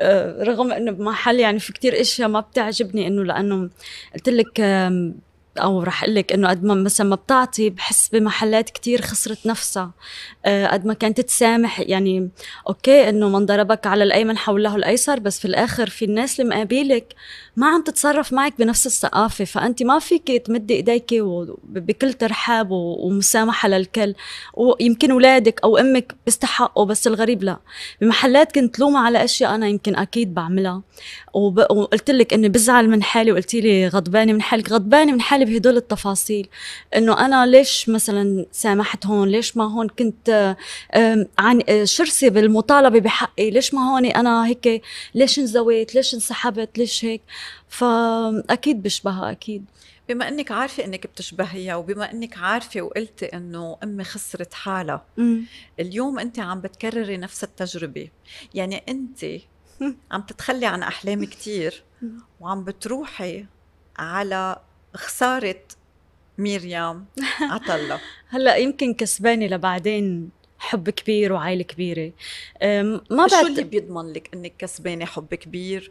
آه، 0.00 0.42
رغم 0.42 0.72
إنه 0.72 0.92
بمحل 0.92 1.40
يعني 1.40 1.58
في 1.58 1.72
كتير 1.72 2.00
أشياء 2.00 2.28
ما 2.28 2.40
بتعجبني 2.40 3.06
إنه 3.06 3.24
لأنه 3.24 3.70
قلت 4.14 4.28
لك 4.28 4.60
أو 5.58 5.82
رح 5.82 6.02
أقول 6.02 6.14
لك 6.14 6.32
إنه 6.32 6.48
قد 6.48 6.64
ما 6.64 6.74
مثلا 6.74 7.06
ما 7.06 7.16
بتعطي 7.16 7.70
بحس 7.70 8.08
بمحلات 8.08 8.70
كتير 8.70 9.02
خسرت 9.02 9.46
نفسها. 9.46 9.90
آه، 10.44 10.66
قد 10.66 10.86
ما 10.86 10.94
كانت 10.94 11.20
تسامح 11.20 11.80
يعني 11.80 12.28
أوكي 12.68 13.08
إنه 13.08 13.28
من 13.28 13.46
ضربك 13.46 13.86
على 13.86 14.04
الأيمن 14.04 14.38
حوله 14.38 14.76
الأيسر 14.76 15.18
بس 15.18 15.38
في 15.38 15.44
الآخر 15.44 15.88
في 15.88 16.04
الناس 16.04 16.40
اللي 16.40 16.54
مقابلك 16.54 17.14
ما 17.56 17.66
عم 17.66 17.82
تتصرف 17.82 18.32
معك 18.32 18.54
بنفس 18.58 18.86
الثقافة 18.86 19.44
فانت 19.44 19.82
ما 19.82 19.98
فيك 19.98 20.46
تمدي 20.46 20.74
ايديك 20.74 21.14
بكل 21.64 22.12
ترحاب 22.12 22.70
ومسامحة 22.70 23.68
للكل. 23.68 24.14
ويمكن 24.54 25.10
اولادك 25.10 25.60
أو 25.64 25.76
أمك 25.76 26.14
بيستحقوا 26.26 26.84
بس 26.84 27.06
الغريب 27.06 27.42
لا. 27.42 27.58
بمحلات 28.00 28.52
كنت 28.52 28.78
لومة 28.78 28.98
على 28.98 29.24
أشياء 29.24 29.54
أنا 29.54 29.68
يمكن 29.68 29.96
أكيد 29.96 30.34
بعملها. 30.34 30.82
وقلت 31.34 32.10
لك 32.10 32.34
إني 32.34 32.48
بزعل 32.48 32.88
من 32.88 33.02
حالي 33.02 33.32
وقلت 33.32 33.54
لي 33.54 33.88
غضبانة 33.88 34.32
من 34.32 34.42
حالك. 34.42 34.72
غضبانة 34.72 35.12
من 35.12 35.20
حالي 35.20 35.44
بهدول 35.44 35.76
التفاصيل. 35.76 36.48
إنه 36.96 37.24
أنا 37.26 37.46
ليش 37.46 37.88
مثلا 37.88 38.46
سامحت 38.52 39.06
هون؟ 39.06 39.28
ليش 39.28 39.56
ما 39.56 39.64
هون 39.64 39.88
كنت 39.88 40.56
عن 41.38 41.62
شرسه 41.84 42.28
بالمطالبة 42.28 43.00
بحقي؟ 43.00 43.50
ليش 43.50 43.74
ما 43.74 43.90
هون 43.90 44.06
أنا 44.06 44.46
هيك؟ 44.46 44.82
ليش 45.14 45.38
انزويت؟ 45.38 45.94
ليش 45.94 46.14
انسحبت؟ 46.14 46.78
ليش 46.78 47.04
هيك؟ 47.04 47.22
فأكيد 47.68 48.82
بشبهها 48.82 49.30
أكيد. 49.30 49.64
بما 50.08 50.28
إنك 50.28 50.52
عارفة 50.52 50.84
إنك 50.84 51.06
بتشبهيها 51.06 51.76
وبما 51.76 52.10
إنك 52.12 52.38
عارفة 52.38 52.82
وقلتي 52.82 53.26
إنه 53.26 53.78
أمي 53.82 54.04
خسرت 54.04 54.54
حالها. 54.54 55.04
اليوم 55.80 56.18
انت 56.18 56.38
عم 56.38 56.60
بتكرري 56.60 57.16
نفس 57.16 57.44
التجربة. 57.44 58.08
يعني 58.54 58.82
انت 58.88 59.24
عم 60.10 60.22
تتخلي 60.22 60.66
عن 60.66 60.82
أحلام 60.82 61.24
كتير 61.24 61.82
وعم 62.40 62.64
بتروحي 62.64 63.46
على 63.96 64.56
خسارة 64.94 65.62
ميريام 66.38 67.06
عطلة. 67.50 68.00
هلأ 68.28 68.56
يمكن 68.56 68.94
كسبانة 68.94 69.46
لبعدين 69.46 70.30
حب 70.58 70.90
كبير 70.90 71.32
وعائلة 71.32 71.62
كبيرة. 71.62 72.12
ما 73.10 73.28
شو 73.28 73.36
بعد 73.36 73.44
اللي 73.46 73.62
بيضمن 73.62 74.12
لك 74.12 74.30
إنك 74.34 74.52
كسبانة 74.58 75.04
حب 75.04 75.34
كبير؟ 75.34 75.90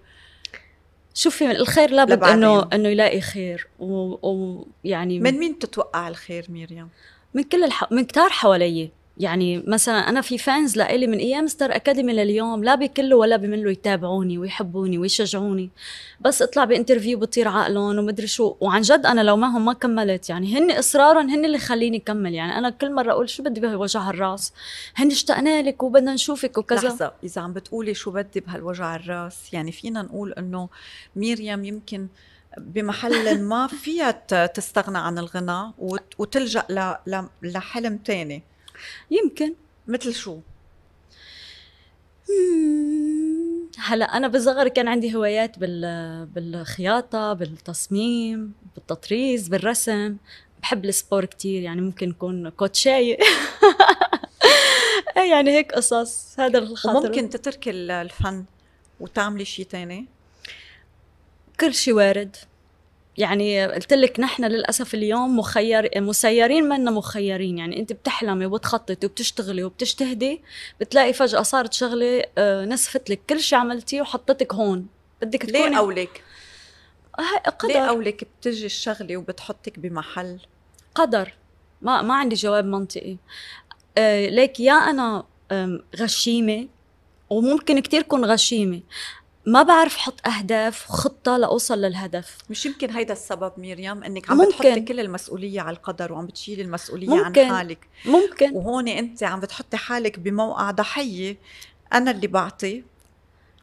شوفي 1.17 1.51
الخير 1.51 1.91
لابد. 1.91 2.23
إنه 2.23 2.67
إنه 2.73 2.89
يلاقي 2.89 3.21
خير 3.21 3.67
ويعني 3.79 4.17
و... 4.23 4.67
يعني 4.83 5.19
من 5.19 5.39
مين 5.39 5.53
بتتوقع 5.53 6.07
الخير 6.07 6.45
ميريام 6.49 6.89
من 7.33 7.43
كل 7.43 7.63
الح... 7.63 7.91
من 7.91 8.05
كتار 8.05 8.29
حوالي 8.29 8.91
يعني 9.17 9.63
مثلا 9.67 10.09
أنا 10.09 10.21
في 10.21 10.37
fans 10.37 10.77
لإلي 10.77 11.07
من 11.07 11.17
أيام 11.17 11.47
ستار 11.47 11.75
اكاديمي 11.75 12.13
لليوم 12.13 12.63
لا 12.63 12.75
بكلوا 12.75 13.15
ولا 13.15 13.37
بملوا 13.37 13.71
يتابعوني 13.71 14.37
ويحبوني 14.37 14.97
ويشجعوني. 14.97 15.69
بس 16.21 16.41
اطلع 16.41 16.65
ب 16.65 16.71
interview 16.71 17.19
بطير 17.19 17.47
عقلهم 17.47 17.99
ومدري 17.99 18.27
شو. 18.27 18.55
وعن 18.59 18.81
جد 18.81 19.05
أنا 19.05 19.21
لو 19.21 19.37
معهم 19.37 19.65
ما 19.65 19.73
كملت 19.73 20.29
يعني 20.29 20.57
هن 20.57 20.71
إصرارهم 20.71 21.29
هن 21.29 21.45
اللي 21.45 21.57
خليني 21.57 21.99
كمل 21.99 22.33
يعني 22.33 22.57
أنا 22.57 22.69
كل 22.69 22.93
مرة 22.93 23.11
أقول 23.11 23.29
شو 23.29 23.43
بدي 23.43 23.59
بوجع 23.59 24.09
الراس 24.09 24.53
هن 24.95 25.11
اشتقنا 25.11 25.61
لك 25.61 25.83
وبدنا 25.83 26.13
نشوفك 26.13 26.57
وكذا. 26.57 26.87
لحظة 26.87 27.11
إذا 27.23 27.41
عم 27.41 27.53
بتقولي 27.53 27.93
شو 27.93 28.11
بدي 28.11 28.39
بهالوجع 28.39 28.95
الراس 28.95 29.53
يعني 29.53 29.71
فينا 29.71 30.01
نقول 30.01 30.33
إنه 30.33 30.69
ميريام 31.15 31.65
يمكن 31.65 32.07
بمحل 32.57 33.41
ما 33.41 33.67
فيها 33.67 34.11
تستغنى 34.47 34.97
عن 34.97 35.17
الغنى 35.17 35.71
وت- 35.79 36.13
وتلجأ 36.17 36.63
ل- 36.69 36.95
ل- 37.07 37.27
لحلم 37.43 37.97
تاني. 37.97 38.43
يمكن 39.11 39.53
مثل 39.87 40.13
شو؟ 40.13 40.39
هلا 43.77 44.05
أنا 44.17 44.27
بصغري 44.27 44.69
كان 44.69 44.87
عندي 44.87 45.15
هوايات 45.15 45.59
بال 45.59 46.25
بالخياطة 46.25 47.33
بالتصميم 47.33 48.53
بالتطريز 48.75 49.47
بالرسم. 49.47 50.17
بحب 50.61 50.85
السبور 50.85 51.25
كتير 51.25 51.61
يعني 51.61 51.81
ممكن 51.81 52.09
يكون 52.09 52.49
كوتشاية 52.49 53.17
إيه 55.17 55.31
يعني 55.31 55.51
هيك 55.51 55.71
قصص. 55.71 56.39
هذا 56.39 56.59
الخاطر. 56.59 56.97
وممكن 56.97 57.29
تتركي 57.29 57.69
ال- 57.69 57.91
الفن 57.91 58.45
وتعملي 58.99 59.45
شيء 59.45 59.65
تاني؟ 59.65 60.05
كل 61.59 61.73
شيء 61.73 61.93
وارد. 61.93 62.35
يعني 63.17 63.65
قلت 63.65 63.93
لك 63.93 64.19
نحن 64.19 64.45
للأسف 64.45 64.93
اليوم 64.93 65.39
مخير 65.39 65.89
مسيرين 66.01 66.69
منا 66.69 66.91
مخيرين. 66.91 67.57
يعني 67.57 67.79
أنت 67.79 67.93
بتحلمي 67.93 68.45
وبتخططي 68.45 69.05
وبتشتغلي 69.05 69.63
وبتجتهدي 69.63 70.41
بتلاقي 70.79 71.13
فجأة 71.13 71.41
صارت 71.41 71.73
شغلة 71.73 72.23
آه، 72.37 72.65
نسفت 72.65 73.09
لك 73.09 73.19
كل 73.29 73.39
شيء 73.39 73.59
عملتيه 73.59 74.01
وحطتك 74.01 74.53
هون. 74.53 74.87
بدك 75.21 75.41
تكوني 75.41 75.69
ليه؟ 75.93 76.07
هاي 77.19 77.41
ليه 77.43 77.49
قدر 77.59 77.89
أولك 77.89 78.27
بتجي 78.39 78.65
الشغلة 78.65 79.17
وبتحطك 79.17 79.79
بمحل؟ 79.79 80.39
قدر. 80.95 81.33
ما 81.81 82.01
ما 82.01 82.13
عندي 82.13 82.35
جواب 82.35 82.65
منطقي. 82.65 83.17
آه 83.97 84.29
ليك 84.29 84.59
يا 84.59 84.73
أنا 84.73 85.25
غشيمة 85.95 86.67
وممكن 87.29 87.79
كتير 87.79 88.01
كون 88.01 88.25
غشيمة. 88.25 88.81
ما 89.45 89.63
بعرف 89.63 89.97
حط 89.97 90.27
أهداف 90.27 90.89
وخطه 90.89 91.37
لأوصل 91.37 91.81
للهدف. 91.81 92.37
مش 92.49 92.65
يمكن 92.65 92.89
هيدا 92.89 93.13
السبب 93.13 93.53
ميريام 93.57 94.03
إنك 94.03 94.31
عم 94.31 94.37
ممكن. 94.37 94.49
بتحطي 94.49 94.81
كل 94.81 94.99
المسؤولية 94.99 95.61
على 95.61 95.77
القدر 95.77 96.13
وعم 96.13 96.25
بتشيلي 96.25 96.61
المسؤولية 96.61 97.07
ممكن. 97.09 97.41
عن 97.45 97.55
حالك. 97.55 97.87
ممكن. 98.05 98.51
وهون 98.53 98.87
أنت 98.87 99.23
عم 99.23 99.39
بتحطي 99.39 99.77
حالك 99.77 100.19
بموقع 100.19 100.71
ضحية. 100.71 101.37
أنا 101.93 102.11
اللي 102.11 102.27
بعطي 102.27 102.83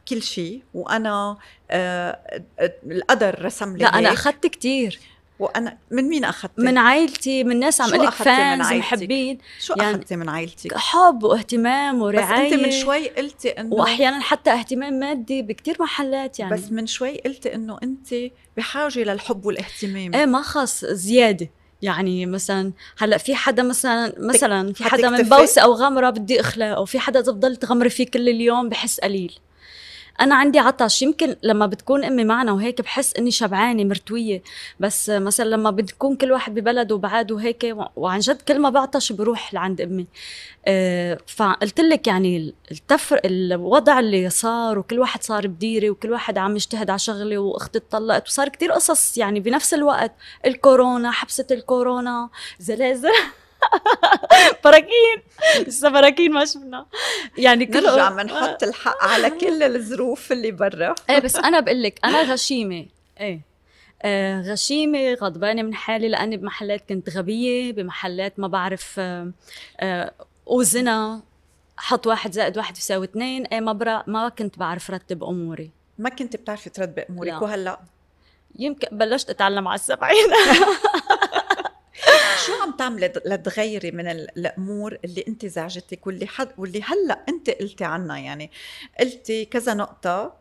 كل 0.07 0.21
شيء 0.21 0.63
وأنا 0.73 1.37
آه 1.71 2.41
آه، 2.59 2.73
القدر 2.85 3.45
رسم 3.45 3.77
لي 3.77 3.83
لا 3.83 3.99
أنا 3.99 4.13
اخذت 4.13 4.47
كتير. 4.47 4.99
وأنا 5.39 5.77
من 5.91 6.03
مين 6.03 6.23
اخذتي 6.23 6.53
من 6.61 6.77
عائلتي 6.77 7.43
من 7.43 7.59
ناس 7.59 7.81
عم 7.81 7.89
لك 7.89 8.09
فانز؟ 8.09 8.73
محبين. 8.73 9.37
شو 9.59 9.73
يعني 9.77 9.95
أخذتي 9.95 10.15
من 10.15 10.29
عائلتك؟ 10.29 10.77
حب 10.77 11.23
واهتمام 11.23 11.97
بس 11.97 12.03
ورعايه 12.03 12.53
أنت 12.53 12.63
من 12.63 12.71
شوي 12.71 13.09
قلتي 13.09 13.49
إنه 13.49 13.75
وأحيانا 13.75 14.19
حتى 14.19 14.51
اهتمام 14.51 14.93
مادي 14.93 15.41
بكتير 15.41 15.77
محلات 15.79 16.39
يعني. 16.39 16.53
بس 16.53 16.71
من 16.71 16.87
شوي 16.87 17.17
قلتي 17.17 17.55
إنه 17.55 17.77
أنت 17.83 18.15
بحاجة 18.57 18.99
للحب 18.99 19.45
والاهتمام. 19.45 20.13
إيه 20.15 20.25
ما 20.25 20.41
خص 20.41 20.85
زيادة. 20.85 21.49
يعني 21.81 22.25
مثلا 22.25 22.71
هلأ 22.97 23.17
في 23.17 23.35
حدا 23.35 23.63
مثلا 23.63 24.13
مثلا 24.17 24.73
في 24.73 24.83
حدا 24.83 25.09
من؟ 25.09 25.23
بوسة 25.23 25.61
أو 25.61 25.73
غمرة 25.73 26.09
بدي 26.09 26.39
اخلاقه 26.39 26.85
في 26.85 26.99
حدا 26.99 27.21
تفضل 27.21 27.55
تغمري 27.55 27.89
فيه 27.89 28.05
كل 28.05 28.29
اليوم 28.29 28.69
بحس 28.69 28.99
قليل. 28.99 29.39
أنا 30.21 30.35
عندي 30.35 30.59
عطش. 30.59 31.01
يمكن 31.01 31.35
لما 31.43 31.65
بتكون 31.65 32.03
أمي 32.03 32.23
معنا 32.23 32.51
وهيك 32.51 32.81
بحس 32.81 33.15
إني 33.15 33.31
شبعانة 33.31 33.83
مرتوية. 33.83 34.43
بس 34.79 35.09
مثلا 35.09 35.45
لما 35.49 35.71
بتكون 35.71 36.15
كل 36.15 36.31
واحد 36.31 36.55
ببلده 36.55 36.95
وبعاد 36.95 37.31
وهيك 37.31 37.75
وعن 37.95 38.19
جد 38.19 38.41
كل 38.41 38.59
ما 38.59 38.69
بعطش 38.69 39.11
بروح 39.11 39.53
لعند 39.53 39.81
أمي. 39.81 40.07
آه، 40.65 41.17
فقلت 41.27 41.79
لك 41.79 42.07
يعني 42.07 42.53
التفر 42.71 43.19
الوضع 43.25 43.99
اللي 43.99 44.29
صار 44.29 44.79
وكل 44.79 44.99
واحد 44.99 45.23
صار 45.23 45.47
بديري 45.47 45.89
وكل 45.89 46.11
واحد 46.11 46.37
عم 46.37 46.55
يجتهد 46.55 46.89
على 46.89 46.99
شغلة 46.99 47.37
وأختي 47.37 47.77
اتطلقت 47.77 48.27
وصار 48.27 48.49
كتير 48.49 48.71
قصص 48.71 49.17
يعني 49.17 49.39
بنفس 49.39 49.73
الوقت. 49.73 50.11
الكورونا 50.45 51.11
حبسة 51.11 51.47
الكورونا 51.51 52.29
زلازل. 52.59 53.09
براكين. 54.63 55.17
لسه 55.67 55.89
براكين 55.89 56.31
ما 56.31 56.45
شفنا. 56.45 56.85
يعني 57.37 57.65
كل 57.65 57.83
نرجع 57.83 58.09
بنحط 58.09 58.63
الحق 58.63 59.03
على 59.03 59.29
كل 59.41 59.63
الظروف 59.63 60.31
اللي 60.31 60.51
برا. 60.51 60.95
إيه 61.09 61.19
بس 61.19 61.35
أنا 61.35 61.59
بقول 61.59 61.83
لك 61.83 61.99
أنا 62.05 62.21
غشيمة. 62.21 62.85
إيه. 63.19 63.41
آه 64.01 64.41
غشيمة 64.41 65.13
غضبانة 65.13 65.61
من 65.61 65.73
حالي 65.73 66.07
لأني 66.09 66.37
بمحلات 66.37 66.89
كنت 66.89 67.09
غبية 67.09 67.73
بمحلات 67.73 68.39
ما 68.39 68.47
بعرف 68.47 68.95
آه 68.99 69.31
آه 69.79 70.11
أوزنها. 70.47 71.21
حط 71.77 72.07
واحد 72.07 72.31
زائد 72.31 72.57
واحد 72.57 72.77
يساوي 72.77 73.05
اثنين. 73.05 73.45
إيه 73.45 73.59
ما 73.59 73.73
برا 73.73 74.03
ما 74.07 74.29
كنت 74.29 74.59
بعرف 74.59 74.91
رتب 74.91 75.23
أموري. 75.23 75.71
ما 75.97 76.09
كنت 76.09 76.35
بتعرفي 76.35 76.69
ترتبي 76.69 77.01
أمورك 77.09 77.27
لا. 77.29 77.37
وهلأ؟ 77.43 77.79
يمكن 78.59 78.97
بلشت 78.97 79.29
أتعلم 79.29 79.67
على 79.67 79.75
السبعين. 79.75 80.25
شو 82.45 82.53
عم 82.63 82.71
تعملي 82.71 83.07
لتغيري 83.25 83.91
من 83.91 84.07
ال- 84.07 84.37
الأمور 84.37 84.97
اللي 85.05 85.23
أنت 85.27 85.45
زعجتك 85.45 86.07
واللي 86.07 86.27
حد 86.27 86.49
واللي 86.57 86.81
هلأ 86.83 87.19
أنت 87.29 87.49
قلتي 87.49 87.83
عنها؟ 87.83 88.17
يعني 88.17 88.51
قلتي 88.99 89.45
كذا 89.45 89.73
نقطة 89.73 90.33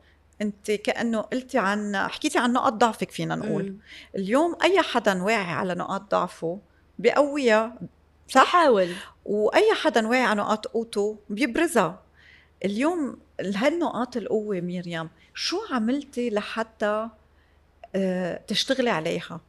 أنت 0.42 0.70
كأنه 0.70 1.20
قلتي 1.20 1.58
عن 1.58 1.96
حكيتي 1.96 2.38
عن 2.38 2.52
نقاط 2.52 2.72
ضعفك 2.72 3.10
فينا 3.10 3.34
نقول. 3.34 3.64
مم. 3.64 3.78
اليوم 4.16 4.56
أي 4.62 4.82
حدا 4.82 5.22
واعي 5.22 5.52
على 5.52 5.74
نقاط 5.74 6.10
ضعفه 6.10 6.58
بقويها 6.98 7.78
صح؟ 8.28 8.44
حاول 8.44 8.92
وأي 9.24 9.74
حدا 9.74 10.08
واعي 10.08 10.22
على 10.22 10.40
نقاط 10.40 10.66
قوته 10.66 11.18
بيبرزها. 11.30 12.02
اليوم 12.64 13.16
هالنقاط 13.40 14.16
القوة 14.16 14.60
ميريام 14.60 15.10
شو 15.34 15.56
عملتي 15.70 16.30
لحتى 16.30 17.08
آه، 17.94 18.40
تشتغلي 18.46 18.90
عليها؟ 18.90 19.40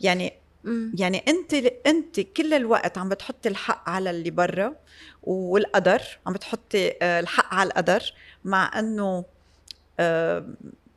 يعني 0.00 0.32
مم. 0.64 0.92
يعني 0.98 1.24
انت 1.28 1.54
انت 1.86 2.20
كل 2.20 2.54
الوقت 2.54 2.98
عم 2.98 3.08
بتحطي 3.08 3.48
الحق 3.48 3.88
على 3.88 4.10
اللي 4.10 4.30
برا 4.30 4.76
والقدر 5.22 6.02
عم 6.26 6.32
بتحطي 6.32 6.92
آه، 7.02 7.20
الحق 7.20 7.54
على 7.54 7.66
القدر 7.68 8.14
مع 8.44 8.78
انه 8.78 9.24
آه، 10.00 10.48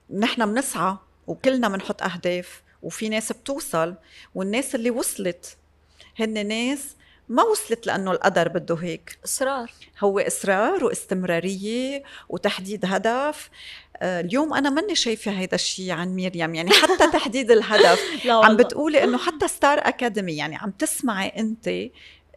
نحن 0.09 0.45
بنسعى 0.53 0.97
وكلنا 1.27 1.67
بنحط 1.69 2.03
أهداف 2.03 2.61
وفي 2.83 3.09
ناس 3.09 3.31
بتوصل 3.31 3.95
والناس 4.35 4.75
اللي 4.75 4.89
وصلت. 4.89 5.57
هن 6.19 6.47
ناس 6.47 6.95
ما 7.29 7.43
وصلت 7.43 7.87
لأنه 7.87 8.11
القدر 8.11 8.47
بده 8.47 8.75
هيك. 8.75 9.19
إصرار. 9.25 9.71
هو 9.99 10.19
إصرار 10.19 10.83
واستمرارية 10.83 12.03
وتحديد 12.29 12.85
هدف. 12.85 13.49
اليوم 14.01 14.53
أنا 14.53 14.69
ماني 14.69 14.95
شايفة 14.95 15.31
هيدا 15.31 15.55
الشيء 15.55 15.91
عن 15.91 16.15
مريم 16.15 16.55
يعني 16.55 16.69
حتى 16.69 17.11
تحديد 17.17 17.51
الهدف 17.51 18.25
لا 18.25 18.33
عم. 18.33 18.57
بتقولي 18.57 19.03
إنه 19.03 19.17
حتى 19.17 19.47
ستار 19.57 19.79
اكاديمي 19.79 20.35
يعني 20.35 20.55
عم 20.55 20.71
تسمعي 20.71 21.27
أنت 21.27 21.69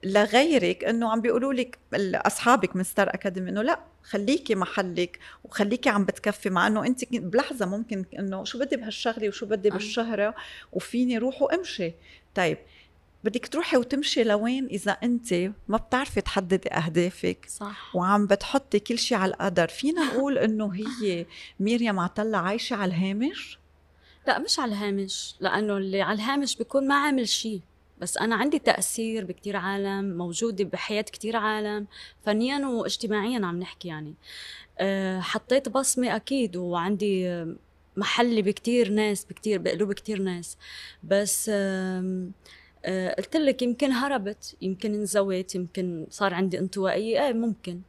لغيرك 0.05 0.85
إنه 0.85 1.11
عم 1.13 1.21
بيقولوا 1.21 1.53
لك 1.53 1.79
أصحابك 2.15 2.77
من 2.77 2.83
ستار 2.83 3.09
اكاديمي 3.09 3.51
إنه 3.51 3.63
لا 3.63 3.81
خليكي 4.03 4.55
محلك 4.55 5.19
وخليكي 5.45 5.89
عم 5.89 6.05
بتكفي 6.05 6.51
مع 6.51 6.67
إنه 6.67 6.87
أنت 6.87 7.15
بلحظة 7.15 7.67
ممكن 7.67 8.05
إنه 8.19 8.45
شو 8.45 8.59
بدي 8.59 8.77
بهالشغلة 8.77 9.29
وشو 9.29 9.47
بدي 9.47 9.69
آه. 9.69 9.73
بالشهرة 9.73 10.35
وفيني 10.73 11.19
روح 11.19 11.43
وامشي 11.43 11.93
طيب 12.35 12.59
بدك 13.27 13.47
تروحي 13.47 13.77
وتمشي 13.77 14.25
لوين 14.25 14.67
إذا 14.67 14.93
أنت 14.93 15.35
ما 15.69 15.77
بتعرفي 15.77 16.21
تحددي 16.21 16.73
أهدافك 16.73 17.47
صح. 17.49 17.97
وعم 17.97 18.27
بتحطي 18.27 18.79
كل 18.79 18.99
شيء 18.99 19.19
على 19.19 19.31
القدر. 19.31 19.69
فينا 19.69 20.05
نقول 20.13 20.39
إنه 20.39 20.75
هي 20.75 21.27
ميريام 21.61 22.01
عطلة 22.01 22.39
عايشة 22.39 22.77
على 22.77 22.89
الهامش؟ 22.89 23.59
لا 24.27 24.39
مش 24.39 24.59
على 24.59 24.73
الهامش 24.73 25.35
لأنه 25.41 25.77
اللي 25.77 26.03
على 26.03 26.17
الهامش 26.17 26.57
بيكون 26.57 26.89
ما 26.89 26.95
عامل 26.95 27.29
شيء 27.29 27.61
بس 27.99 28.19
أنا 28.19 28.37
عندي 28.37 28.59
تأثير 28.59 29.25
بكتير 29.25 29.57
عالم 29.57 30.17
موجودة 30.17 30.65
بحياة 30.65 31.03
كتير 31.03 31.37
عالم. 31.37 31.87
فنيا 32.25 32.67
واجتماعيا 32.67 33.47
عم 33.47 33.59
نحكي 33.59 33.89
يعني. 33.89 34.15
أه، 34.79 35.21
حطيت 35.21 35.69
بصمة 35.69 36.17
أكيد 36.17 36.57
وعندي 36.57 37.45
محلي 37.97 38.43
بكتير 38.43 38.91
ناس 38.91 39.25
بكتير 39.25 39.59
بقلوب 39.59 39.93
كتير 39.93 40.23
ناس. 40.23 40.57
بس 41.05 41.51
أه، 41.55 42.29
قلت 43.19 43.37
لك 43.37 43.63
يمكن 43.63 43.93
هربت 43.93 44.57
يمكن 44.63 44.95
انزويت 44.95 45.55
يمكن 45.55 46.07
صار 46.11 46.35
عندي 46.35 46.59
انطوائية. 46.59 47.27
إيه 47.27 47.33
ممكن. 47.33 47.81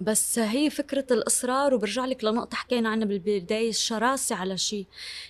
بس 0.00 0.38
هي 0.38 0.70
فكرة 0.70 1.06
الإصرار 1.10 1.74
وبرجع 1.74 2.04
لك 2.04 2.24
لنقطة 2.24 2.56
حكينا 2.56 2.88
عنها 2.88 3.06
بالبداية 3.06 3.68
الشراسة 3.68 4.36
على 4.36 4.58
شيء. 4.58 4.86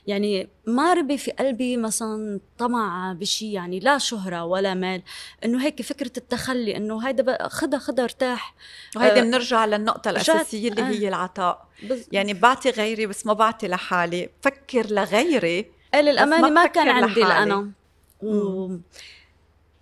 يعني 0.06 0.48
ما 0.66 0.94
ربي 0.94 1.18
في 1.18 1.30
قلبي 1.30 1.76
مثلا 1.76 2.40
طمع 2.58 3.12
بشيء 3.12 3.48
يعني 3.48 3.80
لا 3.80 3.98
شهرة 3.98 4.44
ولا 4.44 4.74
مال. 4.74 5.02
إنه 5.44 5.64
هيك 5.64 5.82
فكرة 5.82 6.12
التخلي 6.16 6.76
إنه 6.76 7.06
هيدا 7.08 7.22
بقى 7.22 7.50
خدها 7.50 7.78
خدها 7.78 8.04
ارتاح. 8.04 8.54
وهيدا 8.96 9.18
آه، 9.18 9.22
بنرجع 9.22 9.64
للنقطة 9.64 10.10
الأساسية 10.10 10.68
اللي 10.68 10.82
آه. 10.82 10.84
هي 10.84 11.08
العطاء. 11.08 11.68
بز... 11.82 12.06
يعني 12.12 12.34
بعطي 12.34 12.70
غيري 12.70 13.06
بس 13.06 13.26
ما 13.26 13.32
بعطي 13.32 13.68
لحالي. 13.68 14.30
فكر 14.42 14.86
لغيري 14.86 15.66
قال 15.94 16.08
الأمانة 16.08 16.42
ما 16.42 16.48
ما 16.48 16.66
كان 16.66 16.84
بفكر 16.84 17.04
عندي 17.04 17.20
لحالي. 17.20 17.70
و... 18.22 18.70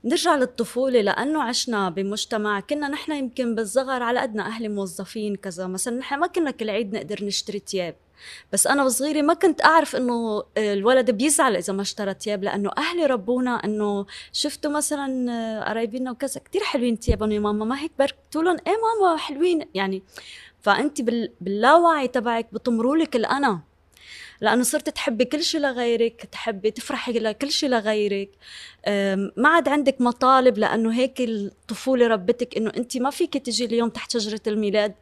نرجع 0.05 0.34
للطفولة 0.34 1.01
لأنه 1.01 1.43
عشنا 1.43 1.91
بمجتمع 1.91 2.61
كنا 2.61 2.88
نحن 2.88 3.12
يمكن 3.12 3.55
بالصغر 3.55 4.03
على 4.03 4.20
قدنا 4.20 4.47
أهلي 4.47 4.68
موظفين 4.68 5.36
كذا 5.36 5.66
مثلا 5.66 5.97
نحن 5.97 6.18
ما 6.18 6.26
كنا 6.26 6.51
كل 6.51 6.70
عيد 6.70 6.95
نقدر 6.95 7.24
نشتري 7.24 7.59
تياب 7.59 7.95
بس 8.53 8.66
أنا 8.66 8.84
وصغيرة 8.84 9.22
ما 9.22 9.34
كنت 9.34 9.64
أعرف 9.64 9.97
إنه 9.97 10.43
الولد 10.59 11.11
بيزعل 11.11 11.57
إذا 11.57 11.72
ما 11.72 11.82
اشترى 11.82 12.14
تياب 12.14 12.45
لأنه 12.45 12.70
أهلي 12.78 13.07
ربونا 13.07 13.64
إنه 13.64 14.07
شفتوا 14.32 14.70
مثلا 14.70 15.64
قرايبنا 15.68 16.11
وكذا 16.11 16.41
كتير 16.41 16.61
حلوين 16.61 16.99
تيابهم 16.99 17.32
يا 17.32 17.41
ماما 17.41 17.64
ما 17.64 17.80
هيك 17.80 17.93
بركتوا 17.99 18.43
لهم؟ 18.43 18.57
إيه 18.66 18.72
ماما 18.72 19.16
حلوين 19.16 19.68
يعني. 19.74 20.03
فأنت 20.61 21.03
بال... 21.03 21.32
باللاوعي 21.41 22.09
تبعك 22.09 22.55
بطمروا 22.55 22.97
لك 22.97 23.16
الأنا. 23.16 23.61
لأنه 24.41 24.62
صرت 24.62 24.88
تحبي 24.88 25.24
كل 25.24 25.43
شيء 25.43 25.61
لغيرك 25.61 26.26
تحبي 26.32 26.70
تفرحي 26.70 27.12
لكل 27.12 27.51
شيء 27.51 27.68
لغيرك. 27.68 28.30
ما 29.36 29.49
عاد 29.49 29.68
عندك 29.68 30.01
مطالب 30.01 30.59
لأنه 30.59 30.95
هيك 30.95 31.20
الطفولة 31.20 32.07
ربتك 32.07 32.57
إنه 32.57 32.72
انت 32.76 32.97
ما 32.97 33.11
فيك 33.11 33.36
تجي 33.36 33.64
اليوم 33.64 33.88
تحت 33.88 34.12
شجرة 34.12 34.41
الميلاد. 34.47 34.95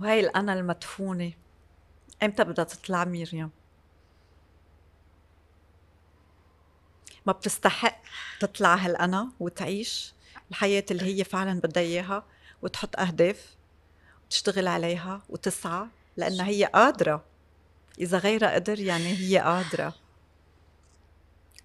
وهي 0.00 0.20
الأنا 0.20 0.52
المدفونة. 0.52 1.32
إمتى 2.22 2.44
بدها 2.44 2.64
تطلع 2.64 3.04
ميريام 3.04 3.50
ما 7.26 7.32
بتستحق 7.32 8.02
تطلع 8.40 8.74
هالأنا 8.74 9.32
وتعيش 9.40 10.14
الحياة 10.50 10.84
اللي 10.90 11.04
هي 11.04 11.24
فعلا 11.24 11.60
بدها 11.60 11.82
إياها. 11.82 12.24
وتحط 12.62 13.00
أهداف 13.00 13.56
وتشتغل 14.24 14.68
عليها 14.68 15.22
وتسعى 15.28 15.86
لأنها 16.16 16.46
هي 16.46 16.64
قادرة 16.64 17.24
إذا 17.98 18.18
غيرها 18.18 18.54
قدر 18.54 18.80
يعني 18.80 19.18
هي 19.18 19.38
قادرة 19.38 19.94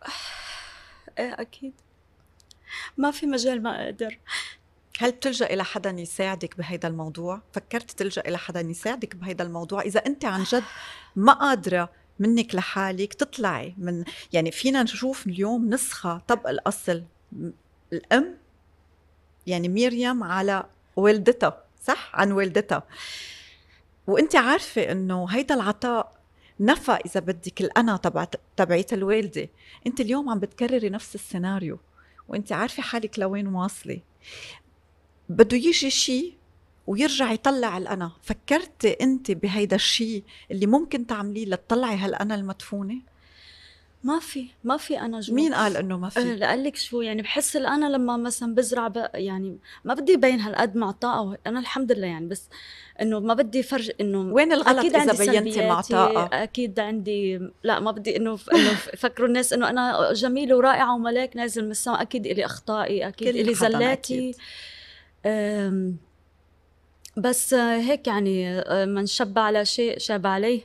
إيه 1.19 1.41
أكيد 1.41 1.73
ما 2.97 3.11
في 3.11 3.25
مجال 3.25 3.63
ما 3.63 3.85
أقدر 3.85 4.19
هل 4.99 5.11
بتلجأ 5.11 5.45
إلى 5.45 5.63
حدا 5.63 5.89
يساعدك 5.89 6.57
بهيدا 6.57 6.87
الموضوع؟ 6.87 7.41
فكرت 7.53 7.91
تلجأ 7.91 8.21
إلى 8.21 8.37
حدا 8.37 8.61
يساعدك 8.61 9.15
بهيدا 9.15 9.43
الموضوع؟ 9.43 9.81
إذا 9.81 10.05
أنت 10.05 10.25
عن 10.25 10.43
جد 10.43 10.63
ما 11.15 11.33
قادرة 11.33 11.89
منك 12.19 12.55
لحالك 12.55 13.13
تطلعي 13.13 13.75
من 13.77 14.03
يعني 14.33 14.51
فينا 14.51 14.83
نشوف 14.83 15.27
اليوم 15.27 15.69
نسخة 15.69 16.21
طبق 16.27 16.49
الأصل 16.49 17.03
الأم 17.93 18.37
يعني 19.47 19.69
مريم 19.69 20.23
على 20.23 20.65
والدتها 20.97 21.63
صح؟ 21.83 22.11
عن 22.13 22.31
والدتها 22.31 22.83
وأنت 24.07 24.35
عارفة 24.35 24.91
إنه 24.91 25.25
هيدا 25.29 25.55
العطاء 25.55 26.17
نفى 26.59 26.91
إذا 26.91 27.19
بدك 27.19 27.61
الأنا 27.61 27.97
تبعت 27.97 28.35
تبعيت 28.57 28.93
الوالدة. 28.93 29.49
أنت 29.87 29.99
اليوم 29.99 30.29
عم 30.29 30.39
بتكرري 30.39 30.89
نفس 30.89 31.15
السيناريو 31.15 31.79
وأنت 32.27 32.51
عارفة 32.51 32.83
حالك 32.83 33.19
لوين 33.19 33.47
واصلة. 33.47 33.99
بده 35.29 35.57
يجي 35.57 35.89
شيء 35.89 36.33
ويرجع 36.87 37.31
يطلع 37.31 37.77
الأنا. 37.77 38.11
فكرتي 38.21 38.91
أنت 38.91 39.31
بهيدا 39.31 39.75
الشيء 39.75 40.23
اللي 40.51 40.65
ممكن 40.65 41.07
تعمليه 41.07 41.45
لتطلعي 41.45 41.97
هالأنا 41.97 42.35
المدفونة؟ 42.35 43.01
ما 44.08 44.20
في 44.20 44.47
ما 44.64 44.78
في 44.78 44.99
أنا 44.99 45.20
جوا 45.20 45.36
مين 45.36 45.53
قال 45.53 45.78
إنه 45.78 45.97
ما 45.97 46.08
أه 46.08 46.10
في 46.10 46.36
لقلك 46.36 46.76
شو 46.76 47.01
يعني 47.01 47.22
بحس 47.22 47.55
أنا 47.55 47.86
لما 47.86 48.18
مثلا 48.18 48.55
بزرع 48.55 48.91
يعني 49.14 49.58
ما 49.86 49.93
بدي 49.93 50.14
ابين 50.14 50.39
هالقد 50.39 50.76
معطاء 50.76 51.39
أنا 51.47 51.60
الحمد 51.60 51.91
لله 51.91 52.08
يعني 52.08 52.28
بس 52.28 52.49
إنه 53.01 53.20
ما 53.20 53.34
بدي 53.34 53.64
فرج 53.64 53.91
إنه 54.01 54.20
وين 54.34 54.53
الغلط 54.53 54.86
إذا 54.86 54.99
عندي 54.99 55.32
بينتي 55.32 55.70
معطاءة 55.70 56.43
أكيد 56.43 56.80
عندي 56.80 57.39
لا 57.64 57.80
ما 57.80 57.91
بدي 57.91 58.18
إنه 58.18 58.39
إنه 58.53 58.72
يفكروا 58.93 59.28
الناس 59.28 59.53
إنه 59.53 59.70
أنا 59.70 60.14
جميله 60.14 60.58
ورائعه 60.58 60.95
وملاك 60.95 61.36
نازل 61.36 61.66
من 61.66 61.72
السماء 61.72 62.01
أكيد 62.01 62.26
إلي 62.26 62.45
أخطائي 62.45 63.08
أكيد 63.08 63.36
إلي 63.36 63.53
زلاتي. 63.53 64.34
أكيد. 65.26 65.97
بس 67.18 67.53
هيك 67.53 68.08
يعني 68.08 68.60
آه، 68.60 68.86
من 68.86 69.05
شب 69.05 69.39
على 69.39 69.66
شيء 69.66 69.99
شاب 69.99 70.28
عليه. 70.28 70.62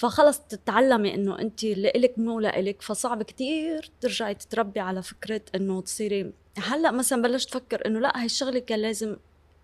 فخلص 0.00 0.38
تتعلمي 0.38 1.14
إنه 1.14 1.38
أنت 1.38 1.64
إلك 1.64 2.18
مو 2.18 2.40
لإلك 2.40 2.82
فصعب 2.82 3.22
كتير 3.22 3.90
ترجعي 4.00 4.34
تتربي 4.34 4.80
على 4.80 5.02
فكرة 5.02 5.40
إنه 5.54 5.80
تصيري. 5.80 6.32
هلأ 6.58 6.90
مثلا 6.90 7.22
بلشت 7.22 7.48
أفكر 7.48 7.86
إنه 7.86 8.00
لأ 8.00 8.18
هاي 8.18 8.24
الشغلة 8.24 8.58
كان 8.58 8.78
لازم 8.78 9.16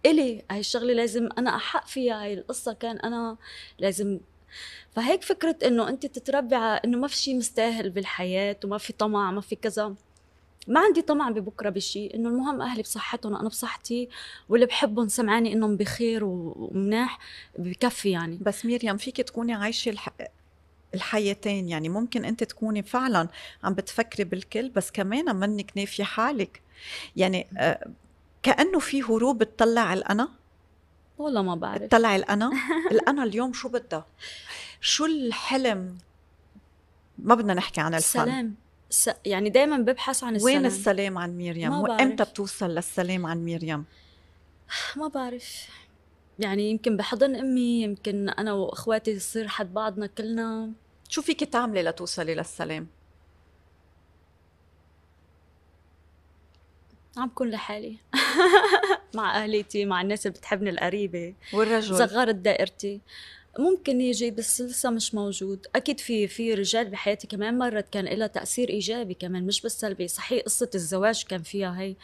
إلي 0.06 0.44
هاي 0.50 0.60
الشغلة 0.60 0.92
لازم 0.92 1.28
أنا 1.38 1.56
احق 1.56 1.86
فيها 1.86 2.22
هاي 2.22 2.34
القصة 2.34 2.72
كان 2.72 2.98
أنا 2.98 3.36
لازم. 3.78 4.20
فهيك 4.90 5.22
فكرة 5.22 5.56
إنه 5.64 5.88
أنت 5.88 6.06
تتربي 6.06 6.54
على 6.54 6.80
إنه 6.84 6.98
ما 6.98 7.08
في 7.08 7.16
شيء 7.16 7.36
مستاهل 7.36 7.90
بالحياة 7.90 8.56
وما 8.64 8.78
في 8.78 8.92
طمع 8.92 9.30
ما 9.30 9.40
في 9.40 9.56
كذا. 9.56 9.94
ما 10.66 10.80
عندي 10.80 11.02
طمع 11.02 11.30
ببكرة 11.30 11.70
بشيء 11.70 12.14
إنه 12.14 12.28
المهم 12.28 12.62
أهلي 12.62 12.82
بصحتهم 12.82 13.32
وأنا 13.32 13.48
بصحتي 13.48 14.08
واللي 14.48 14.66
بحبهم 14.66 15.08
سمعاني 15.08 15.52
إنهم 15.52 15.76
بخير 15.76 16.24
ومناح 16.24 17.18
بكفي 17.58 18.10
يعني. 18.10 18.38
بس 18.40 18.66
ميريام 18.66 18.96
فيك 18.96 19.16
تكوني 19.16 19.54
عايشة 19.54 19.90
الح... 19.90 20.08
الحياتين 20.94 21.68
يعني 21.68 21.88
ممكن 21.88 22.24
أنت 22.24 22.44
تكوني 22.44 22.82
فعلا 22.82 23.28
عم 23.64 23.74
بتفكري 23.74 24.24
بالكل 24.24 24.68
بس 24.68 24.90
كمان 24.90 25.36
منك 25.36 25.72
نافية 25.76 26.04
حالك. 26.04 26.62
يعني 27.16 27.46
آه، 27.58 27.88
كأنه 28.42 28.78
في 28.78 29.02
هروب 29.02 29.42
تطلع 29.42 29.92
الأنا؟ 29.92 30.28
والله 31.18 31.42
ما 31.42 31.54
بعرف. 31.54 31.82
تطلع 31.82 32.16
الأنا؟ 32.16 32.50
الأنا 32.92 33.24
اليوم 33.24 33.52
شو 33.52 33.68
بدها؟ 33.68 34.06
شو 34.80 35.04
الحلم؟ 35.04 35.98
ما 37.18 37.34
بدنا 37.34 37.54
نحكي 37.54 37.80
عن 37.80 37.94
الفن. 37.94 38.20
السلام 38.20 38.54
س... 38.90 39.10
يعني 39.24 39.50
دائما 39.50 39.78
ببحث 39.78 40.24
عن 40.24 40.36
السلام 40.36 40.54
وين 40.54 40.66
السلام. 40.66 41.18
عن 41.18 41.36
ميريام؟ 41.36 41.80
وامتى 41.80 42.24
بتوصل 42.24 42.70
للسلام 42.70 43.26
عن 43.26 43.44
ميريام؟ 43.44 43.84
ما 44.96 45.08
بعرف. 45.08 45.68
يعني 46.38 46.70
يمكن 46.70 46.96
بحضن 46.96 47.36
أمي 47.36 47.82
يمكن 47.82 48.28
أنا 48.28 48.52
وإخواتي 48.52 49.16
نصير 49.16 49.48
حد 49.48 49.74
بعضنا 49.74 50.06
كلنا. 50.06 50.72
شو 51.08 51.22
فيك 51.22 51.44
تعملي 51.44 51.82
لتوصلي 51.82 52.34
للسلام؟ 52.34 52.86
عم 57.16 57.28
بكون 57.28 57.50
لحالي. 57.50 57.96
مع 59.14 59.42
أهليتي 59.42 59.84
مع 59.84 60.00
الناس 60.00 60.26
اللي 60.26 60.38
بتحبني 60.38 60.70
القريبة. 60.70 61.34
والرجل؟ 61.52 61.98
صغرت 61.98 62.34
دائرتي 62.34 63.00
ممكن 63.58 64.00
يجي 64.00 64.30
بس 64.30 64.60
لسه 64.60 64.90
مش 64.90 65.14
موجود. 65.14 65.66
أكيد 65.76 66.00
في 66.00 66.28
في 66.28 66.54
رجال 66.54 66.90
بحياتي 66.90 67.26
كمان 67.26 67.58
مرت 67.58 67.88
كان 67.88 68.04
لها 68.04 68.26
تأثير 68.26 68.68
إيجابي 68.68 69.14
كمان 69.14 69.46
مش 69.46 69.60
بس 69.62 69.80
سلبي. 69.80 70.08
صحيح 70.08 70.42
قصة 70.44 70.70
الزواج 70.74 71.24
كان 71.24 71.42
فيها 71.42 71.80
هي 71.80 71.96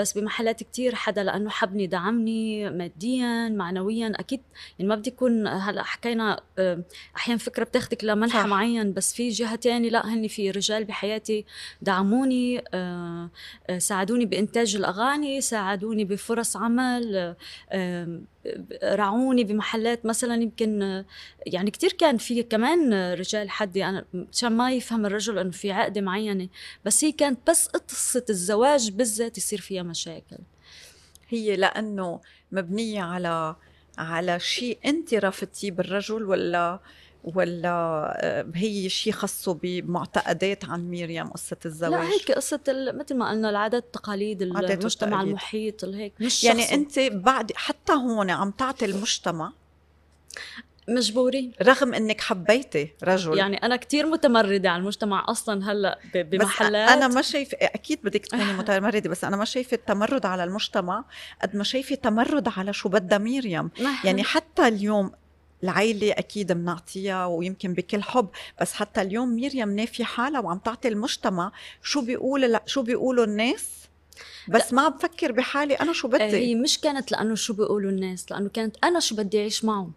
بس 0.00 0.18
بمحلات 0.18 0.62
كتير 0.62 0.94
حدا 0.94 1.22
لأنه 1.22 1.50
حبني 1.50 1.86
دعمني 1.86 2.70
ماديا 2.70 3.48
معنويا 3.48 4.12
أكيد 4.16 4.40
يعني 4.78 4.88
ما 4.88 4.94
بدي 4.94 5.10
يكون 5.10 5.46
هلأ 5.46 5.82
حكينا 5.82 6.40
آه، 6.58 6.82
أحيانا 7.16 7.38
فكرة 7.38 7.64
بتاخدك 7.64 8.04
لمنحى 8.04 8.48
معين 8.48 8.92
بس 8.92 9.14
في 9.14 9.28
جهة 9.28 9.54
تانية 9.54 9.90
لأ 9.90 10.06
هن 10.06 10.28
في 10.28 10.50
رجال 10.50 10.84
بحياتي 10.84 11.44
دعموني 11.82 12.62
آه، 12.74 13.30
آه، 13.70 13.78
ساعدوني 13.78 14.26
بإنتاج 14.26 14.76
الأغاني 14.76 15.40
ساعدوني 15.40 16.04
بفرص 16.04 16.56
عمل 16.56 17.34
رعوني 18.84 19.44
بمحلات 19.44 20.06
مثلا 20.06 20.42
يمكن 20.42 21.04
يعني 21.46 21.70
كتير 21.70 21.92
كان 21.92 22.16
في 22.16 22.42
كمان 22.42 23.12
رجال 23.12 23.50
حدي 23.50 23.84
أنا 23.84 24.04
عشان 24.32 24.52
ما 24.52 24.72
يفهم 24.72 25.06
الرجل 25.06 25.38
إنه 25.38 25.50
في 25.50 25.72
عقدة 25.72 26.00
معينة 26.00 26.48
بس 26.84 27.04
هي 27.04 27.12
كانت 27.12 27.50
بس 27.50 27.66
قصة 27.66 28.24
الزواج 28.30 28.90
بالذات 28.90 29.38
يصير 29.38 29.60
فيها 29.60 29.82
مشاكل. 29.90 30.38
هي 31.28 31.56
لأنه 31.56 32.20
مبنية 32.52 33.02
على 33.02 33.56
على 33.98 34.40
شيء 34.40 34.78
أنت 34.84 35.14
رفضتيه 35.14 35.70
بالرجل 35.70 36.22
ولا 36.22 36.80
ولا 37.24 37.68
آه، 38.16 38.46
هي 38.54 38.88
شيء 38.88 39.12
خاصه 39.12 39.54
بمعتقدات 39.54 40.64
عن 40.64 40.90
ميريام 40.90 41.30
قصة 41.30 41.56
الزواج؟ 41.66 41.92
لا 41.92 42.08
هيك 42.08 42.32
قصة 42.32 42.60
مثل 42.68 43.16
ما 43.16 43.30
قلنا 43.30 43.50
العادات 43.50 43.84
التقاليد 43.84 44.42
المجتمع 44.42 45.22
المحيط 45.22 45.84
هيك 45.84 46.12
مش 46.20 46.44
يعني 46.44 46.74
أنت 46.74 46.98
بعد 46.98 47.52
حتى 47.54 47.92
هون 47.92 48.30
عم 48.30 48.50
تعطي 48.50 48.84
المجتمع 48.84 49.52
مجبورين. 50.88 51.52
رغم 51.62 51.94
إنك 51.94 52.20
حبيتي 52.20 52.92
رجل. 53.04 53.38
يعني 53.38 53.56
أنا 53.56 53.76
كتير 53.76 54.06
متمردة 54.06 54.70
على 54.70 54.80
المجتمع 54.80 55.24
أصلا 55.28 55.72
هلأ 55.72 55.98
بمحلات 56.14 56.88
بس 56.88 56.96
أنا 56.96 57.08
ما 57.08 57.22
شايفه 57.22 57.56
أكيد 57.60 57.98
بدك 58.04 58.26
تكوني 58.26 58.52
متمردة 58.58 59.10
بس 59.10 59.24
أنا 59.24 59.36
ما 59.36 59.44
شايفة 59.44 59.74
التمرد 59.74 60.26
على 60.26 60.44
المجتمع 60.44 61.04
قد 61.42 61.56
ما 61.56 61.64
شايفة 61.64 61.94
تمرد 61.94 62.48
على 62.56 62.72
شو 62.72 62.88
بدها 62.88 63.18
مريم 63.18 63.70
يعني 64.04 64.24
حتى 64.24 64.68
اليوم 64.68 65.12
العيلة 65.62 66.12
أكيد 66.12 66.52
بنعطيها 66.52 67.26
ويمكن 67.26 67.74
بكل 67.74 68.02
حب 68.02 68.28
بس 68.60 68.72
حتى 68.72 69.02
اليوم 69.02 69.36
مريم 69.36 69.76
نافية 69.76 70.04
حالها 70.04 70.40
وعم 70.40 70.58
تعطي 70.58 70.88
المجتمع 70.88 71.52
شو 71.82 72.00
بيقول 72.00 72.60
شو 72.66 72.82
بيقولوا 72.82 73.24
الناس. 73.24 73.68
بس 74.48 74.72
ما 74.72 74.88
بفكر 74.88 75.32
بحالي 75.32 75.74
أنا 75.74 75.92
شو 75.92 76.08
بدي. 76.08 76.22
هي 76.24 76.54
مش 76.54 76.80
كانت 76.80 77.12
لأنه 77.12 77.34
شو 77.34 77.54
بيقولوا 77.54 77.90
الناس 77.90 78.32
لأنه 78.32 78.48
كانت 78.48 78.76
أنا 78.84 79.00
شو 79.00 79.16
بدي 79.16 79.40
أعيش 79.40 79.64
معه 79.64 79.90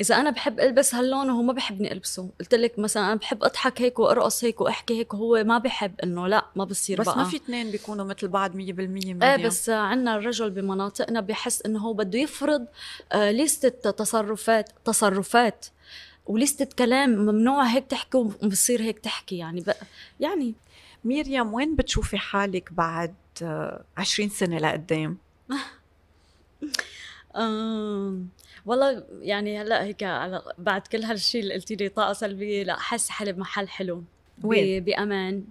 إذا 0.00 0.16
أنا 0.16 0.30
بحب 0.30 0.60
ألبس 0.60 0.94
هاللون 0.94 1.30
وهو 1.30 1.42
ما 1.42 1.52
بحبني 1.52 1.92
ألبسه 1.92 2.30
قلت 2.40 2.54
لك 2.54 2.78
مثلا 2.78 3.06
أنا 3.06 3.14
بحب 3.14 3.44
أضحك 3.44 3.82
هيك 3.82 3.98
وأرقص 3.98 4.44
هيك 4.44 4.60
وأحكي 4.60 4.98
هيك 4.98 5.14
وهو 5.14 5.44
ما 5.44 5.58
بحب 5.58 6.00
إنه 6.00 6.26
لا 6.26 6.46
ما 6.56 6.64
بصير 6.64 7.00
بس 7.00 7.06
بقى. 7.06 7.16
ما 7.16 7.24
في 7.24 7.36
اثنين 7.36 7.70
بيكونوا 7.70 8.04
مثل 8.04 8.28
بعض 8.28 8.52
100% 8.52 8.58
إيه 8.58 9.46
بس 9.46 9.70
عندنا 9.70 10.16
الرجل 10.16 10.50
بمناطقنا 10.50 11.20
بحس 11.20 11.62
إنه 11.62 11.78
هو 11.78 11.92
بده 11.92 12.18
يفرض 12.18 12.66
آه 13.12 13.30
ليستة 13.30 13.90
تصرفات 13.90 14.70
تصرفات 14.84 15.66
وليستة 16.26 16.68
كلام 16.78 17.10
ممنوع 17.10 17.64
هيك 17.64 17.86
تحكي 17.86 18.16
وبصير 18.18 18.82
هيك 18.82 18.98
تحكي 18.98 19.36
يعني 19.38 19.60
بقى 19.60 19.76
يعني 20.20 20.54
ميريام 21.04 21.54
وين 21.54 21.76
بتشوفي 21.76 22.18
حالك 22.18 22.72
بعد 22.72 23.14
20 23.96 24.28
آه، 24.28 24.32
سنة 24.32 24.58
لقدام؟ 24.58 25.18
والله 28.66 29.04
يعني 29.20 29.60
هلا 29.60 29.84
هيك 29.84 30.02
على 30.02 30.42
بعد 30.58 30.86
كل 30.86 31.02
هالشيء 31.02 31.42
اللي 31.42 31.54
قلتي 31.54 31.74
لي 31.74 31.88
طاقة 31.88 32.12
سلبية 32.12 32.62
لا 32.62 32.78
حاسة 32.78 33.12
حالي 33.12 33.32
بمحل 33.32 33.68
حلو 33.68 34.04
وين؟ 34.44 34.84
بأمان 34.84 35.44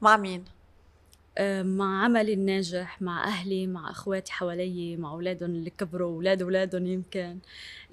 مع 0.00 0.16
مين؟ 0.16 0.44
مع 1.62 2.04
عملي 2.04 2.32
الناجح 2.32 3.02
مع 3.02 3.24
أهلي 3.24 3.66
مع 3.66 3.90
أخواتي 3.90 4.32
حوالي 4.32 4.96
مع 4.96 5.10
أولادهم 5.10 5.50
اللي 5.50 5.70
كبروا 5.70 6.14
أولاد 6.14 6.42
أولادهم 6.42 6.86
يمكن 6.86 7.38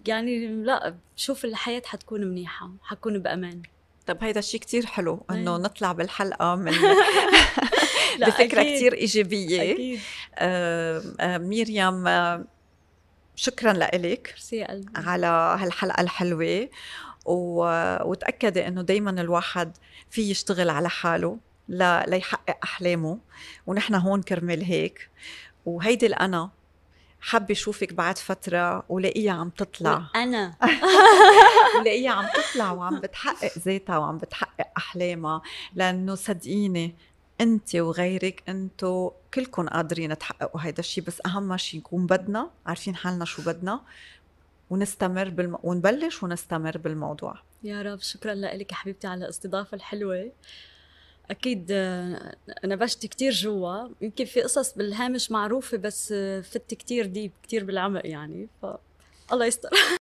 يعني 0.07 0.47
لا 0.47 0.95
بشوف 1.17 1.45
الحياة 1.45 1.81
حتكون 1.85 2.21
منيحة 2.21 2.69
حكون 2.81 3.19
بأمان 3.19 3.61
طب 4.07 4.23
هيدا 4.23 4.39
الشيء 4.39 4.59
كتير 4.59 4.85
حلو 4.85 5.25
إنه 5.31 5.55
أيه. 5.55 5.61
نطلع 5.61 5.91
بالحلقة 5.91 6.55
من 6.55 6.71
بفكرة 8.27 8.63
كتير 8.63 8.93
إيجابية 8.93 9.71
أكيد. 9.71 9.99
آه 10.35 11.03
آه 11.19 11.37
ميريام 11.37 12.07
آه 12.07 12.45
شكرا 13.35 13.73
لك 13.73 14.35
على 14.95 15.27
هالحلقة 15.59 16.01
الحلوة 16.01 16.69
و... 17.25 17.65
وتأكدي 18.09 18.67
إنه 18.67 18.81
دائما 18.81 19.21
الواحد 19.21 19.77
في 20.09 20.29
يشتغل 20.31 20.69
على 20.69 20.89
حاله 20.89 21.37
ل... 21.69 21.83
ليحقق 22.07 22.57
أحلامه 22.63 23.17
ونحن 23.67 23.95
هون 23.95 24.21
كرمال 24.21 24.63
هيك. 24.63 25.09
وهيدي 25.65 26.05
الأنا 26.05 26.49
حابة 27.21 27.51
أشوفك 27.51 27.93
بعد 27.93 28.17
فترة 28.17 28.83
ولاقيها 28.89 29.33
عم 29.33 29.49
تطلع. 29.49 30.03
أنا 30.15 30.55
ولاقيها 31.79 32.11
عم 32.11 32.25
تطلع 32.35 32.71
وعم 32.71 32.99
بتحقق 32.99 33.57
ذاتها 33.59 33.97
وعم 33.97 34.17
بتحقق 34.17 34.67
أحلامها 34.77 35.41
لأنه 35.75 36.15
صدقيني 36.15 36.95
أنت 37.41 37.75
وغيرك 37.75 38.43
أنتو 38.49 39.11
كلكم 39.33 39.67
قادرين 39.67 40.17
تحققوا 40.17 40.61
هيدا 40.61 40.79
الشيء 40.79 41.03
بس 41.03 41.21
أهم 41.25 41.57
شيء 41.57 41.79
نكون 41.79 42.05
بدنا 42.05 42.49
عارفين 42.65 42.95
حالنا 42.95 43.25
شو 43.25 43.41
بدنا 43.41 43.81
ونستمر 44.69 45.29
بالم... 45.29 45.57
ونبلش 45.63 46.23
ونستمر 46.23 46.77
بالموضوع. 46.77 47.35
يا 47.63 47.81
رب 47.81 47.99
شكرا 47.99 48.33
لك 48.33 48.71
حبيبتي 48.71 49.07
على 49.07 49.25
الاستضافة 49.25 49.75
الحلوة. 49.75 50.31
أكيد 51.31 51.67
آه، 51.71 52.35
نبشت 52.65 53.05
كتير 53.05 53.31
جوا. 53.31 53.87
يمكن 54.01 54.25
في 54.25 54.41
قصص 54.41 54.73
بالهامش 54.73 55.31
معروفة 55.31 55.77
بس 55.77 56.11
آه، 56.11 56.41
فت 56.41 56.73
كتير 56.73 57.05
ديب 57.05 57.31
كتير 57.43 57.63
بالعمق 57.63 58.01
يعني 58.05 58.47
ف 58.61 58.65
الله 59.31 59.45
يستر. 59.45 59.69